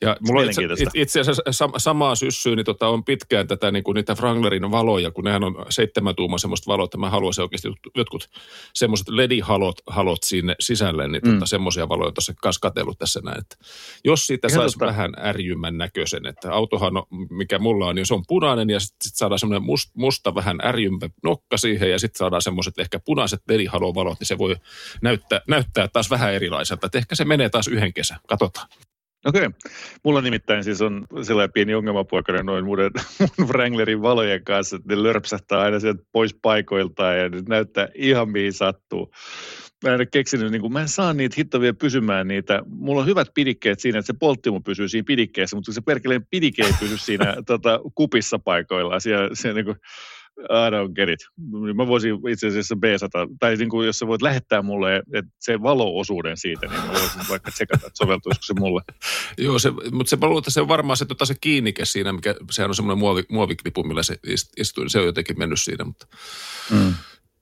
Ja 0.00 0.16
mulla 0.20 0.40
on 0.40 0.48
itse, 0.48 0.62
itse 0.94 1.20
asiassa 1.20 1.42
sam, 1.50 1.72
samaa 1.76 2.14
syssyä, 2.14 2.56
niin 2.56 2.64
tota, 2.64 2.88
on 2.88 3.04
pitkään 3.04 3.46
tätä 3.48 3.70
niin 3.70 3.84
kuin 3.84 3.94
niitä 3.94 4.14
Wranglerin 4.18 4.70
valoja, 4.70 5.10
kun 5.10 5.24
nehän 5.24 5.44
on 5.44 5.66
seitsemän 5.70 6.14
tuumaa 6.16 6.38
semmoista 6.38 6.72
valoa, 6.72 6.84
että 6.84 6.98
mä 6.98 7.10
haluaisin 7.10 7.42
oikeasti 7.42 7.68
jotkut 7.96 8.28
semmoiset 8.74 9.08
LED-halot 9.08 9.80
halot 9.86 10.22
sinne 10.22 10.54
sisälle, 10.60 11.08
niin 11.08 11.22
tota, 11.22 11.34
Mm. 11.36 11.46
semmoisia 11.46 11.88
valoja 11.88 12.12
tuossa 12.12 12.34
kanssa 12.42 12.60
katsellut 12.60 12.98
tässä 12.98 13.20
näin. 13.24 13.38
Että 13.38 13.56
jos 14.04 14.26
siitä 14.26 14.48
saisi 14.48 14.78
totta. 14.78 14.86
vähän 14.86 15.12
ärjymmän 15.24 15.78
näköisen, 15.78 16.26
että 16.26 16.52
autohan, 16.52 16.96
on, 16.96 17.02
mikä 17.30 17.58
mulla 17.58 17.86
on, 17.86 17.94
niin 17.94 18.06
se 18.06 18.14
on 18.14 18.24
punainen 18.28 18.70
ja 18.70 18.80
sitten 18.80 19.08
sit 19.08 19.16
saadaan 19.16 19.38
semmoinen 19.38 19.62
must, 19.62 19.90
musta 19.94 20.34
vähän 20.34 20.58
ärjympä 20.64 21.10
nokka 21.22 21.56
siihen 21.56 21.90
ja 21.90 21.98
sitten 21.98 22.18
saadaan 22.18 22.42
semmoiset 22.42 22.78
ehkä 22.78 22.98
punaiset 22.98 23.40
LED-halovalot, 23.48 24.20
niin 24.20 24.26
se 24.26 24.38
voi 24.38 24.56
näyttää, 25.02 25.40
näyttää 25.48 25.88
taas 25.88 26.10
vähän 26.10 26.34
erilaiselta. 26.34 26.86
Että 26.86 26.98
ehkä 26.98 27.14
se 27.14 27.24
menee 27.24 27.48
taas 27.48 27.68
yhden 27.68 27.92
kesän. 27.92 28.18
Katsotaan. 28.28 28.68
Okei. 29.26 29.46
Okay. 29.46 29.70
Mulla 30.04 30.20
nimittäin 30.20 30.64
siis 30.64 30.82
on 30.82 31.06
sellainen 31.22 31.52
pieni 31.52 31.74
ongelmapoikana 31.74 32.42
noin 32.42 32.64
mun, 32.64 32.78
mun 33.38 33.48
Wranglerin 33.48 34.02
valojen 34.02 34.44
kanssa, 34.44 34.76
että 34.76 34.94
ne 34.94 35.02
lörpsähtää 35.02 35.60
aina 35.60 35.80
sieltä 35.80 36.02
pois 36.12 36.34
paikoiltaan 36.42 37.18
ja 37.18 37.28
ne 37.28 37.42
näyttää 37.48 37.88
ihan 37.94 38.30
mihin 38.30 38.52
sattuu. 38.52 39.12
Mä 39.84 39.94
en 39.94 40.08
keksinyt, 40.10 40.52
niin 40.52 40.60
kuin, 40.60 40.72
mä 40.72 40.80
en 40.80 40.88
saa 40.88 41.12
niitä 41.12 41.34
hittovia 41.38 41.74
pysymään 41.74 42.28
niitä. 42.28 42.62
Mulla 42.66 43.00
on 43.00 43.06
hyvät 43.06 43.28
pidikkeet 43.34 43.80
siinä, 43.80 43.98
että 43.98 44.06
se 44.06 44.18
polttimu 44.18 44.60
pysyy 44.60 44.88
siinä 44.88 45.04
pidikkeessä, 45.06 45.56
mutta 45.56 45.72
se 45.72 45.80
perkeleen 45.80 46.26
pidike 46.30 46.64
ei 46.64 46.72
pysy 46.80 46.98
siinä 46.98 47.34
tota, 47.46 47.80
kupissa 47.94 48.38
paikoillaan. 48.38 49.00
Siellä, 49.00 49.30
siellä 49.32 49.54
niin 49.54 49.64
kuin, 49.64 49.76
I 50.38 50.70
don't 50.70 50.92
get 50.92 51.08
it. 51.08 51.20
Mä 51.74 51.86
voisin 51.86 52.14
itse 52.30 52.46
asiassa 52.46 52.74
B100, 52.74 53.36
tai 53.40 53.56
niin 53.56 53.68
kuin, 53.68 53.86
jos 53.86 53.98
sä 53.98 54.06
voit 54.06 54.22
lähettää 54.22 54.62
mulle 54.62 54.96
että 54.96 55.30
se 55.38 55.62
valo-osuuden 55.62 56.36
siitä, 56.36 56.66
niin 56.66 56.80
mä 56.80 56.92
voisin 56.92 57.20
vaikka 57.28 57.50
tsekata, 57.50 57.86
että 57.86 57.98
soveltuisiko 57.98 58.42
se 58.46 58.54
mulle. 58.58 58.82
Joo, 59.38 59.58
se, 59.58 59.70
mutta 59.92 60.10
se, 60.10 60.16
mä 60.16 60.26
luulen, 60.26 60.40
että 60.40 60.50
se 60.50 60.60
on 60.60 60.68
varmaan 60.68 60.96
se, 60.96 61.04
tota, 61.04 61.24
se 61.24 61.34
kiinnike 61.40 61.84
siinä, 61.84 62.12
mikä, 62.12 62.34
sehän 62.50 62.70
on 62.70 62.74
semmoinen 62.74 62.98
muovi, 62.98 63.22
muoviklipu, 63.28 63.84
millä 63.84 64.02
se 64.02 64.14
ist- 64.14 64.52
istuu, 64.56 64.84
niin 64.84 64.90
se 64.90 64.98
on 64.98 65.06
jotenkin 65.06 65.38
mennyt 65.38 65.60
siinä, 65.60 65.84
mutta 65.84 66.06
Mm. 66.70 66.94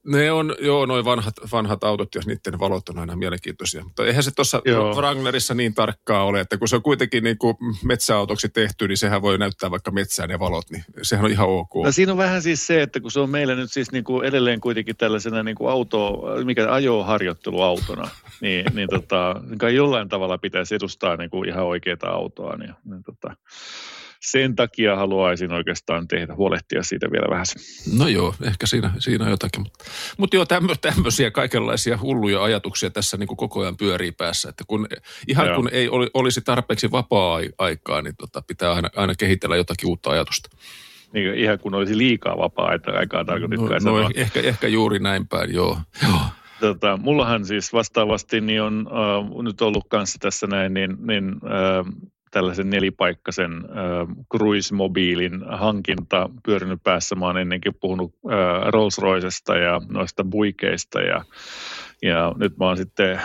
Ne 0.06 0.32
on, 0.32 0.54
joo, 0.60 0.86
noin 0.86 1.04
vanhat, 1.04 1.34
vanhat 1.52 1.84
autot 1.84 2.14
ja 2.14 2.20
niiden 2.26 2.58
valot 2.60 2.88
on 2.88 2.98
aina 2.98 3.16
mielenkiintoisia, 3.16 3.84
mutta 3.84 4.06
eihän 4.06 4.22
se 4.22 4.30
tuossa. 4.30 4.62
Wranglerissa 4.96 5.54
niin 5.54 5.74
tarkkaa 5.74 6.24
ole, 6.24 6.40
että 6.40 6.58
kun 6.58 6.68
se 6.68 6.76
on 6.76 6.82
kuitenkin 6.82 7.24
niin 7.24 7.38
kuin 7.38 7.56
metsäautoksi 7.84 8.48
tehty, 8.48 8.88
niin 8.88 8.96
sehän 8.96 9.22
voi 9.22 9.38
näyttää 9.38 9.70
vaikka 9.70 9.90
metsään 9.90 10.28
ne 10.28 10.38
valot, 10.38 10.70
niin 10.70 10.84
sehän 11.02 11.24
on 11.24 11.30
ihan 11.30 11.48
ok. 11.48 11.70
No 11.84 11.92
siinä 11.92 12.12
on 12.12 12.18
vähän 12.18 12.42
siis 12.42 12.66
se, 12.66 12.82
että 12.82 13.00
kun 13.00 13.10
se 13.10 13.20
on 13.20 13.30
meillä 13.30 13.54
nyt 13.54 13.72
siis 13.72 13.92
niin 13.92 14.04
kuin 14.04 14.26
edelleen 14.26 14.60
kuitenkin 14.60 14.96
tällaisena 14.96 15.42
niin 15.42 15.56
kuin 15.56 15.70
auto, 15.70 16.22
mikä 16.44 16.72
ajoharjoitteluautona, 16.72 18.08
niin, 18.40 18.64
niin 18.74 18.88
tota, 18.88 19.34
jollain 19.74 20.08
tavalla 20.08 20.38
pitäisi 20.38 20.74
edustaa 20.74 21.16
niin 21.16 21.30
kuin 21.30 21.48
ihan 21.48 21.64
oikeaa 21.64 21.96
autoa. 22.02 22.56
Niin, 22.56 22.74
niin 22.84 23.02
tota, 23.02 23.36
sen 24.30 24.56
takia 24.56 24.96
haluaisin 24.96 25.52
oikeastaan 25.52 26.08
tehdä, 26.08 26.34
huolehtia 26.34 26.82
siitä 26.82 27.10
vielä 27.10 27.26
vähän. 27.30 27.46
No 27.98 28.08
joo, 28.08 28.34
ehkä 28.42 28.66
siinä, 28.66 28.92
siinä 28.98 29.24
on 29.24 29.30
jotakin. 29.30 29.62
Mutta, 29.62 29.84
mutta 30.16 30.36
joo, 30.36 30.46
tämmö, 30.46 30.74
tämmöisiä 30.80 31.30
kaikenlaisia 31.30 31.98
hulluja 32.02 32.42
ajatuksia 32.42 32.90
tässä 32.90 33.16
niin 33.16 33.26
kuin 33.26 33.36
koko 33.36 33.60
ajan 33.60 33.76
pyörii 33.76 34.12
päässä. 34.12 34.48
Että 34.48 34.64
kun, 34.66 34.86
ihan 35.28 35.46
Joo. 35.46 35.56
kun 35.56 35.68
ei 35.72 35.88
oli, 35.88 36.10
olisi 36.14 36.40
tarpeeksi 36.40 36.90
vapaa-aikaa, 36.90 38.02
niin 38.02 38.14
tota, 38.16 38.42
pitää 38.42 38.72
aina, 38.72 38.88
aina 38.96 39.14
kehitellä 39.14 39.56
jotakin 39.56 39.88
uutta 39.88 40.10
ajatusta. 40.10 40.48
Niin 41.12 41.34
ihan 41.34 41.58
kun 41.58 41.74
olisi 41.74 41.98
liikaa 41.98 42.38
vapaa-aikaa 42.38 43.24
tarkoitit 43.24 43.60
No, 43.60 44.00
no 44.00 44.10
ehkä, 44.14 44.40
ehkä 44.40 44.68
juuri 44.68 44.98
näin 44.98 45.28
päin, 45.28 45.54
joo. 45.54 45.78
joo. 46.02 46.20
Tota, 46.60 46.96
mullahan 46.96 47.44
siis 47.44 47.72
vastaavasti 47.72 48.40
niin 48.40 48.62
on 48.62 48.86
äh, 48.86 49.44
nyt 49.44 49.60
ollut 49.60 49.84
kanssa 49.88 50.18
tässä 50.18 50.46
näin, 50.46 50.74
niin, 50.74 50.96
niin 51.06 51.24
äh, 51.28 52.10
tällaisen 52.36 52.70
nelipaikkaisen 52.70 53.52
äh, 53.52 54.16
cruise-mobiilin 54.32 55.44
hankinta 55.48 56.30
pyörinyt 56.42 56.82
päässä. 56.82 57.14
Mä 57.14 57.26
oon 57.26 57.38
ennenkin 57.38 57.74
puhunut 57.80 58.14
äh, 58.14 58.68
Rolls-Roycesta 58.68 59.56
ja 59.56 59.80
noista 59.88 60.24
buikeista 60.24 61.00
ja 61.00 61.24
ja 62.02 62.32
nyt 62.36 62.58
mä 62.58 62.64
oon 62.64 62.76
sitten 62.76 63.20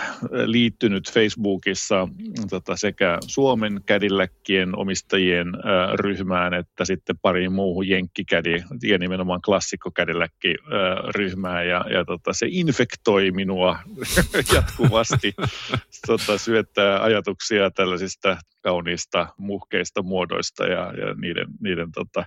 liittynyt 0.46 1.12
Facebookissa 1.12 2.08
tota, 2.50 2.76
sekä 2.76 3.18
Suomen 3.26 3.80
kädilläkkien 3.86 4.78
omistajien 4.78 5.48
äh, 5.48 5.94
ryhmään 5.94 6.54
että 6.54 6.84
sitten 6.84 7.18
pariin 7.22 7.52
muuhun 7.52 7.88
jenkkikädi 7.88 8.62
ja 8.82 8.98
nimenomaan 8.98 9.42
klassikkokädilläkki 9.42 10.48
äh, 10.48 11.14
ryhmään 11.14 11.68
ja, 11.68 11.84
ja 11.90 12.04
tota, 12.04 12.32
se 12.32 12.46
infektoi 12.50 13.30
minua 13.30 13.78
jatkuvasti. 14.54 15.34
tota, 16.06 16.38
syöttää 16.38 17.02
ajatuksia 17.02 17.70
tällaisista 17.70 18.36
kauniista 18.62 19.26
muhkeista 19.38 20.02
muodoista 20.02 20.66
ja, 20.66 20.80
ja 20.80 21.14
niiden, 21.14 21.46
niiden 21.60 21.92
tota, 21.92 22.24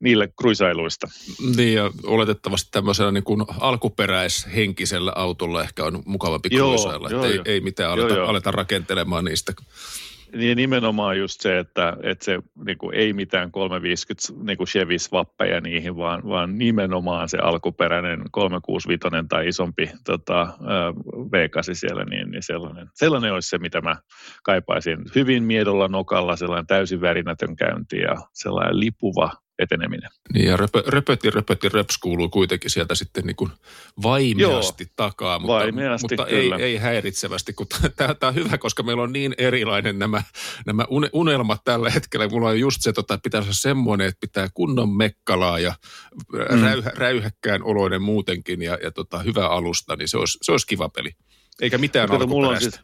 niille 0.00 0.28
kruisailuista. 0.40 1.06
Niin 1.56 1.74
ja 1.74 1.90
oletettavasti 2.04 2.68
tämmöisellä 2.72 3.12
niin 3.12 3.24
kuin 3.24 3.44
alkuperäishenkisellä 3.60 5.12
autolla 5.16 5.62
ehkä 5.62 5.84
on 5.84 6.02
mukavampi 6.06 6.48
Joo, 6.52 6.68
kruisailla. 6.68 7.08
joo, 7.10 7.20
että 7.20 7.28
ei, 7.28 7.36
joo. 7.36 7.44
ei 7.46 7.60
mitään 7.60 7.86
Joo, 7.86 8.06
aleta, 8.06 8.18
joo. 8.18 8.28
aleta 8.28 8.50
rakentelemaan 8.50 9.24
niistä. 9.24 9.52
Niin 10.36 10.56
nimenomaan 10.56 11.18
just 11.18 11.40
se, 11.40 11.58
että, 11.58 11.96
että 12.02 12.24
se 12.24 12.38
niin 12.64 12.78
kuin, 12.78 12.94
ei 12.94 13.12
mitään 13.12 13.52
350 13.52 14.46
niin 14.46 14.56
kuin 14.56 14.66
Chevis 14.66 15.12
vappeja 15.12 15.60
niihin, 15.60 15.96
vaan, 15.96 16.28
vaan 16.28 16.58
nimenomaan 16.58 17.28
se 17.28 17.38
alkuperäinen 17.38 18.22
365 18.30 19.26
tai 19.28 19.48
isompi 19.48 19.90
tota, 20.04 20.40
äh, 20.42 20.48
V8 21.14 21.62
siellä, 21.72 22.04
niin, 22.04 22.30
niin 22.30 22.42
sellainen, 22.42 22.88
sellainen 22.94 23.32
olisi 23.32 23.48
se, 23.48 23.58
mitä 23.58 23.80
mä 23.80 23.96
kaipaisin. 24.42 24.98
Hyvin 25.14 25.42
miedolla 25.42 25.88
nokalla, 25.88 26.36
sellainen 26.36 26.66
täysin 26.66 27.00
värinätön 27.00 27.56
käynti 27.56 27.96
ja 27.96 28.14
sellainen 28.32 28.80
lipuva 28.80 29.30
eteneminen. 29.58 30.10
Niin 30.34 30.46
ja 30.46 30.56
röpö, 30.56 30.82
röpöti, 30.86 31.30
röpöti, 31.30 31.68
röps 31.68 31.98
kuuluu 31.98 32.28
kuitenkin 32.28 32.70
sieltä 32.70 32.94
sitten 32.94 33.24
niin 33.24 33.36
kuin 33.36 33.50
vaimeasti 34.02 34.84
Joo, 34.84 34.92
takaa, 34.96 35.38
mutta, 35.38 35.52
vaimeasti, 35.52 36.06
mutta 36.10 36.26
ei, 36.26 36.42
kyllä. 36.42 36.56
ei 36.56 36.76
häiritsevästi, 36.76 37.54
tämä 37.96 38.14
on 38.28 38.34
hyvä, 38.34 38.58
koska 38.58 38.82
meillä 38.82 39.02
on 39.02 39.12
niin 39.12 39.34
erilainen 39.38 39.98
nämä, 39.98 40.22
nämä 40.66 40.82
une- 40.82 41.10
unelmat 41.12 41.60
tällä 41.64 41.90
hetkellä. 41.90 42.28
Mulla 42.28 42.48
on 42.48 42.60
just 42.60 42.82
se, 42.82 42.92
tota, 42.92 43.18
pitäisi 43.22 43.46
olla 43.46 43.54
semmoinen, 43.54 44.06
että 44.06 44.20
pitää 44.20 44.48
kunnon 44.54 44.96
mekkalaa 44.96 45.58
ja 45.58 45.74
mm. 46.32 46.62
räyhä, 46.62 46.90
räyhäkkään 46.94 47.62
oloinen 47.62 48.02
muutenkin 48.02 48.62
ja, 48.62 48.78
ja 48.82 48.90
tota, 48.90 49.18
hyvä 49.18 49.48
alusta, 49.48 49.96
niin 49.96 50.08
se 50.08 50.18
olisi, 50.18 50.38
se 50.42 50.52
olisi 50.52 50.66
kiva 50.66 50.88
peli. 50.88 51.10
Eikä 51.62 51.78
mitään 51.78 52.08
Kato, 52.08 52.26
mulla, 52.26 52.48
on 52.48 52.60
siis, 52.60 52.80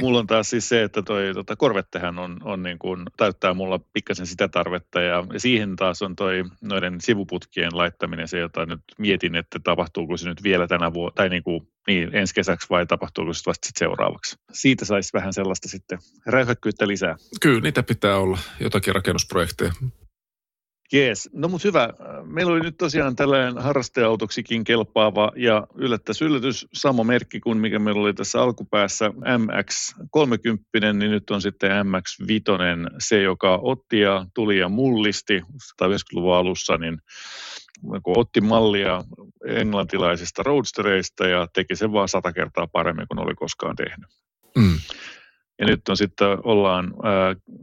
mulla 0.00 0.18
on 0.18 0.26
taas 0.26 0.50
siis 0.50 0.68
se, 0.68 0.82
että 0.82 1.02
toi 1.02 1.30
tota, 1.34 1.56
korvettehän 1.56 2.18
on, 2.18 2.36
on 2.44 2.62
niin 2.62 2.78
kuin, 2.78 3.02
täyttää 3.16 3.54
mulla 3.54 3.80
pikkasen 3.92 4.26
sitä 4.26 4.48
tarvetta 4.48 5.00
ja 5.00 5.24
siihen 5.36 5.76
taas 5.76 6.02
on 6.02 6.16
toi 6.16 6.44
noiden 6.60 7.00
sivuputkien 7.00 7.70
laittaminen 7.72 8.28
se, 8.28 8.38
jota 8.38 8.66
nyt 8.66 8.80
mietin, 8.98 9.34
että 9.34 9.58
tapahtuuko 9.64 10.16
se 10.16 10.28
nyt 10.28 10.42
vielä 10.42 10.66
tänä 10.66 10.92
vuonna, 10.94 11.12
tai 11.14 11.28
niin 11.28 11.42
kuin, 11.42 11.68
niin, 11.86 12.14
ensi 12.16 12.34
kesäksi 12.34 12.66
vai 12.70 12.86
tapahtuuko 12.86 13.32
se 13.32 13.42
vasta 13.46 13.66
sit 13.66 13.76
seuraavaksi. 13.76 14.36
Siitä 14.52 14.84
saisi 14.84 15.10
vähän 15.12 15.32
sellaista 15.32 15.68
sitten 15.68 15.98
räyhäkkyyttä 16.26 16.88
lisää. 16.88 17.16
Kyllä, 17.40 17.60
niitä 17.60 17.82
pitää 17.82 18.16
olla, 18.16 18.38
jotakin 18.60 18.94
rakennusprojekteja. 18.94 19.72
Jees, 20.92 21.30
no 21.32 21.48
mutta 21.48 21.68
hyvä. 21.68 21.88
Meillä 22.24 22.52
oli 22.52 22.60
nyt 22.60 22.76
tosiaan 22.76 23.16
tällainen 23.16 23.58
harrasteautoksikin 23.58 24.64
kelpaava 24.64 25.32
ja 25.36 25.66
yllättäs 25.74 26.22
yllätys, 26.22 26.66
sama 26.72 27.04
merkki 27.04 27.40
kuin 27.40 27.58
mikä 27.58 27.78
meillä 27.78 28.00
oli 28.00 28.14
tässä 28.14 28.42
alkupäässä 28.42 29.08
MX-30, 29.08 30.92
niin 30.92 31.10
nyt 31.10 31.30
on 31.30 31.42
sitten 31.42 31.70
MX-5, 31.70 32.96
se 32.98 33.22
joka 33.22 33.58
otti 33.62 34.00
ja 34.00 34.26
tuli 34.34 34.58
ja 34.58 34.68
mullisti 34.68 35.40
190-luvun 35.82 36.34
alussa, 36.34 36.76
niin 36.76 36.98
kun 38.02 38.18
otti 38.18 38.40
mallia 38.40 39.04
englantilaisista 39.46 40.42
roadstereista 40.42 41.26
ja 41.26 41.46
teki 41.52 41.76
sen 41.76 41.92
vaan 41.92 42.08
sata 42.08 42.32
kertaa 42.32 42.66
paremmin 42.66 43.08
kuin 43.08 43.18
oli 43.18 43.34
koskaan 43.34 43.76
tehnyt. 43.76 44.08
Mm. 44.56 44.78
Ja 45.58 45.66
nyt 45.66 45.88
on 45.88 45.96
sitten 45.96 46.28
ollaan 46.44 46.94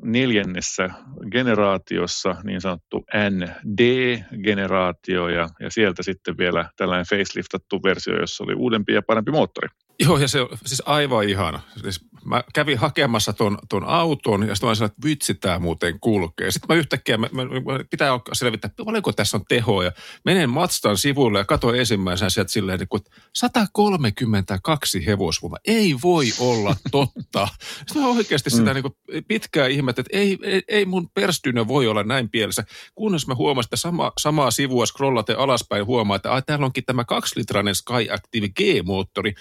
neljännessä 0.03 0.89
generaatiossa, 1.31 2.35
niin 2.43 2.61
sanottu 2.61 3.05
ND-generaatio, 3.29 5.29
ja, 5.29 5.49
ja 5.59 5.71
sieltä 5.71 6.03
sitten 6.03 6.37
vielä 6.37 6.69
tällainen 6.75 7.05
faceliftattu 7.05 7.83
versio, 7.83 8.19
jossa 8.19 8.43
oli 8.43 8.53
uudempi 8.53 8.93
ja 8.93 9.01
parempi 9.01 9.31
moottori. 9.31 9.67
Joo, 9.99 10.17
ja 10.17 10.27
se 10.27 10.41
on 10.41 10.49
siis 10.65 10.83
aivan 10.85 11.29
ihana. 11.29 11.59
Siis 11.81 12.05
mä 12.25 12.43
kävin 12.53 12.77
hakemassa 12.77 13.33
ton, 13.33 13.57
ton 13.69 13.83
auton, 13.83 14.47
ja 14.47 14.55
sitten 14.55 14.69
mä 14.69 14.75
sanoin, 14.75 14.91
että 14.91 15.07
vitsi, 15.07 15.33
tämä 15.33 15.59
muuten 15.59 15.99
kulkee. 15.99 16.51
Sitten 16.51 16.75
mä 16.75 16.79
yhtäkkiä, 16.79 17.17
mä, 17.17 17.27
mä, 17.31 17.43
mä 17.43 17.79
pitää 17.89 18.19
selvittää, 18.33 18.71
paljonko 18.85 19.11
tässä 19.11 19.37
on 19.37 19.45
tehoa, 19.49 19.83
ja 19.83 19.91
menen 20.25 20.49
Matstan 20.49 20.97
sivulle 20.97 21.39
ja 21.39 21.45
katsoin 21.45 21.79
ensimmäisenä 21.79 22.29
sieltä 22.29 22.51
silleen, 22.51 22.79
niin 22.79 22.87
kuin, 22.87 23.01
että 23.01 23.21
132 23.35 25.05
hevosvoimaa. 25.05 25.59
Ei 25.67 25.95
voi 26.03 26.25
olla 26.39 26.75
totta. 26.91 27.47
Sitten 27.87 28.01
mä 28.01 28.07
oikeasti 28.07 28.49
sitä 28.49 28.73
niin 28.73 28.83
kuin 28.83 28.95
pitkään 29.27 29.71
ihmettä, 29.71 30.01
että 30.01 30.17
ei, 30.17 30.37
ei, 30.43 30.61
ei 30.67 30.85
mun 30.85 31.09
perstynä 31.09 31.67
voi 31.67 31.87
olla 31.87 32.03
näin 32.03 32.29
pielessä. 32.29 32.63
Kunnes 32.95 33.27
mä 33.27 33.35
huomasin, 33.35 33.67
että 33.67 33.77
sama, 33.77 34.11
samaa 34.19 34.51
sivua 34.51 34.85
scrollaten 34.85 35.39
alaspäin 35.39 35.85
huomaa, 35.85 36.15
että 36.15 36.31
ai, 36.31 36.41
täällä 36.41 36.65
onkin 36.65 36.85
tämä 36.85 37.03
kaksilitrainen 37.03 37.75
Sky 37.75 38.07
Active 38.11 38.47
G-moottori, 38.47 39.33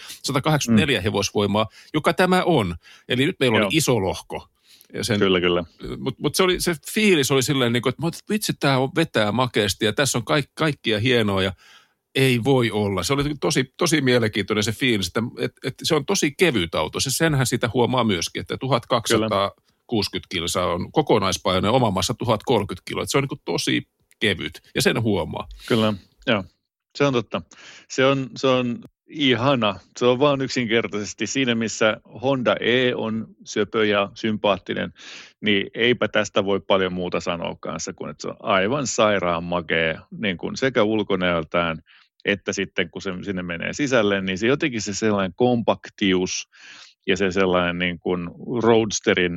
184 0.45 1.01
mm. 1.01 1.03
hevosvoimaa, 1.03 1.67
joka 1.95 2.13
tämä 2.13 2.43
on. 2.43 2.75
Eli 3.09 3.27
nyt 3.27 3.37
meillä 3.41 3.59
Joo. 3.59 3.67
on 3.67 3.73
iso 3.75 4.03
lohko. 4.03 4.49
Ja 4.95 5.05
sen, 5.05 5.19
Kyllä, 5.19 5.41
kyllä. 5.41 5.65
Mutta 5.99 6.23
mut 6.23 6.35
se, 6.35 6.43
oli, 6.43 6.61
se 6.61 6.75
fiilis 6.95 7.31
oli 7.31 7.43
silleen, 7.43 7.73
niin 7.73 7.83
kuin, 7.83 7.91
että 7.91 8.19
vitsi, 8.31 8.53
tämä 8.61 8.79
on 8.79 8.91
vetää 8.97 9.33
makeasti 9.33 9.85
ja 9.85 9.93
tässä 9.93 10.19
on 10.19 10.25
kaik, 10.25 10.51
kaikkia 10.55 11.01
hienoa 11.01 11.43
ja 11.43 11.53
ei 12.15 12.45
voi 12.45 12.71
olla. 12.71 13.03
Se 13.03 13.13
oli 13.13 13.35
tosi, 13.41 13.75
tosi 13.77 14.01
mielenkiintoinen 14.01 14.65
se 14.65 14.73
fiilis, 14.73 15.07
että, 15.07 15.23
että, 15.39 15.69
että 15.69 15.85
se 15.85 15.95
on 15.95 16.07
tosi 16.07 16.35
kevyt 16.39 16.75
auto. 16.75 17.01
Se, 17.01 17.11
senhän 17.11 17.47
sitä 17.47 17.71
huomaa 17.75 18.05
myöskin, 18.05 18.41
että 18.41 18.57
1260 18.59 20.27
kilsaa 20.31 20.67
on 20.67 20.93
kokonaispainoinen 20.93 21.71
oma 21.71 21.91
massa 21.91 22.15
1030 22.15 22.83
kiloa. 22.85 23.03
Että 23.03 23.11
se 23.11 23.19
on 23.19 23.23
niin 23.23 23.29
kuin 23.29 23.43
tosi 23.45 23.89
kevyt 24.21 24.61
ja 24.75 24.83
sen 24.83 25.03
huomaa. 25.03 25.49
Kyllä, 25.69 25.95
joo. 26.27 26.45
Se 26.99 27.05
on 27.05 27.13
totta. 27.13 27.43
Se 27.89 28.07
on, 28.07 28.31
se 28.37 28.47
on 28.47 28.79
ihana. 29.07 29.81
Se 29.99 30.07
on 30.07 30.19
vaan 30.19 30.41
yksinkertaisesti 30.41 31.27
siinä, 31.27 31.55
missä 31.55 31.97
Honda 32.23 32.57
E 32.61 32.95
on 32.95 33.27
söpö 33.45 33.87
ja 33.87 34.11
sympaattinen, 34.15 34.93
niin 35.41 35.71
eipä 35.75 36.09
tästä 36.09 36.45
voi 36.45 36.61
paljon 36.61 36.93
muuta 36.93 37.21
sanoa 37.21 37.57
kanssa, 37.61 37.93
kuin 37.93 38.11
että 38.11 38.23
se 38.23 38.29
on 38.29 38.37
aivan 38.41 38.87
sairaan 38.87 39.45
makea 39.45 40.01
niin 40.11 40.37
kuin 40.37 40.57
sekä 40.57 40.83
ulkonäöltään 40.83 41.79
että 42.25 42.53
sitten 42.53 42.91
kun 42.91 43.03
se 43.03 43.11
sinne 43.23 43.43
menee 43.43 43.73
sisälle, 43.73 44.21
niin 44.21 44.39
se 44.39 44.47
jotenkin 44.47 44.83
se 44.83 44.95
sellainen 44.95 45.35
kompaktius 45.37 46.49
ja 47.07 47.17
se 47.17 47.31
sellainen 47.31 47.79
niin 47.79 47.99
kuin 47.99 48.29
roadsterin 48.63 49.33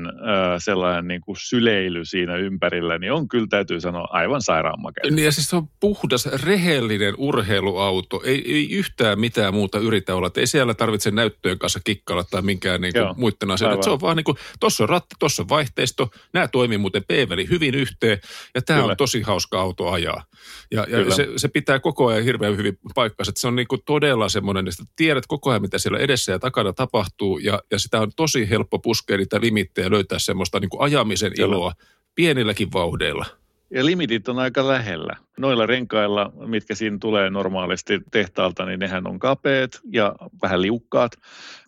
sellainen 0.57 1.07
niin 1.07 1.21
kuin 1.21 1.35
syleily 1.39 2.05
siinä 2.05 2.35
ympärillä, 2.35 2.97
niin 2.97 3.11
on 3.11 3.27
kyllä 3.27 3.47
täytyy 3.49 3.81
sanoa 3.81 4.07
aivan 4.09 4.41
sairaan 4.41 4.81
makea. 4.81 5.03
Niin 5.11 5.25
ja 5.25 5.31
siis 5.31 5.49
se 5.49 5.55
on 5.55 5.67
puhdas, 5.79 6.25
rehellinen 6.25 7.13
urheiluauto. 7.17 8.21
Ei, 8.25 8.53
ei 8.53 8.71
yhtään 8.71 9.19
mitään 9.19 9.53
muuta 9.53 9.79
yritä 9.79 10.15
olla. 10.15 10.27
Et 10.27 10.37
ei 10.37 10.47
siellä 10.47 10.73
tarvitse 10.73 11.11
näyttöjen 11.11 11.59
kanssa 11.59 11.79
kikkailla 11.83 12.23
tai 12.23 12.41
minkään 12.41 12.81
niin 12.81 12.91
Joo, 12.95 13.05
kuin 13.05 13.19
muiden 13.19 13.51
asioiden. 13.51 13.83
Se 13.83 13.89
on 13.89 14.01
vaan 14.01 14.17
niin 14.17 14.23
kuin, 14.23 14.37
tossa 14.59 14.83
on 14.83 14.89
ratti, 14.89 15.15
tossa 15.19 15.43
on 15.43 15.49
vaihteisto. 15.49 16.11
Nämä 16.33 16.47
toimii 16.47 16.77
muuten 16.77 17.03
P-väli 17.03 17.49
hyvin 17.49 17.75
yhteen. 17.75 18.19
Ja 18.55 18.61
tämä 18.61 18.79
Kyllä. 18.79 18.91
on 18.91 18.97
tosi 18.97 19.21
hauska 19.21 19.61
auto 19.61 19.89
ajaa. 19.89 20.23
Ja, 20.71 20.81
ja 20.81 20.85
Kyllä. 20.85 21.15
se, 21.15 21.27
se, 21.37 21.47
pitää 21.47 21.79
koko 21.79 22.07
ajan 22.07 22.23
hirveän 22.23 22.57
hyvin 22.57 22.79
paikkansa. 22.95 23.31
Se 23.35 23.47
on 23.47 23.55
niin 23.55 23.67
kuin 23.67 23.81
todella 23.85 24.29
semmoinen, 24.29 24.67
että 24.67 24.83
tiedät 24.95 25.27
koko 25.27 25.49
ajan, 25.49 25.61
mitä 25.61 25.77
siellä 25.77 25.99
edessä 25.99 26.31
ja 26.31 26.39
takana 26.39 26.73
tapahtuu. 26.73 27.37
Ja, 27.37 27.61
ja 27.71 27.79
sitä 27.79 28.01
on 28.01 28.11
tosi 28.15 28.49
helppo 28.49 28.79
puskea 28.79 29.17
niitä 29.17 29.41
limittejä 29.41 29.91
löytää 29.91 30.19
semmoista 30.19 30.59
niin 30.59 30.69
kuin 30.69 30.81
ajamisen 30.81 31.33
Kyllä. 31.35 31.47
iloa 31.47 31.73
pienilläkin 32.15 32.73
vauhdeilla. 32.73 33.25
Ja 33.71 33.85
limitit 33.85 34.29
on 34.29 34.39
aika 34.39 34.67
lähellä. 34.67 35.15
Noilla 35.37 35.65
renkailla, 35.65 36.31
mitkä 36.45 36.75
siinä 36.75 36.97
tulee 37.01 37.29
normaalisti 37.29 37.99
tehtaalta, 38.11 38.65
niin 38.65 38.79
nehän 38.79 39.07
on 39.07 39.19
kapeat 39.19 39.71
ja 39.91 40.15
vähän 40.41 40.61
liukkaat. 40.61 41.11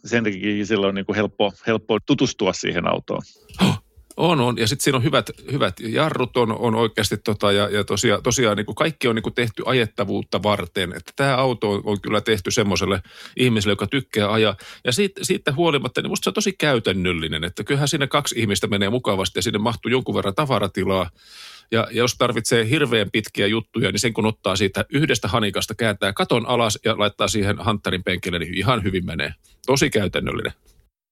Sen 0.06 0.24
takia 0.24 0.66
sillä 0.66 0.88
on 0.88 0.96
niin 0.96 1.06
kuin 1.06 1.16
helppo, 1.16 1.54
helppo 1.68 1.98
tutustua 2.06 2.54
siihen 2.54 2.88
autoon. 2.88 3.22
On, 4.20 4.40
on. 4.40 4.58
Ja 4.58 4.68
sitten 4.68 4.84
siinä 4.84 4.98
on 4.98 5.04
hyvät, 5.04 5.30
hyvät 5.52 5.80
jarrut 5.80 6.38
on, 6.38 6.52
on 6.52 6.76
oikeasti, 6.76 7.18
tota, 7.18 7.52
ja, 7.52 7.70
ja 7.70 7.84
tosiaan, 7.84 8.24
tosiaan 8.24 8.58
niin 8.58 8.66
kuin 8.66 8.76
kaikki 8.76 9.08
on 9.08 9.16
niin 9.16 9.24
kuin 9.24 9.34
tehty 9.34 9.64
ajettavuutta 9.66 10.44
varten. 10.44 10.94
Että 10.98 11.14
tämä 11.16 11.36
auto 11.38 11.72
on, 11.72 11.82
on 11.84 12.02
kyllä 12.02 12.22
tehty 12.22 12.52
semmoiselle 12.52 13.02
ihmiselle, 13.38 13.72
joka 13.72 13.88
tykkää 13.88 14.32
ajaa. 14.32 14.56
Ja 14.86 14.92
siitä, 14.92 15.24
siitä 15.24 15.54
huolimatta, 15.54 16.02
niin 16.02 16.10
musta 16.10 16.24
se 16.24 16.30
on 16.30 16.34
tosi 16.34 16.54
käytännöllinen, 16.54 17.44
että 17.44 17.64
kyllähän 17.64 17.88
siinä 17.88 18.08
kaksi 18.08 18.40
ihmistä 18.40 18.68
menee 18.68 18.90
mukavasti 18.90 19.40
ja 19.40 19.44
sinne 19.44 19.60
mahtuu 19.60 19.92
jonkun 19.92 20.16
verran 20.16 20.36
tavaratilaa. 20.36 21.10
Ja, 21.72 21.88
ja 21.92 21.98
jos 21.98 22.16
tarvitsee 22.16 22.70
hirveän 22.70 23.12
pitkiä 23.12 23.48
juttuja, 23.48 23.92
niin 23.92 24.00
sen 24.00 24.14
kun 24.14 24.26
ottaa 24.26 24.56
siitä 24.56 24.86
yhdestä 24.90 25.28
hanikasta, 25.28 25.76
kääntää 25.76 26.14
katon 26.14 26.46
alas 26.46 26.80
ja 26.86 26.98
laittaa 26.98 27.28
siihen 27.28 27.58
hanttarin 27.60 28.04
penkille, 28.04 28.40
niin 28.40 28.58
ihan 28.58 28.84
hyvin 28.84 29.06
menee. 29.06 29.34
Tosi 29.66 29.90
käytännöllinen. 29.90 30.54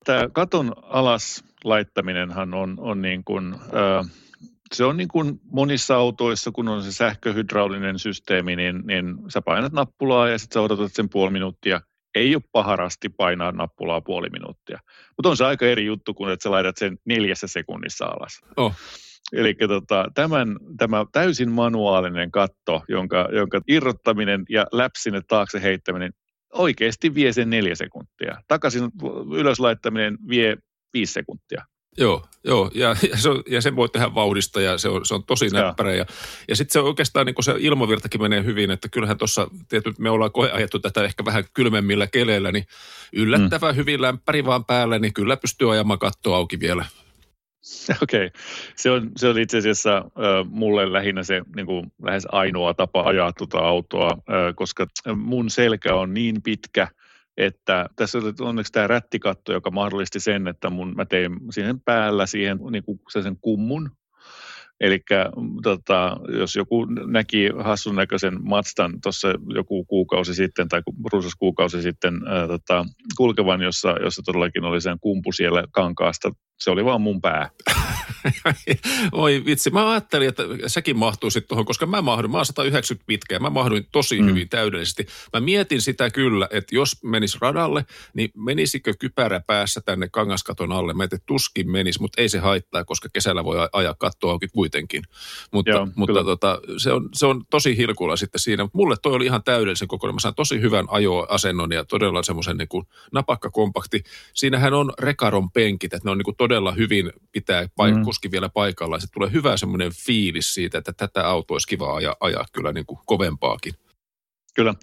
Tämä 0.08 0.30
katon 0.34 0.74
alas 0.84 1.44
laittaminenhan 1.64 2.54
on, 2.54 2.76
on 2.80 3.02
niin 3.02 3.24
kuin, 3.24 3.56
se 4.74 4.86
on 4.86 4.98
niin 4.98 5.08
kuin 5.08 5.40
monissa 5.52 5.96
autoissa, 5.96 6.52
kun 6.52 6.68
on 6.68 6.84
se 6.84 6.92
sähköhydraulinen 6.92 8.00
systeemi, 8.00 8.56
niin, 8.56 8.84
niin 8.86 9.16
sä 9.34 9.42
painat 9.42 9.74
nappulaa 9.74 10.30
ja 10.30 10.38
sitten 10.38 10.54
sä 10.54 10.62
odotat 10.62 10.94
sen 10.94 11.10
puoli 11.10 11.32
minuuttia. 11.32 11.82
Ei 12.16 12.36
ole 12.36 12.44
paharasti 12.52 13.10
painaa 13.10 13.52
nappulaa 13.52 14.02
puoli 14.02 14.30
minuuttia. 14.30 14.80
Mutta 15.18 15.30
on 15.30 15.38
se 15.38 15.46
aika 15.46 15.66
eri 15.66 15.86
juttu, 15.86 16.14
kun 16.14 16.32
että 16.32 16.44
sä 16.44 16.52
laitat 16.52 16.78
sen 16.78 16.98
neljässä 17.06 17.48
sekunnissa 17.48 18.06
alas. 18.06 18.42
Oh. 18.58 18.76
Eli 19.34 19.56
tota, 19.68 20.06
tämän, 20.16 20.48
tämä 20.78 21.06
täysin 21.12 21.52
manuaalinen 21.52 22.32
katto, 22.32 22.84
jonka, 22.90 23.30
jonka 23.32 23.62
irrottaminen 23.68 24.44
ja 24.50 24.66
läpi 24.72 25.00
sinne 25.00 25.22
taakse 25.28 25.62
heittäminen 25.62 26.12
oikeasti 26.54 27.16
vie 27.16 27.34
sen 27.34 27.50
neljä 27.50 27.76
sekuntia. 27.76 28.42
Takaisin 28.48 28.92
ylös 29.36 29.60
laittaminen 29.60 30.18
vie 30.30 30.58
viisi 30.94 31.14
sekuntia. 31.14 31.66
Joo, 31.98 32.26
joo. 32.44 32.72
Ja, 32.74 32.96
ja, 33.10 33.18
se 33.18 33.30
on, 33.30 33.44
ja 33.50 33.62
sen 33.62 33.76
voi 33.76 33.90
tehdä 33.90 34.16
vauhdista 34.16 34.62
ja 34.62 34.78
se 34.78 34.90
on, 34.90 35.06
se 35.06 35.16
on 35.16 35.24
tosi 35.24 35.50
näppärä. 35.50 35.96
Ja, 35.96 36.06
ja 36.48 36.56
sitten 36.56 36.74
se 36.74 36.80
oikeastaan 36.80 37.26
niin 37.26 37.44
se 37.44 37.56
ilmavirtakin 37.60 38.22
menee 38.22 38.44
hyvin, 38.44 38.72
että 38.72 38.90
kyllähän 38.90 39.18
tuossa, 39.18 39.48
tietysti 39.70 40.02
me 40.02 40.10
ollaan 40.10 40.32
koeajettu 40.32 40.80
tätä 40.80 41.04
ehkä 41.04 41.26
vähän 41.26 41.44
kylmemmillä 41.54 42.08
keleillä, 42.08 42.52
niin 42.52 42.66
yllättävän 43.14 43.76
mm. 43.76 43.78
hyvin 43.78 44.02
lämpäri 44.02 44.46
vaan 44.46 44.66
päällä, 44.66 45.00
niin 45.00 45.14
kyllä 45.14 45.38
pystyy 45.38 45.72
ajamaan 45.72 46.00
katto 46.00 46.34
auki 46.34 46.60
vielä. 46.60 46.86
Okei, 48.04 48.26
okay. 48.26 48.42
se, 48.76 48.92
on, 48.92 49.12
se 49.18 49.28
on 49.28 49.40
itse 49.40 49.58
asiassa 49.58 49.98
äh, 49.98 50.50
mulle 50.50 50.94
lähinnä 50.94 51.24
se 51.24 51.42
niin 51.56 51.66
kuin, 51.66 51.92
lähes 52.04 52.28
ainoa 52.32 52.74
tapa 52.74 53.04
ajaa 53.04 53.34
tuota 53.34 53.60
autoa, 53.60 54.10
äh, 54.12 54.56
koska 54.56 54.88
mun 55.16 55.50
selkä 55.50 55.96
on 55.96 56.14
niin 56.14 56.42
pitkä, 56.42 56.88
että 57.38 57.90
tässä 57.96 58.18
oli 58.18 58.34
onneksi 58.40 58.72
tämä 58.72 58.88
rättikatto, 58.88 59.54
joka 59.54 59.72
mahdollisti 59.72 60.20
sen, 60.20 60.48
että 60.48 60.70
mun, 60.70 60.96
mä 60.96 61.06
tein 61.06 61.32
siihen 61.52 61.82
päällä 61.82 62.26
siihen 62.26 62.60
niin 62.72 62.84
kuin 62.84 63.00
sen 63.10 63.38
kummun. 63.42 63.92
Eli 64.82 65.00
tota, 65.64 66.18
jos 66.40 66.56
joku 66.56 66.86
näki 66.86 67.50
hassun 67.64 67.96
näköisen 67.96 68.38
Matstan 68.44 69.02
tuossa 69.04 69.28
joku 69.56 69.86
kuukausi 69.86 70.34
sitten 70.34 70.68
tai 70.68 70.82
runsas 71.14 71.36
kuukausi 71.36 71.82
sitten 71.82 72.14
ää, 72.28 72.48
tota, 72.48 72.86
kulkevan, 73.18 73.62
jossa, 73.62 73.96
jossa 74.04 74.22
todellakin 74.26 74.64
oli 74.64 74.82
sen 74.82 74.98
kumpu 75.02 75.32
siellä 75.32 75.64
kankaasta, 75.72 76.32
se 76.60 76.72
oli 76.72 76.86
vaan 76.86 77.02
mun 77.02 77.22
pää. 77.22 77.50
Oi 79.12 79.44
vitsi, 79.46 79.70
mä 79.70 79.92
ajattelin, 79.92 80.30
että 80.30 80.44
säkin 80.68 80.98
mahtuisit 80.98 81.48
tuohon, 81.48 81.66
koska 81.66 81.86
mä 81.86 82.02
mahdun, 82.02 82.32
mä 82.32 82.38
oon 82.38 82.46
190 82.46 83.08
pitkä 83.08 83.36
ja 83.36 83.40
mä 83.40 83.50
mahduin 83.50 83.88
tosi 83.92 84.22
mm. 84.22 84.28
hyvin 84.28 84.50
täydellisesti. 84.50 85.08
Mä 85.34 85.40
mietin 85.40 85.82
sitä 85.82 86.10
kyllä, 86.10 86.48
että 86.52 86.76
jos 86.76 87.04
menis 87.04 87.42
radalle, 87.42 87.86
niin 88.14 88.30
menisikö 88.36 88.94
kypärä 89.00 89.42
päässä 89.48 89.82
tänne 89.82 90.10
kangaskaton 90.10 90.72
alle? 90.72 90.94
Mä 90.94 91.04
että 91.04 91.18
tuskin 91.26 91.72
menis, 91.72 92.00
mutta 92.00 92.22
ei 92.22 92.30
se 92.30 92.40
haittaa, 92.40 92.86
koska 92.86 93.10
kesällä 93.14 93.44
voi 93.44 93.58
ajaa 93.74 93.96
katto 94.00 94.30
auki 94.30 94.48
kuitenkin. 94.48 95.04
Mutta, 95.52 95.72
Joo, 95.72 95.88
mutta 95.96 96.14
kyllä. 96.14 96.24
tota, 96.24 96.60
se, 96.78 96.92
on, 96.92 97.10
se 97.14 97.26
on 97.26 97.46
tosi 97.50 97.78
hilkulla 97.78 98.16
sitten 98.16 98.40
siinä. 98.40 98.68
Mulle 98.74 98.96
toi 99.02 99.14
oli 99.14 99.26
ihan 99.26 99.44
täydellisen 99.44 99.88
kokoinen. 99.88 100.16
Mä 100.16 100.20
sain 100.20 100.36
tosi 100.36 100.62
hyvän 100.62 100.86
ajoasennon 100.90 101.72
ja 101.72 101.86
todella 101.86 102.24
semmoisen 102.24 102.58
niin 102.58 102.84
napakka 103.12 103.50
kompakti. 103.50 104.04
Siinähän 104.34 104.74
on 104.74 104.94
rekaron 105.00 105.52
penkit, 105.52 105.94
että 105.94 106.08
ne 106.08 106.12
on 106.12 106.18
niin 106.18 106.26
kuin 106.26 106.38
todella 106.38 106.72
hyvin 106.72 107.12
pitää 107.32 107.66
paik- 107.66 107.97
Mm. 107.97 107.97
Kuski 108.06 108.32
vielä 108.32 108.50
paikallaan. 108.50 109.02
Se 109.02 109.08
tulee 109.14 109.32
hyvä 109.32 109.58
semmoinen 109.58 109.92
fiilis 110.06 110.54
siitä, 110.54 110.78
että 110.78 110.94
tätä 110.94 111.28
autoa 111.28 111.56
olisi 111.56 111.68
kiva 111.68 111.96
ajaa, 111.96 112.16
ajaa 112.20 112.46
kyllä 112.52 112.72
niin 112.72 112.86
kuin 112.86 113.00
kovempaakin. 113.06 113.74
Kyllä. 114.58 114.74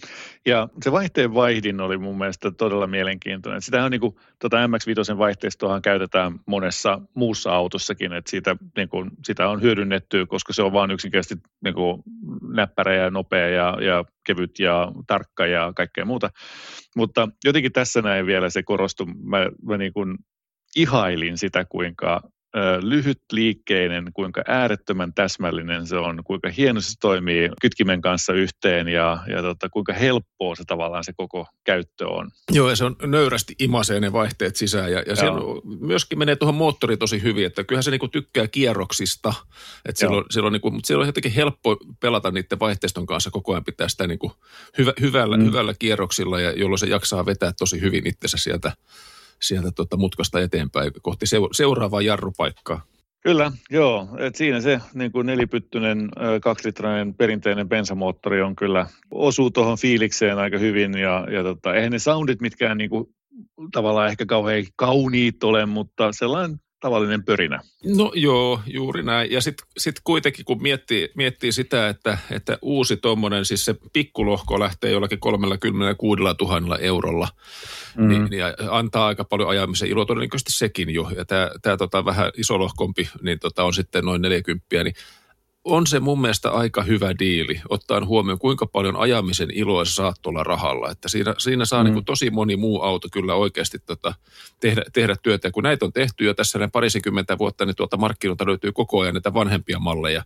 Ja 0.47 0.69
se 0.83 0.93
vaihteen 0.93 1.35
vaihdin 1.35 1.81
oli 1.81 1.99
mun 1.99 2.19
mielestä 2.19 2.51
todella 2.51 2.87
mielenkiintoinen. 2.87 3.63
Sitä 3.63 3.85
on 3.85 3.91
niin 3.91 4.01
kuin, 4.01 4.17
tota 4.39 4.67
MX-5 4.67 5.19
vaihteistoahan 5.19 5.83
käytetään 5.83 6.41
monessa 6.47 7.01
muussa 7.15 7.53
autossakin, 7.53 8.13
että 8.13 8.31
siitä, 8.31 8.57
niin 8.77 8.89
kuin, 8.89 9.11
sitä 9.25 9.49
on 9.49 9.63
hyödynnetty, 9.63 10.27
koska 10.27 10.53
se 10.53 10.63
on 10.63 10.73
vaan 10.73 10.91
yksinkertaisesti 10.91 11.51
niin 11.65 11.75
kuin, 11.75 12.03
näppärä 12.53 12.95
ja 12.95 13.11
nopea 13.11 13.49
ja, 13.49 13.79
ja 13.81 14.05
kevyt 14.27 14.59
ja 14.59 14.93
tarkka 15.07 15.47
ja 15.47 15.73
kaikkea 15.77 16.05
muuta. 16.05 16.31
Mutta 16.97 17.29
jotenkin 17.45 17.73
tässä 17.73 18.03
näin 18.03 18.27
vielä 18.27 18.51
se 18.51 18.63
korostui. 18.63 19.07
Mä, 19.07 19.39
mä 19.63 19.77
niin 19.77 19.93
kuin 19.93 20.19
ihailin 20.77 21.39
sitä, 21.39 21.65
kuinka 21.65 22.21
lyhytliikkeinen, 22.81 24.11
kuinka 24.13 24.43
äärettömän 24.47 25.15
täsmällinen 25.15 25.87
se 25.87 25.97
on, 25.97 26.25
kuinka 26.25 26.51
hienosti 26.51 26.91
se 26.91 26.99
toimii 27.01 27.51
kytkimen 27.61 28.01
kanssa 28.01 28.33
yhteen 28.33 28.89
ja, 28.89 29.19
ja 29.27 29.43
tota, 29.43 29.69
kuinka 29.69 29.93
helppoa 29.93 30.55
se 30.55 30.65
tavallaan 30.67 31.05
se 31.05 31.13
koko 31.17 31.47
käyttö 31.65 32.09
on. 32.09 32.31
Joo, 32.53 32.71
ja 32.71 32.77
se 32.77 32.85
on 32.85 32.97
nöyrästi 33.07 33.55
imasee 33.59 34.01
ne 34.01 34.13
vaihteet 34.13 34.57
sisään. 34.57 34.93
Ja, 34.93 35.03
ja 35.07 35.17
siellä 35.17 35.41
myöskin 35.81 36.19
menee 36.19 36.37
tuohon 36.37 36.55
moottoriin 36.55 36.99
tosi 36.99 37.23
hyvin, 37.23 37.47
että 37.47 37.65
kyllähän 37.65 37.83
se 37.83 37.91
niinku 37.91 38.09
tykkää 38.09 38.49
kierroksista. 38.49 39.35
Että 39.89 40.01
silloin, 40.01 40.25
silloin, 40.31 40.53
niinku, 40.53 40.71
mutta 40.71 40.87
siellä 40.87 41.03
on 41.03 41.09
jotenkin 41.09 41.33
helppo 41.33 41.77
pelata 42.01 42.31
niiden 42.31 42.61
vaihteiston 42.61 43.07
kanssa 43.07 43.31
koko 43.31 43.53
ajan 43.53 43.65
pitää 43.65 43.89
sitä 43.89 44.07
niinku 44.07 44.33
hyvä, 44.79 44.93
hyvällä. 45.01 45.37
Mm. 45.37 45.45
hyvällä 45.45 45.75
kierroksilla, 45.79 46.41
ja 46.41 46.53
jolloin 46.53 46.79
se 46.79 46.87
jaksaa 46.87 47.27
vetää 47.27 47.53
tosi 47.59 47.81
hyvin 47.81 48.07
itsensä 48.07 48.37
sieltä, 48.37 48.73
sieltä 49.47 49.71
tota 49.71 49.97
mutkasta 49.97 50.41
eteenpäin 50.41 50.93
kohti 51.03 51.27
seu- 51.27 51.49
seuraavaa 51.53 52.03
jarrupaikkaa. 52.03 52.83
Kyllä, 53.21 53.53
joo. 53.71 54.09
Et 54.19 54.37
siinä 54.37 54.61
se 54.61 54.81
niin 54.95 55.13
kuin 55.13 55.27
nelipyttyinen 55.27 56.09
kaksilitrainen 56.43 57.15
perinteinen 57.15 57.69
bensamoottori 57.69 58.43
on 58.43 58.57
kyllä, 58.57 58.87
osuu 59.11 59.51
tuohon 59.51 59.79
fiilikseen 59.79 60.39
aika 60.39 60.59
hyvin 60.59 60.99
ja, 60.99 61.27
ja 61.31 61.43
tota, 61.43 61.75
eihän 61.75 61.93
ne 61.93 61.99
soundit 61.99 62.41
mitkään 62.41 62.79
niin 62.79 62.91
kuin, 62.91 63.07
tavallaan 63.73 64.09
ehkä 64.09 64.27
kauhean 64.27 64.65
kauniit 64.77 65.45
ole, 65.45 65.67
mutta 65.67 66.13
sellainen 66.13 66.59
tavallinen 66.85 67.25
pörinä. 67.25 67.61
No 67.97 68.13
joo, 68.15 68.61
juuri 68.67 69.03
näin. 69.03 69.31
Ja 69.31 69.41
sitten 69.41 69.67
sit 69.79 69.97
kuitenkin, 70.05 70.45
kun 70.45 70.63
miettii, 70.63 71.09
miettii 71.15 71.53
sitä, 71.53 71.89
että, 71.89 72.19
että 72.31 72.59
uusi 72.63 72.97
tuommoinen, 72.97 73.45
siis 73.45 73.65
se 73.65 73.75
pikkulohko 73.93 74.61
lähtee 74.61 74.91
jollakin 74.91 75.21
36 75.21 76.23
000 76.23 76.79
eurolla, 76.79 77.29
mm. 77.97 78.09
niin, 78.09 78.25
niin 78.25 78.45
antaa 78.71 79.07
aika 79.07 79.25
paljon 79.25 79.49
ajamisen 79.49 79.89
iloa, 79.89 80.07
todennäköisesti 80.07 80.53
sekin 80.53 80.91
jo. 80.91 81.11
Ja 81.17 81.25
tämä 81.63 81.77
tota, 81.77 82.05
vähän 82.05 82.31
isolohkompi, 82.37 83.09
niin 83.23 83.39
tota, 83.39 83.65
on 83.65 83.75
sitten 83.75 84.05
noin 84.05 84.23
40, 84.23 84.67
niin 84.85 84.95
on 85.65 85.87
se 85.87 86.01
mun 86.01 86.21
mielestä 86.21 86.51
aika 86.51 86.83
hyvä 86.83 87.15
diili, 87.19 87.61
ottaen 87.69 88.07
huomioon, 88.07 88.39
kuinka 88.39 88.67
paljon 88.67 88.97
ajamisen 88.97 89.51
iloa 89.51 89.85
saat 89.85 90.17
tuolla 90.23 90.45
rahalla. 90.45 90.91
Että 90.91 91.09
siinä, 91.09 91.35
siinä 91.39 91.65
saa 91.65 91.83
mm. 91.83 91.85
niin 91.85 91.95
kuin 91.95 92.05
tosi 92.05 92.31
moni 92.31 92.57
muu 92.57 92.83
auto 92.83 93.09
kyllä 93.13 93.35
oikeasti 93.35 93.79
tota, 93.79 94.15
tehdä, 94.61 94.83
tehdä 94.93 95.17
työtä. 95.23 95.49
Ja 95.49 95.53
kun 95.53 95.63
näitä 95.63 95.85
on 95.85 95.93
tehty 95.93 96.25
jo 96.25 96.35
tässä 96.35 96.69
parisikymmentä 96.73 97.39
vuotta, 97.39 97.67
niin 97.67 97.77
tuolta 97.77 97.97
markkinoilta 97.97 98.47
löytyy 98.47 98.73
koko 98.73 99.01
ajan 99.01 99.15
näitä 99.15 99.35
vanhempia 99.35 99.79
malleja, 99.79 100.25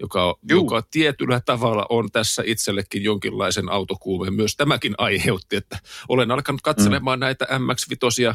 joka, 0.00 0.34
joka 0.48 0.82
tietyllä 0.90 1.40
tavalla 1.40 1.86
on 1.88 2.10
tässä 2.12 2.42
itsellekin 2.46 3.04
jonkinlaisen 3.04 3.68
autokuumeen. 3.68 4.34
Myös 4.34 4.56
tämäkin 4.56 4.94
aiheutti, 4.98 5.56
että 5.56 5.78
olen 6.08 6.30
alkanut 6.30 6.62
katselemaan 6.62 7.18
mm. 7.18 7.20
näitä 7.20 7.44
MX-5 7.44 8.34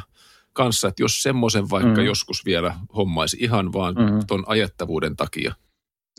kanssa, 0.53 0.87
että 0.87 1.03
jos 1.03 1.23
semmoisen 1.23 1.69
vaikka 1.69 2.01
mm. 2.01 2.05
joskus 2.05 2.45
vielä 2.45 2.75
hommaisi 2.95 3.37
ihan 3.39 3.73
vaan 3.73 3.95
mm. 3.95 4.27
ton 4.27 4.43
ajettavuuden 4.47 5.15
takia– 5.15 5.53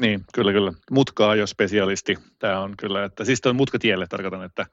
niin, 0.01 0.25
kyllä, 0.35 0.53
kyllä. 0.53 0.73
Mutkaa 0.91 1.35
jo 1.35 1.47
spesialisti. 1.47 2.19
Tämä 2.39 2.61
on 2.61 2.75
kyllä, 2.77 3.05
että 3.05 3.25
siis 3.25 3.41
on 3.47 3.57
mutkatielle 3.57 4.07
tarkoitan, 4.07 4.45
että 4.45 4.67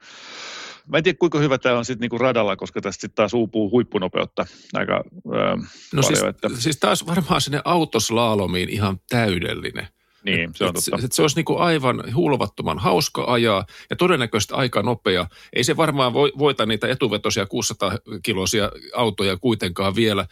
Mä 0.87 0.97
en 0.97 1.03
tiedä, 1.03 1.17
kuinka 1.19 1.39
hyvä 1.39 1.57
tämä 1.57 1.77
on 1.77 1.85
sitten 1.85 2.01
niinku 2.01 2.17
radalla, 2.17 2.55
koska 2.55 2.81
tästä 2.81 3.01
sitten 3.01 3.15
taas 3.15 3.33
uupuu 3.33 3.71
huippunopeutta 3.71 4.45
aika 4.73 5.03
öö, 5.33 5.55
no 5.93 6.01
paljon. 6.01 6.03
Siis, 6.03 6.23
että... 6.23 6.49
siis 6.57 6.79
taas 6.79 7.07
varmaan 7.07 7.41
sinne 7.41 7.61
autoslaalomiin 7.65 8.69
ihan 8.69 8.99
täydellinen. 9.09 9.87
Niin, 10.23 10.51
se 10.55 10.65
on 10.65 10.73
totta. 10.73 10.95
Et, 10.97 11.03
et 11.03 11.11
se 11.11 11.21
olisi 11.21 11.35
niinku 11.35 11.57
aivan 11.57 12.03
hulvattoman 12.15 12.79
hauska 12.79 13.23
ajaa 13.27 13.65
ja 13.89 13.95
todennäköisesti 13.95 14.53
aika 14.53 14.81
nopea. 14.81 15.27
Ei 15.53 15.63
se 15.63 15.77
varmaan 15.77 16.13
voi, 16.13 16.31
voita 16.37 16.65
niitä 16.65 16.87
etuvetosia 16.87 17.43
600-kiloisia 17.43 18.71
autoja 18.95 19.37
kuitenkaan 19.37 19.95
vielä, 19.95 20.27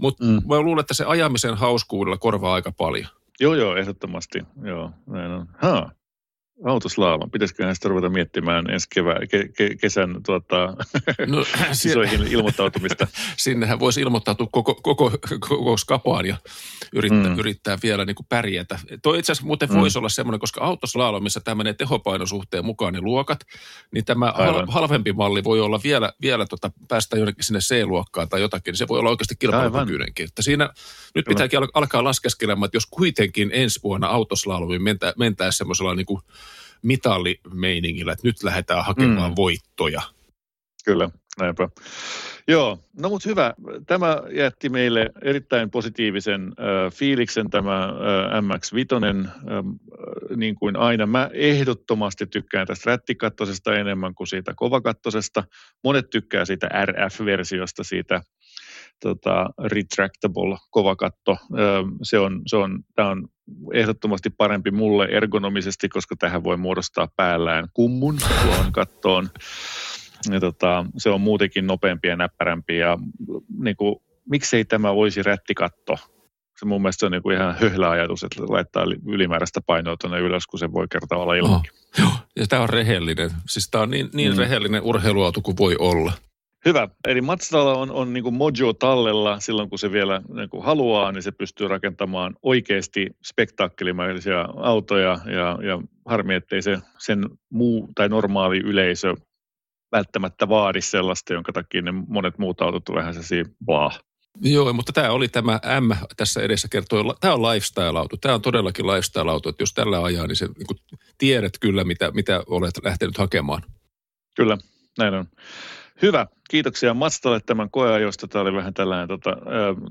mutta 0.00 0.24
mm. 0.24 0.40
mä 0.48 0.60
luulen, 0.60 0.80
että 0.80 0.94
se 0.94 1.04
ajamisen 1.04 1.54
hauskuudella 1.54 2.18
korvaa 2.18 2.54
aika 2.54 2.72
paljon. 2.72 3.06
Joo, 3.40 3.54
joo, 3.54 3.76
ehdottomasti. 3.76 4.42
Joo, 4.62 4.90
näin 5.06 5.30
on. 5.30 5.46
Ha, 5.62 5.90
autoslaavan. 6.64 7.30
Pitäisiköhän 7.30 7.74
sitä 7.74 7.88
ruveta 7.88 8.08
miettimään 8.08 8.70
ensi 8.70 8.86
kevää, 8.94 9.18
ke, 9.30 9.48
ke, 9.56 9.74
kesän 9.80 10.20
tuota, 10.26 10.56
no, 11.26 11.44
isoihin 11.70 12.26
ilmoittautumista. 12.26 13.06
Sinnehän 13.36 13.80
voisi 13.80 14.00
ilmoittautua 14.00 14.48
koko, 14.52 14.74
koko, 14.74 15.12
koko 15.40 15.76
skapaan 15.76 16.26
ja 16.26 16.36
yrittää, 16.92 17.30
mm. 17.30 17.38
yrittää 17.38 17.78
vielä 17.82 18.04
niin 18.04 18.14
kuin 18.14 18.26
pärjätä. 18.28 18.78
Tuo 19.02 19.14
itse 19.14 19.32
asiassa 19.32 19.46
muuten 19.46 19.68
mm. 19.68 19.76
voisi 19.76 19.98
olla 19.98 20.08
semmoinen, 20.08 20.40
koska 20.40 20.64
autoslaalomissa 20.64 21.40
tämä 21.40 21.54
menee 21.54 21.74
tehopainosuhteen 21.74 22.64
mukaan 22.64 22.92
ne 22.92 23.00
luokat, 23.00 23.38
niin 23.90 24.04
tämä 24.04 24.30
Aivan. 24.30 24.68
halvempi 24.68 25.12
malli 25.12 25.44
voi 25.44 25.60
olla 25.60 25.80
vielä, 25.84 26.12
vielä 26.22 26.46
tota, 26.46 26.70
päästä 26.88 27.16
jonnekin 27.16 27.44
sinne 27.44 27.60
C-luokkaan 27.60 28.28
tai 28.28 28.40
jotakin, 28.40 28.72
niin 28.72 28.78
se 28.78 28.88
voi 28.88 28.98
olla 28.98 29.10
oikeasti 29.10 29.36
kilpailukykyinenkin. 29.38 30.24
Että 30.28 30.42
siinä 30.42 30.70
nyt 31.14 31.24
pitääkin 31.28 31.58
alkaa 31.74 32.04
laskeskelemaan, 32.04 32.66
että 32.66 32.76
jos 32.76 32.86
kuitenkin 32.86 33.50
ensi 33.52 33.80
vuonna 33.82 34.06
autoslalomiin 34.06 34.82
mentä, 34.82 35.14
mentäisiin 35.18 35.58
semmoisella 35.58 35.94
niin 35.94 36.06
kuin 36.06 36.22
mitallimeiningillä, 36.86 38.12
että 38.12 38.28
nyt 38.28 38.42
lähdetään 38.42 38.84
hakemaan 38.84 39.30
mm. 39.30 39.36
voittoja. 39.36 40.02
Kyllä, 40.84 41.10
näinpä. 41.40 41.68
Joo, 42.48 42.78
no 43.00 43.08
mutta 43.08 43.28
hyvä. 43.28 43.54
Tämä 43.86 44.22
jätti 44.32 44.68
meille 44.68 45.10
erittäin 45.22 45.70
positiivisen 45.70 46.42
äh, 46.42 46.92
fiiliksen 46.92 47.50
tämä 47.50 47.84
äh, 47.84 47.90
MX-5, 48.42 49.04
äh, 49.04 49.64
niin 50.36 50.54
kuin 50.54 50.76
aina. 50.76 51.06
Mä 51.06 51.30
ehdottomasti 51.32 52.26
tykkään 52.26 52.66
tästä 52.66 52.90
rättikattosesta 52.90 53.74
enemmän 53.74 54.14
kuin 54.14 54.26
siitä 54.26 54.52
kovakattosesta. 54.56 55.44
Monet 55.84 56.10
tykkää 56.10 56.44
siitä 56.44 56.68
RF-versiosta, 56.84 57.84
siitä 57.84 58.22
tota, 59.00 59.50
retractable 59.64 60.56
kovakatto. 60.70 61.36
Se 62.02 62.18
on, 62.18 62.42
se 62.46 62.56
on, 62.56 62.82
tämä 62.94 63.08
on 63.08 63.28
ehdottomasti 63.72 64.30
parempi 64.30 64.70
mulle 64.70 65.04
ergonomisesti, 65.04 65.88
koska 65.88 66.16
tähän 66.16 66.44
voi 66.44 66.56
muodostaa 66.56 67.08
päällään 67.16 67.68
kummun 67.74 68.16
tuohon 68.42 68.72
kattoon. 68.72 69.28
Ja 70.30 70.40
tota, 70.40 70.86
se 70.98 71.10
on 71.10 71.20
muutenkin 71.20 71.66
nopeampi 71.66 72.08
ja 72.08 72.16
näppärämpi 72.16 72.78
ja 72.78 72.98
niin 73.58 73.76
kuin, 73.76 73.96
miksei 74.28 74.64
tämä 74.64 74.94
voisi 74.94 75.22
rättikatto 75.22 75.96
se 76.58 76.66
mun 76.66 76.82
mielestä 76.82 77.06
on 77.06 77.12
niin 77.12 77.22
kuin 77.22 77.36
ihan 77.36 77.56
höhlä 77.60 77.90
ajatus, 77.90 78.24
että 78.24 78.42
laittaa 78.48 78.84
ylimääräistä 79.06 79.60
painoa 79.60 79.96
tuonne 80.00 80.20
ylös, 80.20 80.46
kun 80.46 80.58
se 80.58 80.72
voi 80.72 80.86
kertaa 80.90 81.18
olla 81.18 81.34
ilmankin. 81.34 81.72
Oh, 81.74 82.04
joo, 82.04 82.12
ja 82.36 82.46
tämä 82.46 82.62
on 82.62 82.68
rehellinen. 82.68 83.30
Siis 83.48 83.68
tämä 83.70 83.82
on 83.82 83.90
niin, 83.90 84.08
niin 84.12 84.32
mm. 84.32 84.38
rehellinen 84.38 84.82
urheiluauto 84.82 85.40
kuin 85.40 85.56
voi 85.56 85.76
olla. 85.78 86.12
Hyvä. 86.64 86.88
Eli 87.08 87.20
Mazdalla 87.20 87.74
on, 87.74 87.90
on 87.90 88.12
niin 88.12 88.34
Mojo 88.34 88.72
tallella 88.72 89.40
silloin, 89.40 89.70
kun 89.70 89.78
se 89.78 89.92
vielä 89.92 90.22
niin 90.34 90.48
kuin 90.48 90.64
haluaa, 90.64 91.12
niin 91.12 91.22
se 91.22 91.32
pystyy 91.32 91.68
rakentamaan 91.68 92.36
oikeasti 92.42 93.06
spektaakkelimaisia 93.24 94.48
autoja 94.56 95.18
ja, 95.26 95.58
ja 95.62 95.80
harmi, 96.06 96.34
ettei 96.34 96.62
se 96.62 96.78
sen 96.98 97.24
muu 97.50 97.88
tai 97.94 98.08
normaali 98.08 98.58
yleisö 98.58 99.14
välttämättä 99.92 100.48
vaadi 100.48 100.80
sellaista, 100.80 101.32
jonka 101.32 101.52
takia 101.52 101.82
ne 101.82 101.92
monet 101.92 102.38
muut 102.38 102.60
autot 102.60 102.88
on 102.88 102.94
vähän 102.94 103.14
se 103.14 103.44
blah. 103.64 104.00
Joo, 104.40 104.72
mutta 104.72 104.92
tämä 104.92 105.10
oli 105.10 105.28
tämä 105.28 105.60
M 105.80 105.90
tässä 106.16 106.40
edessä 106.42 106.68
kertoo, 106.68 107.14
tämä 107.20 107.34
on 107.34 107.42
lifestyle-auto. 107.42 108.16
Tämä 108.16 108.34
on 108.34 108.42
todellakin 108.42 108.86
lifestyle-auto, 108.86 109.48
että 109.48 109.62
jos 109.62 109.74
tällä 109.74 110.04
ajaa, 110.04 110.26
niin, 110.26 110.36
se, 110.36 110.46
niin 110.46 110.66
kuin 110.66 110.78
tiedät 111.18 111.52
kyllä, 111.60 111.84
mitä, 111.84 112.10
mitä 112.10 112.42
olet 112.46 112.74
lähtenyt 112.84 113.18
hakemaan. 113.18 113.62
Kyllä, 114.36 114.58
näin 114.98 115.14
on. 115.14 115.26
Hyvä. 116.02 116.26
Kiitoksia 116.50 116.94
Matstalle 116.94 117.40
tämän 117.46 117.70
koeajosta. 117.70 118.28
Tämä 118.28 118.42
oli 118.42 118.52
vähän 118.52 118.74
tällainen 118.74 119.08
tota, 119.08 119.36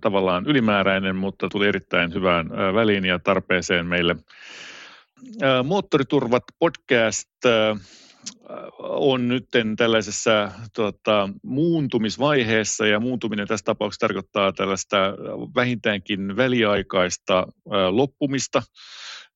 tavallaan 0.02 0.46
ylimääräinen, 0.46 1.16
mutta 1.16 1.50
tuli 1.50 1.68
erittäin 1.68 2.14
hyvään 2.14 2.50
väliin 2.50 3.06
ja 3.06 3.20
tarpeeseen 3.20 3.86
meille. 3.86 4.16
Moottoriturvat 5.64 6.44
podcast 6.60 7.30
on 8.80 9.28
nyt 9.28 9.46
tällaisessa 9.78 10.52
tota, 10.76 11.30
muuntumisvaiheessa 11.44 12.88
ja 12.88 13.00
muuntuminen 13.00 13.48
tässä 13.48 13.64
tapauksessa 13.64 14.08
tarkoittaa 14.08 14.54
tällaista 14.54 14.98
vähintäänkin 15.56 16.38
väliaikaista 16.38 17.40
äh, 17.40 17.46
loppumista. 17.90 18.64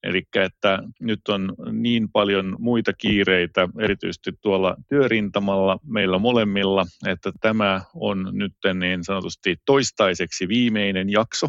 Eli 0.04 0.24
että 0.36 0.80
nyt 1.02 1.28
on 1.28 1.56
niin 1.72 2.12
paljon 2.12 2.56
muita 2.60 2.94
kiireitä, 2.94 3.70
erityisesti 3.80 4.32
tuolla 4.42 4.76
työrintamalla 4.90 5.80
meillä 5.86 6.18
molemmilla, 6.18 6.86
että 7.08 7.32
tämä 7.42 7.82
on 7.94 8.30
nyt 8.32 8.54
niin 8.74 9.04
sanotusti 9.04 9.56
toistaiseksi 9.66 10.48
viimeinen 10.48 11.10
jakso. 11.10 11.48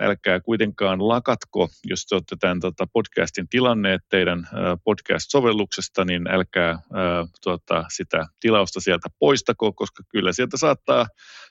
Älkää 0.00 0.40
kuitenkaan 0.40 1.08
lakatko, 1.08 1.68
jos 1.84 2.06
te 2.06 2.14
olette 2.14 2.36
tämän 2.40 2.60
tota, 2.60 2.86
podcastin 2.92 3.48
tilanneet 3.48 4.00
teidän 4.10 4.48
podcast-sovelluksesta, 4.84 6.04
niin 6.04 6.30
älkää 6.30 6.78
tuota, 7.42 7.84
sitä 7.94 8.26
tilausta 8.40 8.80
sieltä 8.80 9.08
poistako, 9.18 9.72
koska 9.72 10.02
kyllä 10.08 10.32
sieltä 10.32 10.56
saattaa 10.56 11.06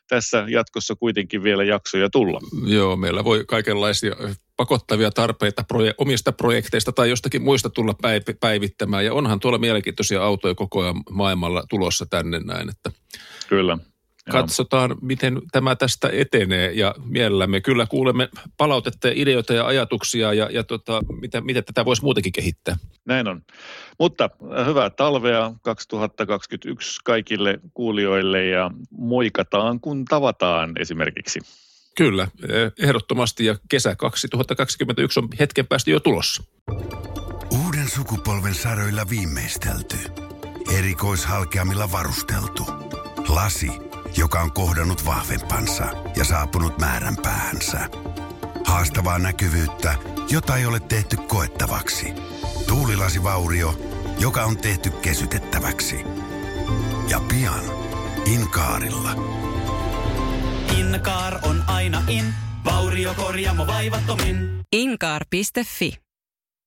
tässä 0.10 0.46
jatkossa 0.48 0.96
kuitenkin 0.96 1.44
vielä 1.44 1.64
jaksoja 1.64 2.10
tulla. 2.10 2.40
Joo, 2.66 2.96
meillä 2.96 3.24
voi 3.24 3.44
kaikenlaisia 3.48 4.16
pakottavia 4.58 5.12
tarpeita 5.12 5.64
proje- 5.74 5.94
omista 5.98 6.32
projekteista 6.32 6.92
tai 6.92 7.10
jostakin 7.10 7.42
muista 7.42 7.70
tulla 7.70 7.94
päiv- 7.94 8.38
päivittämään. 8.40 9.06
Ja 9.06 9.14
onhan 9.14 9.40
tuolla 9.40 9.58
mielenkiintoisia 9.58 10.24
autoja 10.24 10.56
koko 10.56 10.84
ajan 10.84 10.96
maailmalla 11.10 11.64
tulossa 11.70 12.06
tänne 12.10 12.40
näin. 12.40 12.70
Että 12.70 12.92
Kyllä. 13.50 13.78
Katsotaan, 14.32 14.96
miten 15.02 15.42
tämä 15.52 15.76
tästä 15.76 16.10
etenee 16.14 16.72
ja 16.72 16.96
mielellämme 17.06 17.62
kyllä 17.62 17.86
kuulemme 17.86 18.30
palautetta 18.58 19.08
ja 19.08 19.14
ideoita 19.16 19.54
ja 19.54 19.66
ajatuksia 19.66 20.34
ja, 20.34 20.50
ja 20.52 20.64
tota, 20.64 21.02
miten, 21.22 21.46
miten 21.46 21.64
tätä 21.64 21.86
voisi 21.86 22.04
muutenkin 22.04 22.32
kehittää. 22.32 22.78
Näin 23.06 23.28
on. 23.28 23.42
Mutta 24.00 24.30
äh, 24.60 24.68
hyvää 24.68 24.90
talvea 24.90 25.54
2021 25.62 27.00
kaikille 27.04 27.60
kuulijoille 27.74 28.46
ja 28.46 28.72
moikataan 28.92 29.80
kun 29.80 30.06
tavataan 30.06 30.72
esimerkiksi. 30.80 31.40
Kyllä, 31.98 32.28
ehdottomasti 32.80 33.46
ja 33.46 33.56
kesä 33.70 33.96
2021 33.96 35.20
on 35.20 35.28
hetken 35.40 35.68
päästä 35.68 35.92
jo 35.92 36.00
tulossa. 36.00 36.44
Uuden 37.66 37.90
sukupolven 37.90 38.56
saroilla 38.56 39.10
viimeistelty. 39.10 39.98
Erikoishalkeamilla 40.78 41.92
varusteltu. 41.92 42.64
Lasi, 43.30 43.72
joka 44.18 44.42
on 44.42 44.52
kohdannut 44.52 45.06
vahvempansa 45.06 45.86
ja 46.16 46.26
saapunut 46.26 46.78
määränpäähänsä. 46.78 47.90
Haastavaa 48.66 49.20
näkyvyyttä, 49.20 49.96
jota 50.30 50.58
ei 50.58 50.66
ole 50.66 50.80
tehty 50.80 51.18
koettavaksi. 51.18 52.14
Tuulilasivaurio, 52.68 53.80
joka 54.20 54.44
on 54.44 54.58
tehty 54.58 54.90
kesytettäväksi. 54.90 55.96
Ja 57.10 57.20
pian 57.20 57.64
Inkaarilla. 58.26 59.12
In 60.78 60.94
Inkaar 60.94 61.40
on 61.44 61.64
aina 61.68 62.04
in, 62.08 62.34
vauriokorjaamo 62.66 63.68
vaivattomin. 63.68 64.60
Inkaar.fi 64.72 65.98